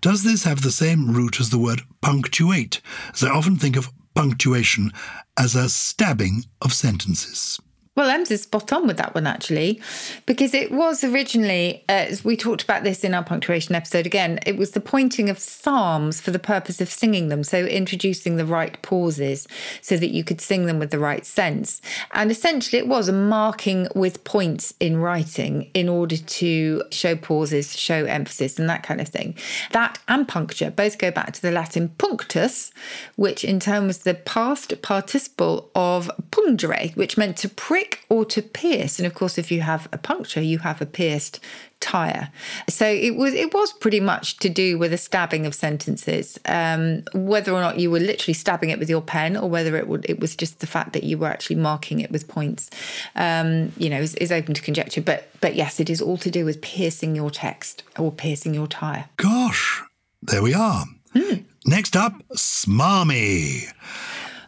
Does 0.00 0.22
this 0.22 0.44
have 0.44 0.62
the 0.62 0.70
same 0.70 1.12
root 1.12 1.40
as 1.40 1.50
the 1.50 1.58
word 1.58 1.82
punctuate, 2.00 2.80
as 3.12 3.24
I 3.24 3.30
often 3.30 3.56
think 3.56 3.76
of 3.76 3.90
punctuation 4.14 4.92
as 5.36 5.54
a 5.54 5.68
stabbing 5.68 6.44
of 6.62 6.72
sentences? 6.72 7.60
Well, 7.96 8.10
Ems 8.10 8.30
is 8.30 8.42
spot 8.42 8.74
on 8.74 8.86
with 8.86 8.98
that 8.98 9.14
one, 9.14 9.26
actually, 9.26 9.80
because 10.26 10.52
it 10.52 10.70
was 10.70 11.02
originally, 11.02 11.82
uh, 11.88 11.92
as 11.92 12.22
we 12.22 12.36
talked 12.36 12.62
about 12.62 12.84
this 12.84 13.02
in 13.02 13.14
our 13.14 13.24
punctuation 13.24 13.74
episode 13.74 14.04
again, 14.04 14.38
it 14.44 14.58
was 14.58 14.72
the 14.72 14.82
pointing 14.82 15.30
of 15.30 15.38
psalms 15.38 16.20
for 16.20 16.30
the 16.30 16.38
purpose 16.38 16.82
of 16.82 16.90
singing 16.90 17.28
them. 17.28 17.42
So, 17.42 17.64
introducing 17.64 18.36
the 18.36 18.44
right 18.44 18.80
pauses 18.82 19.48
so 19.80 19.96
that 19.96 20.10
you 20.10 20.24
could 20.24 20.42
sing 20.42 20.66
them 20.66 20.78
with 20.78 20.90
the 20.90 20.98
right 20.98 21.24
sense. 21.24 21.80
And 22.12 22.30
essentially, 22.30 22.78
it 22.78 22.86
was 22.86 23.08
a 23.08 23.14
marking 23.14 23.88
with 23.94 24.24
points 24.24 24.74
in 24.78 24.98
writing 24.98 25.70
in 25.72 25.88
order 25.88 26.18
to 26.18 26.82
show 26.90 27.16
pauses, 27.16 27.78
show 27.78 28.04
emphasis, 28.04 28.58
and 28.58 28.68
that 28.68 28.82
kind 28.82 29.00
of 29.00 29.08
thing. 29.08 29.36
That 29.72 29.98
and 30.06 30.28
puncture 30.28 30.70
both 30.70 30.98
go 30.98 31.10
back 31.10 31.32
to 31.32 31.40
the 31.40 31.50
Latin 31.50 31.88
punctus, 31.96 32.72
which 33.14 33.42
in 33.42 33.58
turn 33.58 33.86
was 33.86 34.00
the 34.00 34.12
past 34.12 34.82
participle 34.82 35.70
of 35.74 36.10
pungere, 36.30 36.94
which 36.94 37.16
meant 37.16 37.38
to 37.38 37.48
prick 37.48 37.85
or 38.08 38.24
to 38.24 38.42
pierce. 38.42 38.98
And 38.98 39.06
of 39.06 39.14
course, 39.14 39.38
if 39.38 39.50
you 39.50 39.60
have 39.62 39.88
a 39.92 39.98
puncture, 39.98 40.40
you 40.40 40.58
have 40.58 40.80
a 40.80 40.86
pierced 40.86 41.40
tire. 41.80 42.30
So 42.68 42.86
it 42.86 43.16
was 43.16 43.34
it 43.34 43.52
was 43.52 43.72
pretty 43.72 44.00
much 44.00 44.38
to 44.38 44.48
do 44.48 44.78
with 44.78 44.92
a 44.92 44.98
stabbing 44.98 45.46
of 45.46 45.54
sentences. 45.54 46.38
Um, 46.46 47.02
whether 47.14 47.52
or 47.52 47.60
not 47.60 47.78
you 47.78 47.90
were 47.90 48.00
literally 48.00 48.34
stabbing 48.34 48.70
it 48.70 48.78
with 48.78 48.88
your 48.88 49.02
pen, 49.02 49.36
or 49.36 49.48
whether 49.48 49.76
it 49.76 49.88
would 49.88 50.06
it 50.08 50.20
was 50.20 50.36
just 50.36 50.60
the 50.60 50.66
fact 50.66 50.92
that 50.92 51.04
you 51.04 51.18
were 51.18 51.28
actually 51.28 51.56
marking 51.56 52.00
it 52.00 52.10
with 52.10 52.28
points, 52.28 52.70
um, 53.14 53.72
you 53.76 53.90
know, 53.90 54.00
is, 54.00 54.14
is 54.16 54.32
open 54.32 54.54
to 54.54 54.62
conjecture. 54.62 55.00
But 55.00 55.28
but 55.40 55.54
yes, 55.54 55.80
it 55.80 55.90
is 55.90 56.00
all 56.00 56.18
to 56.18 56.30
do 56.30 56.44
with 56.44 56.60
piercing 56.60 57.14
your 57.14 57.30
text 57.30 57.82
or 57.98 58.12
piercing 58.12 58.54
your 58.54 58.66
tire. 58.66 59.08
Gosh, 59.16 59.82
there 60.22 60.42
we 60.42 60.54
are. 60.54 60.84
Mm. 61.14 61.44
Next 61.66 61.96
up, 61.96 62.14
smarmy. 62.34 63.72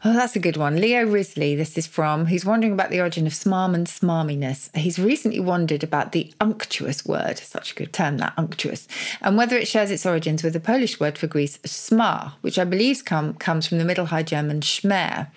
Oh, 0.04 0.12
that's 0.12 0.36
a 0.36 0.40
good 0.40 0.56
one. 0.56 0.80
Leo 0.80 1.04
Risley, 1.04 1.56
this 1.56 1.76
is 1.76 1.86
from, 1.86 2.26
who's 2.26 2.44
wondering 2.44 2.72
about 2.72 2.90
the 2.90 3.00
origin 3.00 3.26
of 3.26 3.32
smarm 3.32 3.74
and 3.74 3.86
smarminess. 3.86 4.74
He's 4.76 4.98
recently 4.98 5.40
wondered 5.40 5.82
about 5.82 6.12
the 6.12 6.32
unctuous 6.40 7.04
word, 7.04 7.38
such 7.38 7.72
a 7.72 7.74
good 7.74 7.92
term, 7.92 8.18
that 8.18 8.32
unctuous, 8.36 8.86
and 9.20 9.36
whether 9.36 9.56
it 9.56 9.66
shares 9.66 9.90
its 9.90 10.06
origins 10.06 10.44
with 10.44 10.52
the 10.52 10.60
Polish 10.60 11.00
word 11.00 11.18
for 11.18 11.26
grease, 11.26 11.58
smar, 11.58 12.34
which 12.42 12.58
I 12.58 12.64
believe 12.64 13.04
come, 13.04 13.34
comes 13.34 13.66
from 13.66 13.78
the 13.78 13.84
Middle 13.84 14.06
High 14.06 14.22
German 14.22 14.60
schmer. 14.60 15.28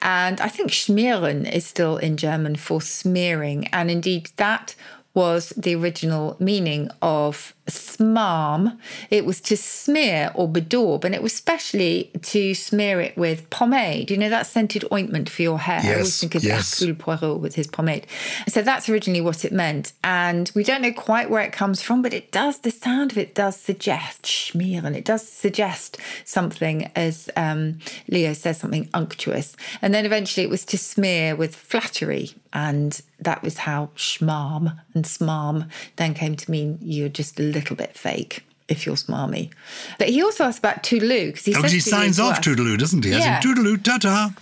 And 0.00 0.40
I 0.40 0.48
think 0.48 0.70
schmieren 0.70 1.50
is 1.50 1.66
still 1.66 1.96
in 1.96 2.16
German 2.16 2.54
for 2.54 2.80
smearing. 2.80 3.66
And 3.68 3.90
indeed, 3.90 4.30
that 4.36 4.76
was 5.16 5.48
the 5.56 5.74
original 5.74 6.36
meaning 6.38 6.90
of 7.00 7.54
smarm. 7.66 8.78
It 9.10 9.24
was 9.24 9.40
to 9.40 9.56
smear 9.56 10.30
or 10.34 10.46
bedaub, 10.46 11.04
and 11.04 11.14
it 11.14 11.22
was 11.22 11.32
specially 11.32 12.10
to 12.20 12.54
smear 12.54 13.00
it 13.00 13.16
with 13.16 13.48
pomade. 13.48 14.10
You 14.10 14.18
know 14.18 14.28
that 14.28 14.46
scented 14.46 14.84
ointment 14.92 15.30
for 15.30 15.40
your 15.40 15.58
hair. 15.58 15.80
Yes, 15.82 15.86
I 15.86 15.94
always 15.94 16.20
think 16.20 16.34
of 16.34 16.44
yes. 16.44 16.78
Hercule 16.78 16.96
Poirot 16.96 17.40
with 17.40 17.54
his 17.54 17.66
pomade. 17.66 18.06
So 18.46 18.60
that's 18.60 18.90
originally 18.90 19.22
what 19.22 19.44
it 19.44 19.52
meant, 19.52 19.94
and 20.04 20.52
we 20.54 20.62
don't 20.62 20.82
know 20.82 20.92
quite 20.92 21.30
where 21.30 21.42
it 21.42 21.52
comes 21.52 21.80
from, 21.80 22.02
but 22.02 22.12
it 22.12 22.30
does. 22.30 22.58
The 22.58 22.70
sound 22.70 23.12
of 23.12 23.18
it 23.18 23.34
does 23.34 23.56
suggest 23.56 24.24
schmier, 24.24 24.84
and 24.84 24.94
it 24.94 25.06
does 25.06 25.26
suggest 25.26 25.96
something, 26.26 26.90
as 26.94 27.30
um, 27.36 27.78
Leo 28.08 28.34
says, 28.34 28.58
something 28.58 28.90
unctuous. 28.92 29.56
And 29.80 29.94
then 29.94 30.04
eventually 30.04 30.44
it 30.44 30.50
was 30.50 30.66
to 30.66 30.76
smear 30.78 31.34
with 31.34 31.56
flattery 31.56 32.32
and 32.52 33.00
that 33.18 33.42
was 33.42 33.58
how 33.58 33.90
schmarm 33.96 34.78
and 34.94 35.04
smarm 35.04 35.68
then 35.96 36.14
came 36.14 36.36
to 36.36 36.50
mean 36.50 36.78
you're 36.80 37.08
just 37.08 37.40
a 37.40 37.42
little 37.42 37.76
bit 37.76 37.96
fake 37.96 38.44
if 38.68 38.84
you're 38.84 38.96
smarmy. 38.96 39.52
But 39.98 40.08
he 40.08 40.22
also 40.22 40.44
asked 40.44 40.58
about 40.58 40.82
toodaloo 40.82 41.26
because 41.26 41.44
he, 41.44 41.54
oh, 41.54 41.62
he 41.62 41.80
signs 41.80 42.18
off 42.18 42.40
toodaloo, 42.40 42.78
doesn't 42.78 43.04
he? 43.04 43.10
Yeah. 43.10 43.38
As 43.38 43.44
in 43.44 43.54
toodaloo, 43.54 43.82
ta-ta. 43.82 44.34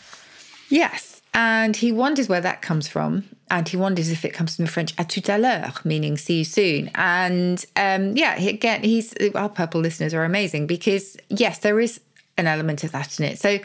Yes. 0.68 1.22
And 1.34 1.76
he 1.76 1.92
wonders 1.92 2.28
where 2.28 2.40
that 2.40 2.62
comes 2.62 2.88
from. 2.88 3.24
And 3.50 3.68
he 3.68 3.76
wonders 3.76 4.10
if 4.10 4.24
it 4.24 4.32
comes 4.32 4.56
from 4.56 4.64
the 4.64 4.70
French 4.70 4.96
à 4.96 5.06
tout 5.06 5.24
à 5.24 5.38
l'heure, 5.38 5.74
meaning 5.84 6.16
see 6.16 6.38
you 6.38 6.44
soon. 6.44 6.90
And 6.94 7.64
um, 7.76 8.16
yeah, 8.16 8.36
he, 8.36 8.48
again, 8.48 8.82
he's 8.82 9.12
our 9.34 9.50
purple 9.50 9.80
listeners 9.80 10.14
are 10.14 10.24
amazing 10.24 10.66
because, 10.66 11.16
yes, 11.28 11.58
there 11.58 11.78
is 11.78 12.00
an 12.38 12.46
element 12.46 12.82
of 12.82 12.92
that 12.92 13.20
in 13.20 13.26
it. 13.26 13.38
So 13.38 13.58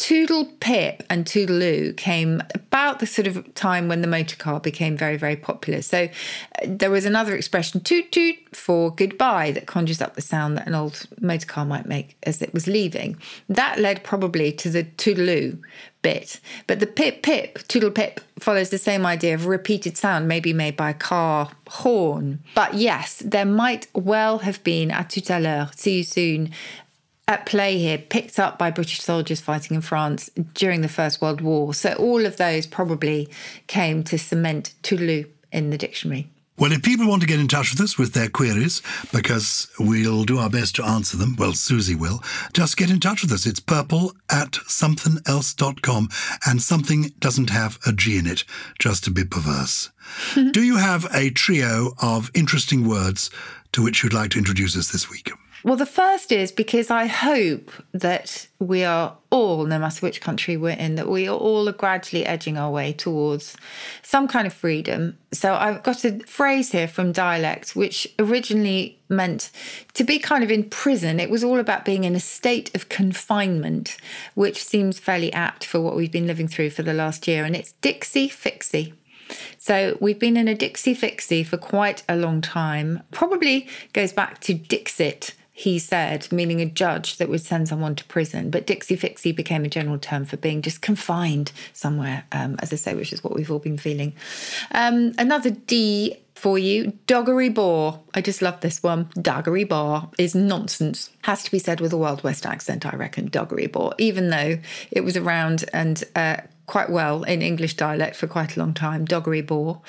Toodle 0.00 0.46
Pip 0.60 1.02
and 1.10 1.26
Toodaloo 1.26 1.94
came 1.94 2.42
about 2.54 3.00
the 3.00 3.06
sort 3.06 3.26
of 3.26 3.52
time 3.52 3.86
when 3.86 4.00
the 4.00 4.06
motor 4.06 4.34
car 4.34 4.58
became 4.58 4.96
very, 4.96 5.18
very 5.18 5.36
popular. 5.36 5.82
So 5.82 6.04
uh, 6.04 6.08
there 6.66 6.90
was 6.90 7.04
another 7.04 7.36
expression, 7.36 7.82
toot 7.82 8.10
toot, 8.10 8.36
for 8.52 8.94
goodbye, 8.94 9.52
that 9.52 9.66
conjures 9.66 10.00
up 10.00 10.14
the 10.14 10.22
sound 10.22 10.56
that 10.56 10.66
an 10.66 10.74
old 10.74 11.06
motor 11.20 11.46
car 11.46 11.66
might 11.66 11.84
make 11.84 12.16
as 12.22 12.40
it 12.40 12.54
was 12.54 12.66
leaving. 12.66 13.18
That 13.50 13.78
led 13.78 14.02
probably 14.02 14.52
to 14.52 14.70
the 14.70 14.84
Toodaloo 14.84 15.58
bit. 16.00 16.40
But 16.66 16.80
the 16.80 16.86
pip 16.86 17.22
pip, 17.22 17.58
toodle 17.68 17.90
pip, 17.90 18.20
follows 18.38 18.70
the 18.70 18.78
same 18.78 19.04
idea 19.04 19.34
of 19.34 19.44
repeated 19.44 19.98
sound, 19.98 20.26
maybe 20.26 20.54
made 20.54 20.78
by 20.78 20.88
a 20.88 20.94
car 20.94 21.50
horn. 21.68 22.38
But 22.54 22.72
yes, 22.72 23.22
there 23.22 23.44
might 23.44 23.86
well 23.92 24.38
have 24.38 24.64
been 24.64 24.88
à 24.88 25.06
tout 25.06 25.28
à 25.28 25.42
l'heure, 25.42 25.70
see 25.76 25.98
you 25.98 26.04
soon, 26.04 26.52
at 27.30 27.46
play 27.46 27.78
here, 27.78 27.96
picked 27.96 28.40
up 28.40 28.58
by 28.58 28.72
British 28.72 29.00
soldiers 29.00 29.40
fighting 29.40 29.76
in 29.76 29.80
France 29.80 30.30
during 30.52 30.80
the 30.80 30.88
First 30.88 31.22
World 31.22 31.40
War. 31.40 31.72
So 31.72 31.92
all 31.92 32.26
of 32.26 32.36
those 32.38 32.66
probably 32.66 33.28
came 33.68 34.02
to 34.04 34.18
cement 34.18 34.74
Toodaloo 34.82 35.28
in 35.52 35.70
the 35.70 35.78
dictionary. 35.78 36.28
Well, 36.58 36.72
if 36.72 36.82
people 36.82 37.08
want 37.08 37.22
to 37.22 37.28
get 37.28 37.38
in 37.38 37.46
touch 37.46 37.70
with 37.70 37.80
us 37.80 37.96
with 37.96 38.14
their 38.14 38.28
queries, 38.28 38.82
because 39.12 39.70
we'll 39.78 40.24
do 40.24 40.38
our 40.38 40.50
best 40.50 40.74
to 40.76 40.84
answer 40.84 41.16
them, 41.16 41.36
well, 41.38 41.52
Susie 41.52 41.94
will, 41.94 42.20
just 42.52 42.76
get 42.76 42.90
in 42.90 42.98
touch 42.98 43.22
with 43.22 43.32
us. 43.32 43.46
It's 43.46 43.60
purple 43.60 44.12
at 44.28 44.50
somethingelse.com, 44.50 46.08
and 46.46 46.60
something 46.60 47.12
doesn't 47.20 47.50
have 47.50 47.78
a 47.86 47.92
G 47.92 48.18
in 48.18 48.26
it, 48.26 48.44
just 48.78 49.06
a 49.06 49.10
bit 49.12 49.30
perverse. 49.30 49.90
do 50.34 50.62
you 50.62 50.76
have 50.76 51.06
a 51.14 51.30
trio 51.30 51.94
of 52.02 52.30
interesting 52.34 52.86
words 52.86 53.30
to 53.72 53.82
which 53.82 54.02
you'd 54.02 54.12
like 54.12 54.32
to 54.32 54.38
introduce 54.38 54.76
us 54.76 54.88
this 54.88 55.08
week? 55.08 55.30
Well, 55.62 55.76
the 55.76 55.84
first 55.84 56.32
is 56.32 56.52
because 56.52 56.90
I 56.90 57.04
hope 57.06 57.70
that 57.92 58.46
we 58.58 58.82
are 58.82 59.16
all, 59.28 59.66
no 59.66 59.78
matter 59.78 60.00
which 60.00 60.22
country 60.22 60.56
we're 60.56 60.70
in, 60.70 60.94
that 60.94 61.08
we 61.08 61.28
are 61.28 61.36
all 61.36 61.70
gradually 61.72 62.24
edging 62.24 62.56
our 62.56 62.70
way 62.70 62.94
towards 62.94 63.56
some 64.02 64.26
kind 64.26 64.46
of 64.46 64.54
freedom. 64.54 65.18
So 65.32 65.54
I've 65.54 65.82
got 65.82 66.02
a 66.04 66.20
phrase 66.20 66.72
here 66.72 66.88
from 66.88 67.12
dialect, 67.12 67.76
which 67.76 68.08
originally 68.18 68.98
meant 69.10 69.50
to 69.94 70.04
be 70.04 70.18
kind 70.18 70.42
of 70.42 70.50
in 70.50 70.64
prison. 70.64 71.20
It 71.20 71.28
was 71.28 71.44
all 71.44 71.58
about 71.58 71.84
being 71.84 72.04
in 72.04 72.16
a 72.16 72.20
state 72.20 72.74
of 72.74 72.88
confinement, 72.88 73.98
which 74.34 74.64
seems 74.64 74.98
fairly 74.98 75.30
apt 75.34 75.66
for 75.66 75.78
what 75.80 75.94
we've 75.94 76.12
been 76.12 76.26
living 76.26 76.48
through 76.48 76.70
for 76.70 76.82
the 76.82 76.94
last 76.94 77.28
year. 77.28 77.44
And 77.44 77.54
it's 77.54 77.72
Dixie 77.82 78.28
Fixie. 78.28 78.94
So 79.58 79.98
we've 80.00 80.18
been 80.18 80.38
in 80.38 80.48
a 80.48 80.54
Dixie 80.54 80.94
Fixie 80.94 81.44
for 81.44 81.58
quite 81.58 82.02
a 82.08 82.16
long 82.16 82.40
time. 82.40 83.02
Probably 83.10 83.68
goes 83.92 84.12
back 84.12 84.40
to 84.40 84.54
Dixit 84.54 85.34
he 85.60 85.78
said, 85.78 86.26
meaning 86.32 86.62
a 86.62 86.64
judge 86.64 87.18
that 87.18 87.28
would 87.28 87.42
send 87.42 87.68
someone 87.68 87.94
to 87.94 88.04
prison. 88.06 88.48
But 88.48 88.66
Dixie 88.66 88.96
Fixie 88.96 89.30
became 89.30 89.62
a 89.62 89.68
general 89.68 89.98
term 89.98 90.24
for 90.24 90.38
being 90.38 90.62
just 90.62 90.80
confined 90.80 91.52
somewhere, 91.74 92.24
um, 92.32 92.56
as 92.60 92.72
I 92.72 92.76
say, 92.76 92.94
which 92.94 93.12
is 93.12 93.22
what 93.22 93.34
we've 93.34 93.50
all 93.50 93.58
been 93.58 93.76
feeling. 93.76 94.14
Um, 94.72 95.12
another 95.18 95.50
D 95.50 96.16
for 96.34 96.58
you, 96.58 96.94
doggery 97.06 97.50
bore. 97.50 98.00
I 98.14 98.22
just 98.22 98.40
love 98.40 98.62
this 98.62 98.82
one. 98.82 99.10
Doggery 99.20 99.64
bore 99.64 100.08
is 100.16 100.34
nonsense. 100.34 101.10
Has 101.24 101.42
to 101.44 101.50
be 101.50 101.58
said 101.58 101.82
with 101.82 101.92
a 101.92 101.98
Wild 101.98 102.24
West 102.24 102.46
accent, 102.46 102.86
I 102.86 102.96
reckon, 102.96 103.26
doggery 103.26 103.66
bore, 103.66 103.92
even 103.98 104.30
though 104.30 104.58
it 104.90 105.02
was 105.02 105.18
around 105.18 105.66
and 105.74 106.02
uh, 106.16 106.38
quite 106.70 106.88
well 106.88 107.24
in 107.24 107.42
English 107.42 107.74
dialect 107.74 108.14
for 108.14 108.28
quite 108.28 108.56
a 108.56 108.60
long 108.60 108.72
time, 108.72 109.04
doggery 109.04 109.40
bore. 109.40 109.80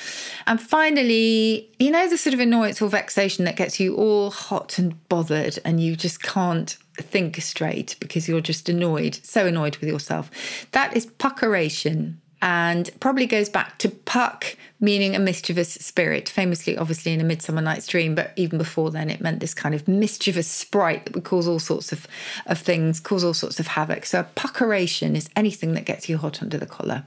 And 0.48 0.60
finally, 0.60 1.70
you 1.78 1.91
know, 1.91 2.10
the 2.10 2.17
sort 2.17 2.34
of 2.34 2.39
annoyance 2.39 2.82
or 2.82 2.89
vexation 2.89 3.46
that 3.46 3.56
gets 3.56 3.80
you 3.80 3.96
all 3.96 4.32
hot 4.32 4.80
and 4.80 5.08
bothered 5.08 5.60
and 5.63 5.80
you 5.80 5.96
just 5.96 6.24
can't 6.24 6.78
think 6.96 7.36
straight 7.41 7.96
because 8.00 8.28
you're 8.28 8.41
just 8.41 8.70
annoyed, 8.70 9.20
so 9.24 9.46
annoyed 9.46 9.78
with 9.78 9.89
yourself. 9.89 10.32
That 10.72 10.96
is 10.96 11.06
puckeration. 11.06 12.20
And 12.41 12.89
probably 12.99 13.27
goes 13.27 13.49
back 13.49 13.77
to 13.80 13.89
Puck, 13.89 14.58
meaning 14.80 15.15
a 15.15 15.19
mischievous 15.19 15.73
spirit, 15.73 16.27
famously, 16.27 16.77
obviously, 16.77 17.13
in 17.13 17.21
A 17.21 17.23
Midsummer 17.23 17.62
Night's 17.62 17.88
Dream. 17.88 18.15
But 18.15 18.34
even 18.36 18.58
before 18.58 18.91
then, 18.91 19.10
it 19.10 19.21
meant 19.21 19.39
this 19.39 19.54
kind 19.54 19.75
of 19.75 19.88
mischievous 19.88 20.47
sprite 20.47 21.06
that 21.06 21.13
would 21.13 21.23
cause 21.23 21.47
all 21.47 21.60
sorts 21.60 21.91
of, 21.91 22.08
of 22.47 22.58
things, 22.60 22.99
cause 22.99 23.23
all 23.23 23.34
sorts 23.34 23.60
of 23.60 23.67
havoc. 23.67 24.06
So 24.06 24.21
a 24.21 24.23
puckeration 24.23 25.15
is 25.15 25.30
anything 25.36 25.73
that 25.73 25.86
gets 25.86 26.10
you 26.10 26.17
hot 26.17 26.41
under 26.41 26.58
the 26.58 26.65
collar. 26.65 27.06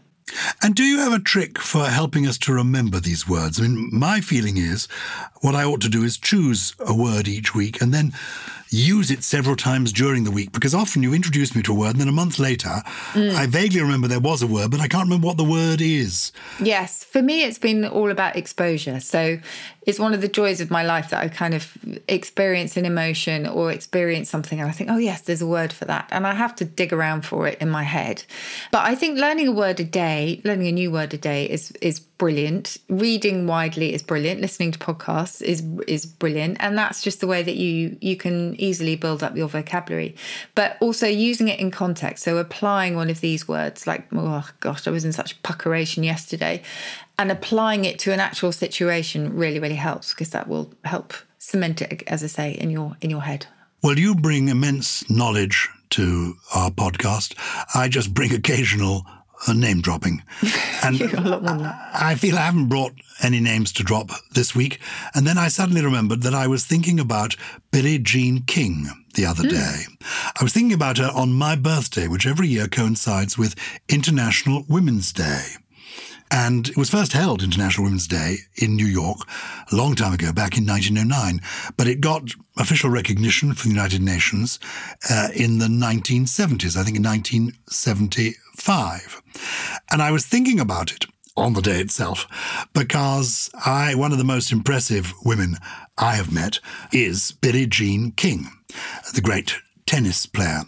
And 0.62 0.75
do 0.75 0.85
you 0.85 0.99
have 0.99 1.12
a 1.12 1.18
trick 1.18 1.59
for 1.59 1.85
helping 1.85 2.27
us 2.27 2.38
to 2.38 2.53
remember 2.53 2.99
these 2.99 3.29
words? 3.29 3.61
I 3.61 3.64
mean, 3.64 3.90
my 3.92 4.20
feeling 4.20 4.57
is 4.57 4.87
what 5.42 5.55
I 5.55 5.64
ought 5.64 5.81
to 5.83 5.88
do 5.88 6.03
is 6.03 6.16
choose 6.16 6.75
a 6.81 6.94
word 6.94 7.29
each 7.29 7.55
week 7.55 7.83
and 7.83 7.92
then 7.92 8.12
use 8.75 9.11
it 9.11 9.23
several 9.23 9.57
times 9.57 9.93
during 9.93 10.25
the 10.25 10.31
week 10.31 10.53
because 10.53 10.75
often 10.75 11.03
you 11.03 11.15
introduce 11.15 11.55
me 11.55 11.63
to 11.63 11.73
a 11.73 11.75
word 11.75 11.91
and 11.91 12.01
then 12.01 12.09
a 12.09 12.13
month 12.13 12.39
later 12.39 12.83
mm. 13.13 13.35
I 13.35 13.46
vaguely 13.46 13.81
remember 13.81 14.09
there 14.09 14.21
was 14.21 14.42
a 14.42 14.46
word, 14.46 14.71
but 14.71 14.81
I 14.81 14.88
can't 14.88 15.05
remember 15.05 15.27
what 15.27 15.37
the 15.37 15.44
word 15.44 15.81
is. 15.81 16.33
Yes, 16.61 17.05
for 17.05 17.23
me 17.23 17.44
it's 17.44 17.59
been 17.59 17.85
all 17.85 18.11
about 18.11 18.37
exposure. 18.37 19.01
So 19.01 19.38
it's 19.87 19.98
one 19.98 20.15
of 20.15 20.21
the 20.21 20.29
joys 20.29 20.61
of 20.61 20.71
my 20.71 20.83
life 20.83 21.11
that 21.11 21.23
I 21.23 21.29
kind 21.29 21.55
of 21.55 21.77
experience 22.09 22.77
an 22.77 22.85
emotion 22.85 23.46
or 23.46 23.71
experience 23.71 24.29
something 24.29 24.59
and 24.61 24.69
I 24.69 24.73
think, 24.73 24.90
oh 24.90 24.98
yes, 24.98 25.23
there's 25.23 25.42
a 25.42 25.46
word 25.46 25.73
for 25.73 25.85
that. 25.85 26.09
And 26.11 26.27
I 26.27 26.35
have 26.35 26.57
to 26.57 26.65
dig 26.65 26.92
around 26.92 27.25
for 27.25 27.46
it 27.46 27.59
in 27.61 27.71
my 27.71 27.85
head. 27.85 28.25
But 28.73 28.85
I 28.85 28.94
think 28.94 29.19
learning 29.19 29.48
a 29.48 29.53
word 29.53 29.79
a 29.81 29.85
day, 29.85 30.40
learning 30.44 30.67
a 30.67 30.73
new 30.73 30.90
word 30.90 31.15
a 31.15 31.19
day 31.19 31.48
is 31.48 31.71
is 31.81 32.01
brilliant. 32.25 32.79
Reading 32.88 33.46
widely 33.46 33.92
is 33.92 34.02
brilliant. 34.02 34.40
Listening 34.40 34.72
to 34.72 34.79
podcasts 34.79 35.42
is 35.42 35.62
is 35.87 36.06
brilliant, 36.06 36.56
and 36.58 36.79
that's 36.79 37.02
just 37.02 37.20
the 37.20 37.27
way 37.27 37.42
that 37.42 37.56
you 37.56 37.98
you 38.00 38.16
can 38.16 38.58
easily 38.58 38.96
build 38.96 39.22
up 39.22 39.37
your 39.37 39.46
vocabulary. 39.46 40.16
But 40.54 40.79
also 40.81 41.06
using 41.06 41.48
it 41.48 41.60
in 41.60 41.70
context, 41.70 42.25
so 42.25 42.38
applying 42.38 42.96
one 42.96 43.10
of 43.10 43.20
these 43.20 43.46
words, 43.46 43.87
like 43.87 44.06
oh 44.14 44.48
gosh, 44.60 44.87
I 44.88 44.90
was 44.90 45.04
in 45.04 45.12
such 45.12 45.42
puckeration 45.42 46.02
yesterday, 46.02 46.62
and 47.18 47.31
applying 47.31 47.85
it 47.85 47.98
to 47.98 48.12
an 48.14 48.20
actual 48.20 48.52
situation 48.52 49.37
really 49.37 49.60
really 49.60 49.83
helps 49.88 50.14
because 50.14 50.31
that 50.31 50.48
will 50.48 50.72
help 50.85 51.12
cement 51.37 51.83
it, 51.83 52.02
as 52.06 52.25
I 52.25 52.29
say, 52.29 52.52
in 52.52 52.70
your 52.70 52.96
in 53.02 53.10
your 53.10 53.25
head. 53.25 53.48
Well, 53.83 53.98
you 53.98 54.14
bring 54.14 54.48
immense 54.48 55.10
knowledge 55.10 55.68
to 55.90 56.37
our 56.54 56.70
podcast. 56.70 57.35
I 57.75 57.88
just 57.88 58.14
bring 58.14 58.33
occasional 58.33 59.04
name 59.55 59.81
dropping. 59.81 60.23
And 60.83 61.01
I 61.95 62.15
feel 62.15 62.37
I 62.37 62.43
haven't 62.43 62.69
brought 62.69 62.93
any 63.23 63.41
names 63.41 63.73
to 63.73 63.83
drop 63.83 64.11
this 64.33 64.55
week. 64.55 64.81
And 65.15 65.27
then 65.27 65.39
I 65.39 65.49
suddenly 65.49 65.83
remembered 65.83 66.21
that 66.23 66.35
I 66.35 66.47
was 66.47 66.67
thinking 66.67 67.01
about 67.01 67.37
Billie 67.71 67.99
Jean 67.99 68.43
King 68.43 68.87
the 69.15 69.25
other 69.25 69.45
mm. 69.45 69.51
day. 69.51 69.85
I 70.39 70.43
was 70.43 70.53
thinking 70.53 70.75
about 70.75 70.99
her 70.99 71.11
on 71.15 71.33
my 71.33 71.57
birthday, 71.57 72.07
which 72.07 72.27
every 72.27 72.49
year 72.49 72.69
coincides 72.69 73.39
with 73.39 73.55
International 73.89 74.65
Women's 74.69 75.11
Day. 75.11 75.45
And 76.31 76.69
it 76.69 76.77
was 76.77 76.91
first 76.91 77.13
held 77.13 77.43
International 77.43 77.85
Women's 77.85 78.09
Day 78.09 78.39
in 78.57 78.77
New 78.77 78.87
York 78.87 79.19
a 79.71 79.77
long 79.77 79.95
time 79.95 80.13
ago, 80.13 80.33
back 80.33 80.59
in 80.59 80.67
1909. 80.67 81.41
But 81.77 81.87
it 81.87 82.01
got 82.01 82.31
official 82.59 82.91
recognition 82.91 83.55
from 83.55 83.71
the 83.71 83.77
United 83.77 84.03
Nations 84.03 84.59
uh, 85.09 85.29
in 85.35 85.59
the 85.59 85.69
1970s, 85.69 86.77
I 86.77 86.83
think 86.83 86.97
in 86.97 87.05
1975. 88.67 89.23
And 89.90 90.02
I 90.02 90.10
was 90.10 90.27
thinking 90.27 90.60
about 90.60 90.92
it 90.92 91.06
on 91.37 91.52
the 91.52 91.62
day 91.62 91.81
itself 91.81 92.27
because 92.73 93.50
I, 93.65 93.94
one 93.94 94.12
of 94.12 94.19
the 94.19 94.25
most 94.25 94.52
impressive 94.52 95.12
women 95.25 95.56
I 95.98 96.15
have 96.15 96.33
met 96.33 96.60
is 96.92 97.33
Billie 97.33 97.67
Jean 97.67 98.12
King, 98.12 98.48
the 99.15 99.21
great 99.21 99.56
tennis 99.87 100.25
player, 100.27 100.62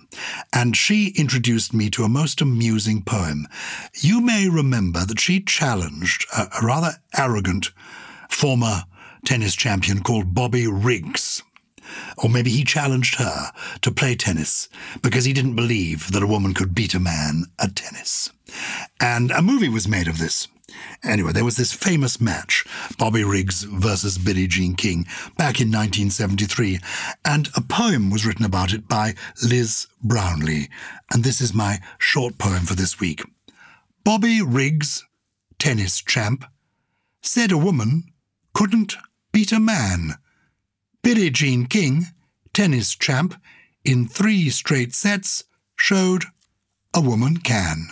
and 0.53 0.77
she 0.77 1.15
introduced 1.17 1.73
me 1.73 1.89
to 1.91 2.05
a 2.05 2.09
most 2.09 2.41
amusing 2.43 3.03
poem. 3.03 3.47
You 3.95 4.21
may 4.21 4.49
remember 4.49 5.07
that 5.07 5.21
she 5.21 5.41
challenged 5.41 6.27
a 6.37 6.49
rather 6.63 6.93
arrogant 7.17 7.71
former 8.29 8.83
tennis 9.25 9.55
champion 9.55 10.03
called 10.03 10.35
Bobby 10.35 10.67
Riggs. 10.67 11.43
Or 12.19 12.29
maybe 12.29 12.51
he 12.51 12.65
challenged 12.65 13.17
her 13.17 13.53
to 13.83 13.91
play 13.91 14.15
tennis 14.15 14.69
because 15.03 15.25
he 15.25 15.33
didn't 15.33 15.57
believe 15.57 16.13
that 16.13 16.23
a 16.23 16.27
woman 16.27 16.55
could 16.55 16.75
beat 16.75 16.95
a 16.95 17.01
man 17.01 17.47
at 17.59 17.77
tennis. 17.77 18.31
And 19.01 19.31
a 19.31 19.43
movie 19.43 19.69
was 19.69 19.89
made 19.89 20.09
of 20.09 20.19
this. 20.19 20.49
Anyway, 21.05 21.33
there 21.33 21.45
was 21.45 21.57
this 21.57 21.73
famous 21.73 22.21
match, 22.21 22.65
Bobby 22.99 23.23
Riggs 23.23 23.63
versus 23.63 24.19
Billie 24.19 24.47
Jean 24.47 24.75
King, 24.75 25.05
back 25.37 25.61
in 25.61 25.71
1973, 25.71 26.81
and 27.25 27.49
a 27.55 27.61
poem 27.61 28.11
was 28.11 28.27
written 28.27 28.45
about 28.45 28.73
it 28.73 28.89
by 28.89 29.15
Liz 29.43 29.87
Brownlee. 30.03 30.69
And 31.13 31.23
this 31.23 31.41
is 31.41 31.55
my 31.55 31.79
short 31.99 32.39
poem 32.39 32.65
for 32.65 32.75
this 32.75 32.99
week. 32.99 33.23
Bobby 34.05 34.43
Riggs, 34.43 35.05
tennis 35.59 36.01
champ, 36.01 36.45
said 37.23 37.53
a 37.53 37.59
woman 37.59 38.05
couldn't 38.55 38.97
beat 39.33 39.53
a 39.53 39.61
man. 39.61 40.15
Billie 41.07 41.31
Jean 41.31 41.67
King, 41.67 42.07
tennis 42.53 42.97
champ, 42.97 43.41
in 43.85 44.09
three 44.09 44.51
straight 44.51 44.93
sets, 44.93 45.45
showed 45.77 46.25
a 46.93 47.01
woman 47.01 47.37
can. 47.37 47.87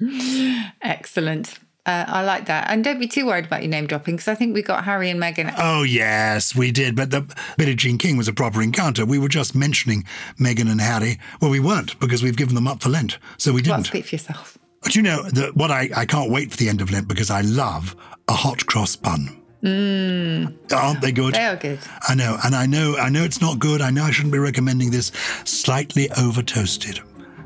Excellent. 0.80 1.58
Uh, 1.84 2.04
I 2.06 2.22
like 2.22 2.46
that. 2.46 2.70
And 2.70 2.84
don't 2.84 3.00
be 3.00 3.08
too 3.08 3.26
worried 3.26 3.46
about 3.46 3.62
your 3.62 3.70
name 3.70 3.88
dropping 3.88 4.14
because 4.14 4.28
I 4.28 4.36
think 4.36 4.54
we 4.54 4.62
got 4.62 4.84
Harry 4.84 5.10
and 5.10 5.20
Meghan. 5.20 5.52
Oh, 5.58 5.82
yes, 5.82 6.54
we 6.54 6.70
did. 6.70 6.94
But 6.94 7.10
the 7.10 7.26
Billie 7.58 7.74
Jean 7.74 7.98
King 7.98 8.16
was 8.16 8.28
a 8.28 8.32
proper 8.32 8.62
encounter. 8.62 9.04
We 9.04 9.18
were 9.18 9.26
just 9.26 9.56
mentioning 9.56 10.04
Meghan 10.38 10.70
and 10.70 10.80
Harry. 10.80 11.18
Well, 11.40 11.50
we 11.50 11.58
weren't 11.58 11.98
because 11.98 12.22
we've 12.22 12.36
given 12.36 12.54
them 12.54 12.68
up 12.68 12.80
for 12.80 12.90
Lent. 12.90 13.18
So 13.38 13.52
we 13.52 13.60
didn't. 13.60 13.78
Well, 13.78 13.84
speak 13.86 14.04
for 14.04 14.14
yourself. 14.14 14.56
But 14.82 14.94
you 14.94 15.02
know, 15.02 15.24
the, 15.24 15.50
what 15.54 15.72
I, 15.72 15.90
I 15.96 16.06
can't 16.06 16.30
wait 16.30 16.52
for 16.52 16.58
the 16.58 16.68
end 16.68 16.80
of 16.80 16.92
Lent 16.92 17.08
because 17.08 17.28
I 17.28 17.40
love 17.40 17.96
a 18.28 18.34
hot 18.34 18.66
cross 18.66 18.94
bun. 18.94 19.41
Mm. 19.62 20.54
Aren't 20.72 21.00
they 21.00 21.12
good? 21.12 21.34
They 21.34 21.46
are 21.46 21.56
good. 21.56 21.78
I 22.08 22.14
know, 22.14 22.36
and 22.44 22.54
I 22.54 22.66
know, 22.66 22.96
I 22.96 23.08
know 23.08 23.22
it's 23.22 23.40
not 23.40 23.58
good. 23.58 23.80
I 23.80 23.90
know 23.90 24.04
I 24.04 24.10
shouldn't 24.10 24.32
be 24.32 24.38
recommending 24.38 24.90
this. 24.90 25.12
Slightly 25.44 26.10
over 26.12 26.42
toasted. 26.42 27.00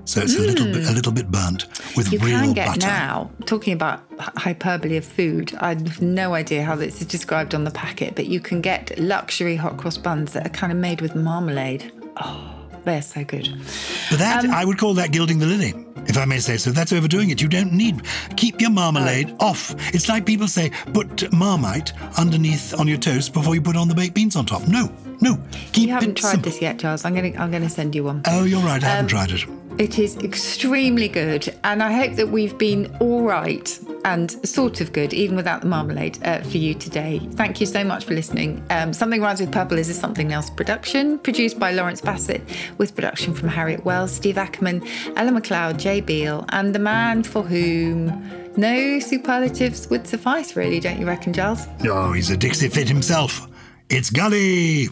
So 0.07 0.21
it's 0.21 0.35
mm. 0.37 0.39
a 0.39 0.43
little 0.43 0.67
bit 0.67 0.89
a 0.89 0.93
little 0.93 1.13
bit 1.13 1.31
burnt 1.31 1.67
with 1.97 2.13
you 2.13 2.21
real 2.21 2.39
can 2.39 2.53
get 2.53 2.69
butter. 2.69 2.87
now 2.87 3.31
talking 3.45 3.73
about 3.73 4.05
hyperbole 4.19 4.97
of 4.97 5.05
food. 5.05 5.53
I 5.61 5.71
have 5.71 6.01
no 6.01 6.35
idea 6.35 6.63
how 6.63 6.77
this 6.77 7.01
is 7.01 7.09
described 7.09 7.55
on 7.55 7.65
the 7.65 7.73
packet, 7.73 8.15
but 8.15 8.27
you 8.27 8.41
can 8.41 8.61
get 8.61 8.97
luxury 8.99 9.57
hot 9.57 9.77
cross 9.79 9.99
buns 9.99 10.33
that 10.33 10.47
are 10.47 10.51
kind 10.51 10.73
of 10.73 10.79
made 10.79 11.01
with 11.01 11.17
marmalade. 11.17 11.93
Oh, 12.23 12.55
they're 12.85 13.03
so 13.03 13.25
good. 13.25 13.49
But 14.09 14.21
that 14.21 14.45
um, 14.45 14.53
I 14.53 14.65
would 14.65 14.79
call 14.79 14.95
that 14.95 15.11
gilding 15.11 15.41
the 15.41 15.47
lily 15.47 15.86
if 16.09 16.17
I 16.17 16.25
may 16.25 16.39
say 16.39 16.57
so. 16.57 16.71
That's 16.71 16.93
overdoing 16.93 17.31
it. 17.31 17.41
You 17.41 17.49
don't 17.49 17.73
need. 17.73 18.03
Keep 18.37 18.61
your 18.61 18.71
marmalade 18.71 19.35
off. 19.41 19.75
It's 19.95 20.09
like 20.09 20.27
people 20.27 20.49
say, 20.49 20.71
put 20.93 21.33
marmite 21.33 21.93
underneath 22.19 22.79
on 22.79 22.89
your 22.89 22.99
toast 22.99 23.33
before 23.33 23.55
you 23.55 23.63
put 23.63 23.77
on 23.77 23.89
the 23.89 23.95
baked 23.95 24.15
beans 24.15 24.37
on 24.37 24.47
top. 24.47 24.67
No, 24.69 24.93
no. 25.21 25.39
Keep 25.73 25.87
you 25.89 25.93
haven't 25.93 26.17
tried 26.17 26.31
simple. 26.33 26.51
this 26.51 26.63
yet, 26.63 26.79
Gyles. 26.79 27.05
I'm 27.05 27.15
gonna 27.15 27.33
I'm 27.39 27.51
gonna 27.51 27.69
send 27.69 27.95
you 27.95 28.05
one. 28.05 28.23
Oh, 28.27 28.45
you're 28.45 28.61
right. 28.61 28.83
I 28.83 28.87
um, 28.87 29.07
haven't 29.07 29.09
tried 29.09 29.31
it. 29.31 29.66
It 29.79 29.99
is 29.99 30.17
extremely 30.19 31.07
good, 31.07 31.55
and 31.63 31.83
I 31.83 31.93
hope 31.93 32.17
that 32.17 32.31
we've 32.31 32.57
been 32.57 32.97
all 32.99 33.23
right 33.23 33.79
and 34.07 34.31
sort 34.47 34.81
of 34.81 34.93
good, 34.95 35.13
even 35.13 35.37
without 35.37 35.61
the 35.61 35.67
marmalade, 35.67 36.19
uh, 36.25 36.41
for 36.41 36.57
you 36.57 36.73
today. 36.73 37.19
Thank 37.33 37.61
you 37.61 37.67
so 37.67 37.85
much 37.85 38.07
for 38.07 38.15
listening. 38.15 38.65
Um, 38.71 38.95
Something 38.95 39.21
Rhymes 39.21 39.41
with 39.41 39.53
Purple 39.53 39.77
is 39.77 39.91
a 39.91 39.95
Something 39.95 40.33
Else 40.33 40.49
production, 40.49 41.19
produced 41.19 41.59
by 41.59 41.73
Lawrence 41.73 42.01
Bassett, 42.01 42.41
with 42.79 42.95
production 42.95 43.35
from 43.35 43.49
Harriet 43.49 43.85
Wells, 43.85 44.13
Steve 44.13 44.39
Ackerman, 44.39 44.83
Ella 45.15 45.33
McLeod, 45.33 45.77
Jay 45.77 46.01
Beale, 46.01 46.47
and 46.51 46.75
the 46.75 46.79
man 46.79 47.23
for 47.23 47.43
whom 47.43 48.07
no 48.57 48.99
superlatives 48.99 49.91
would 49.91 50.07
suffice, 50.07 50.57
really, 50.57 50.81
don't 50.81 50.99
you 50.99 51.07
reckon, 51.07 51.35
Gyles? 51.35 51.67
Oh, 51.85 52.13
he's 52.13 52.31
a 52.31 52.37
Dixie 52.37 52.69
fit 52.69 52.89
himself. 52.89 53.47
It's 53.91 54.09
Gully. 54.09 54.89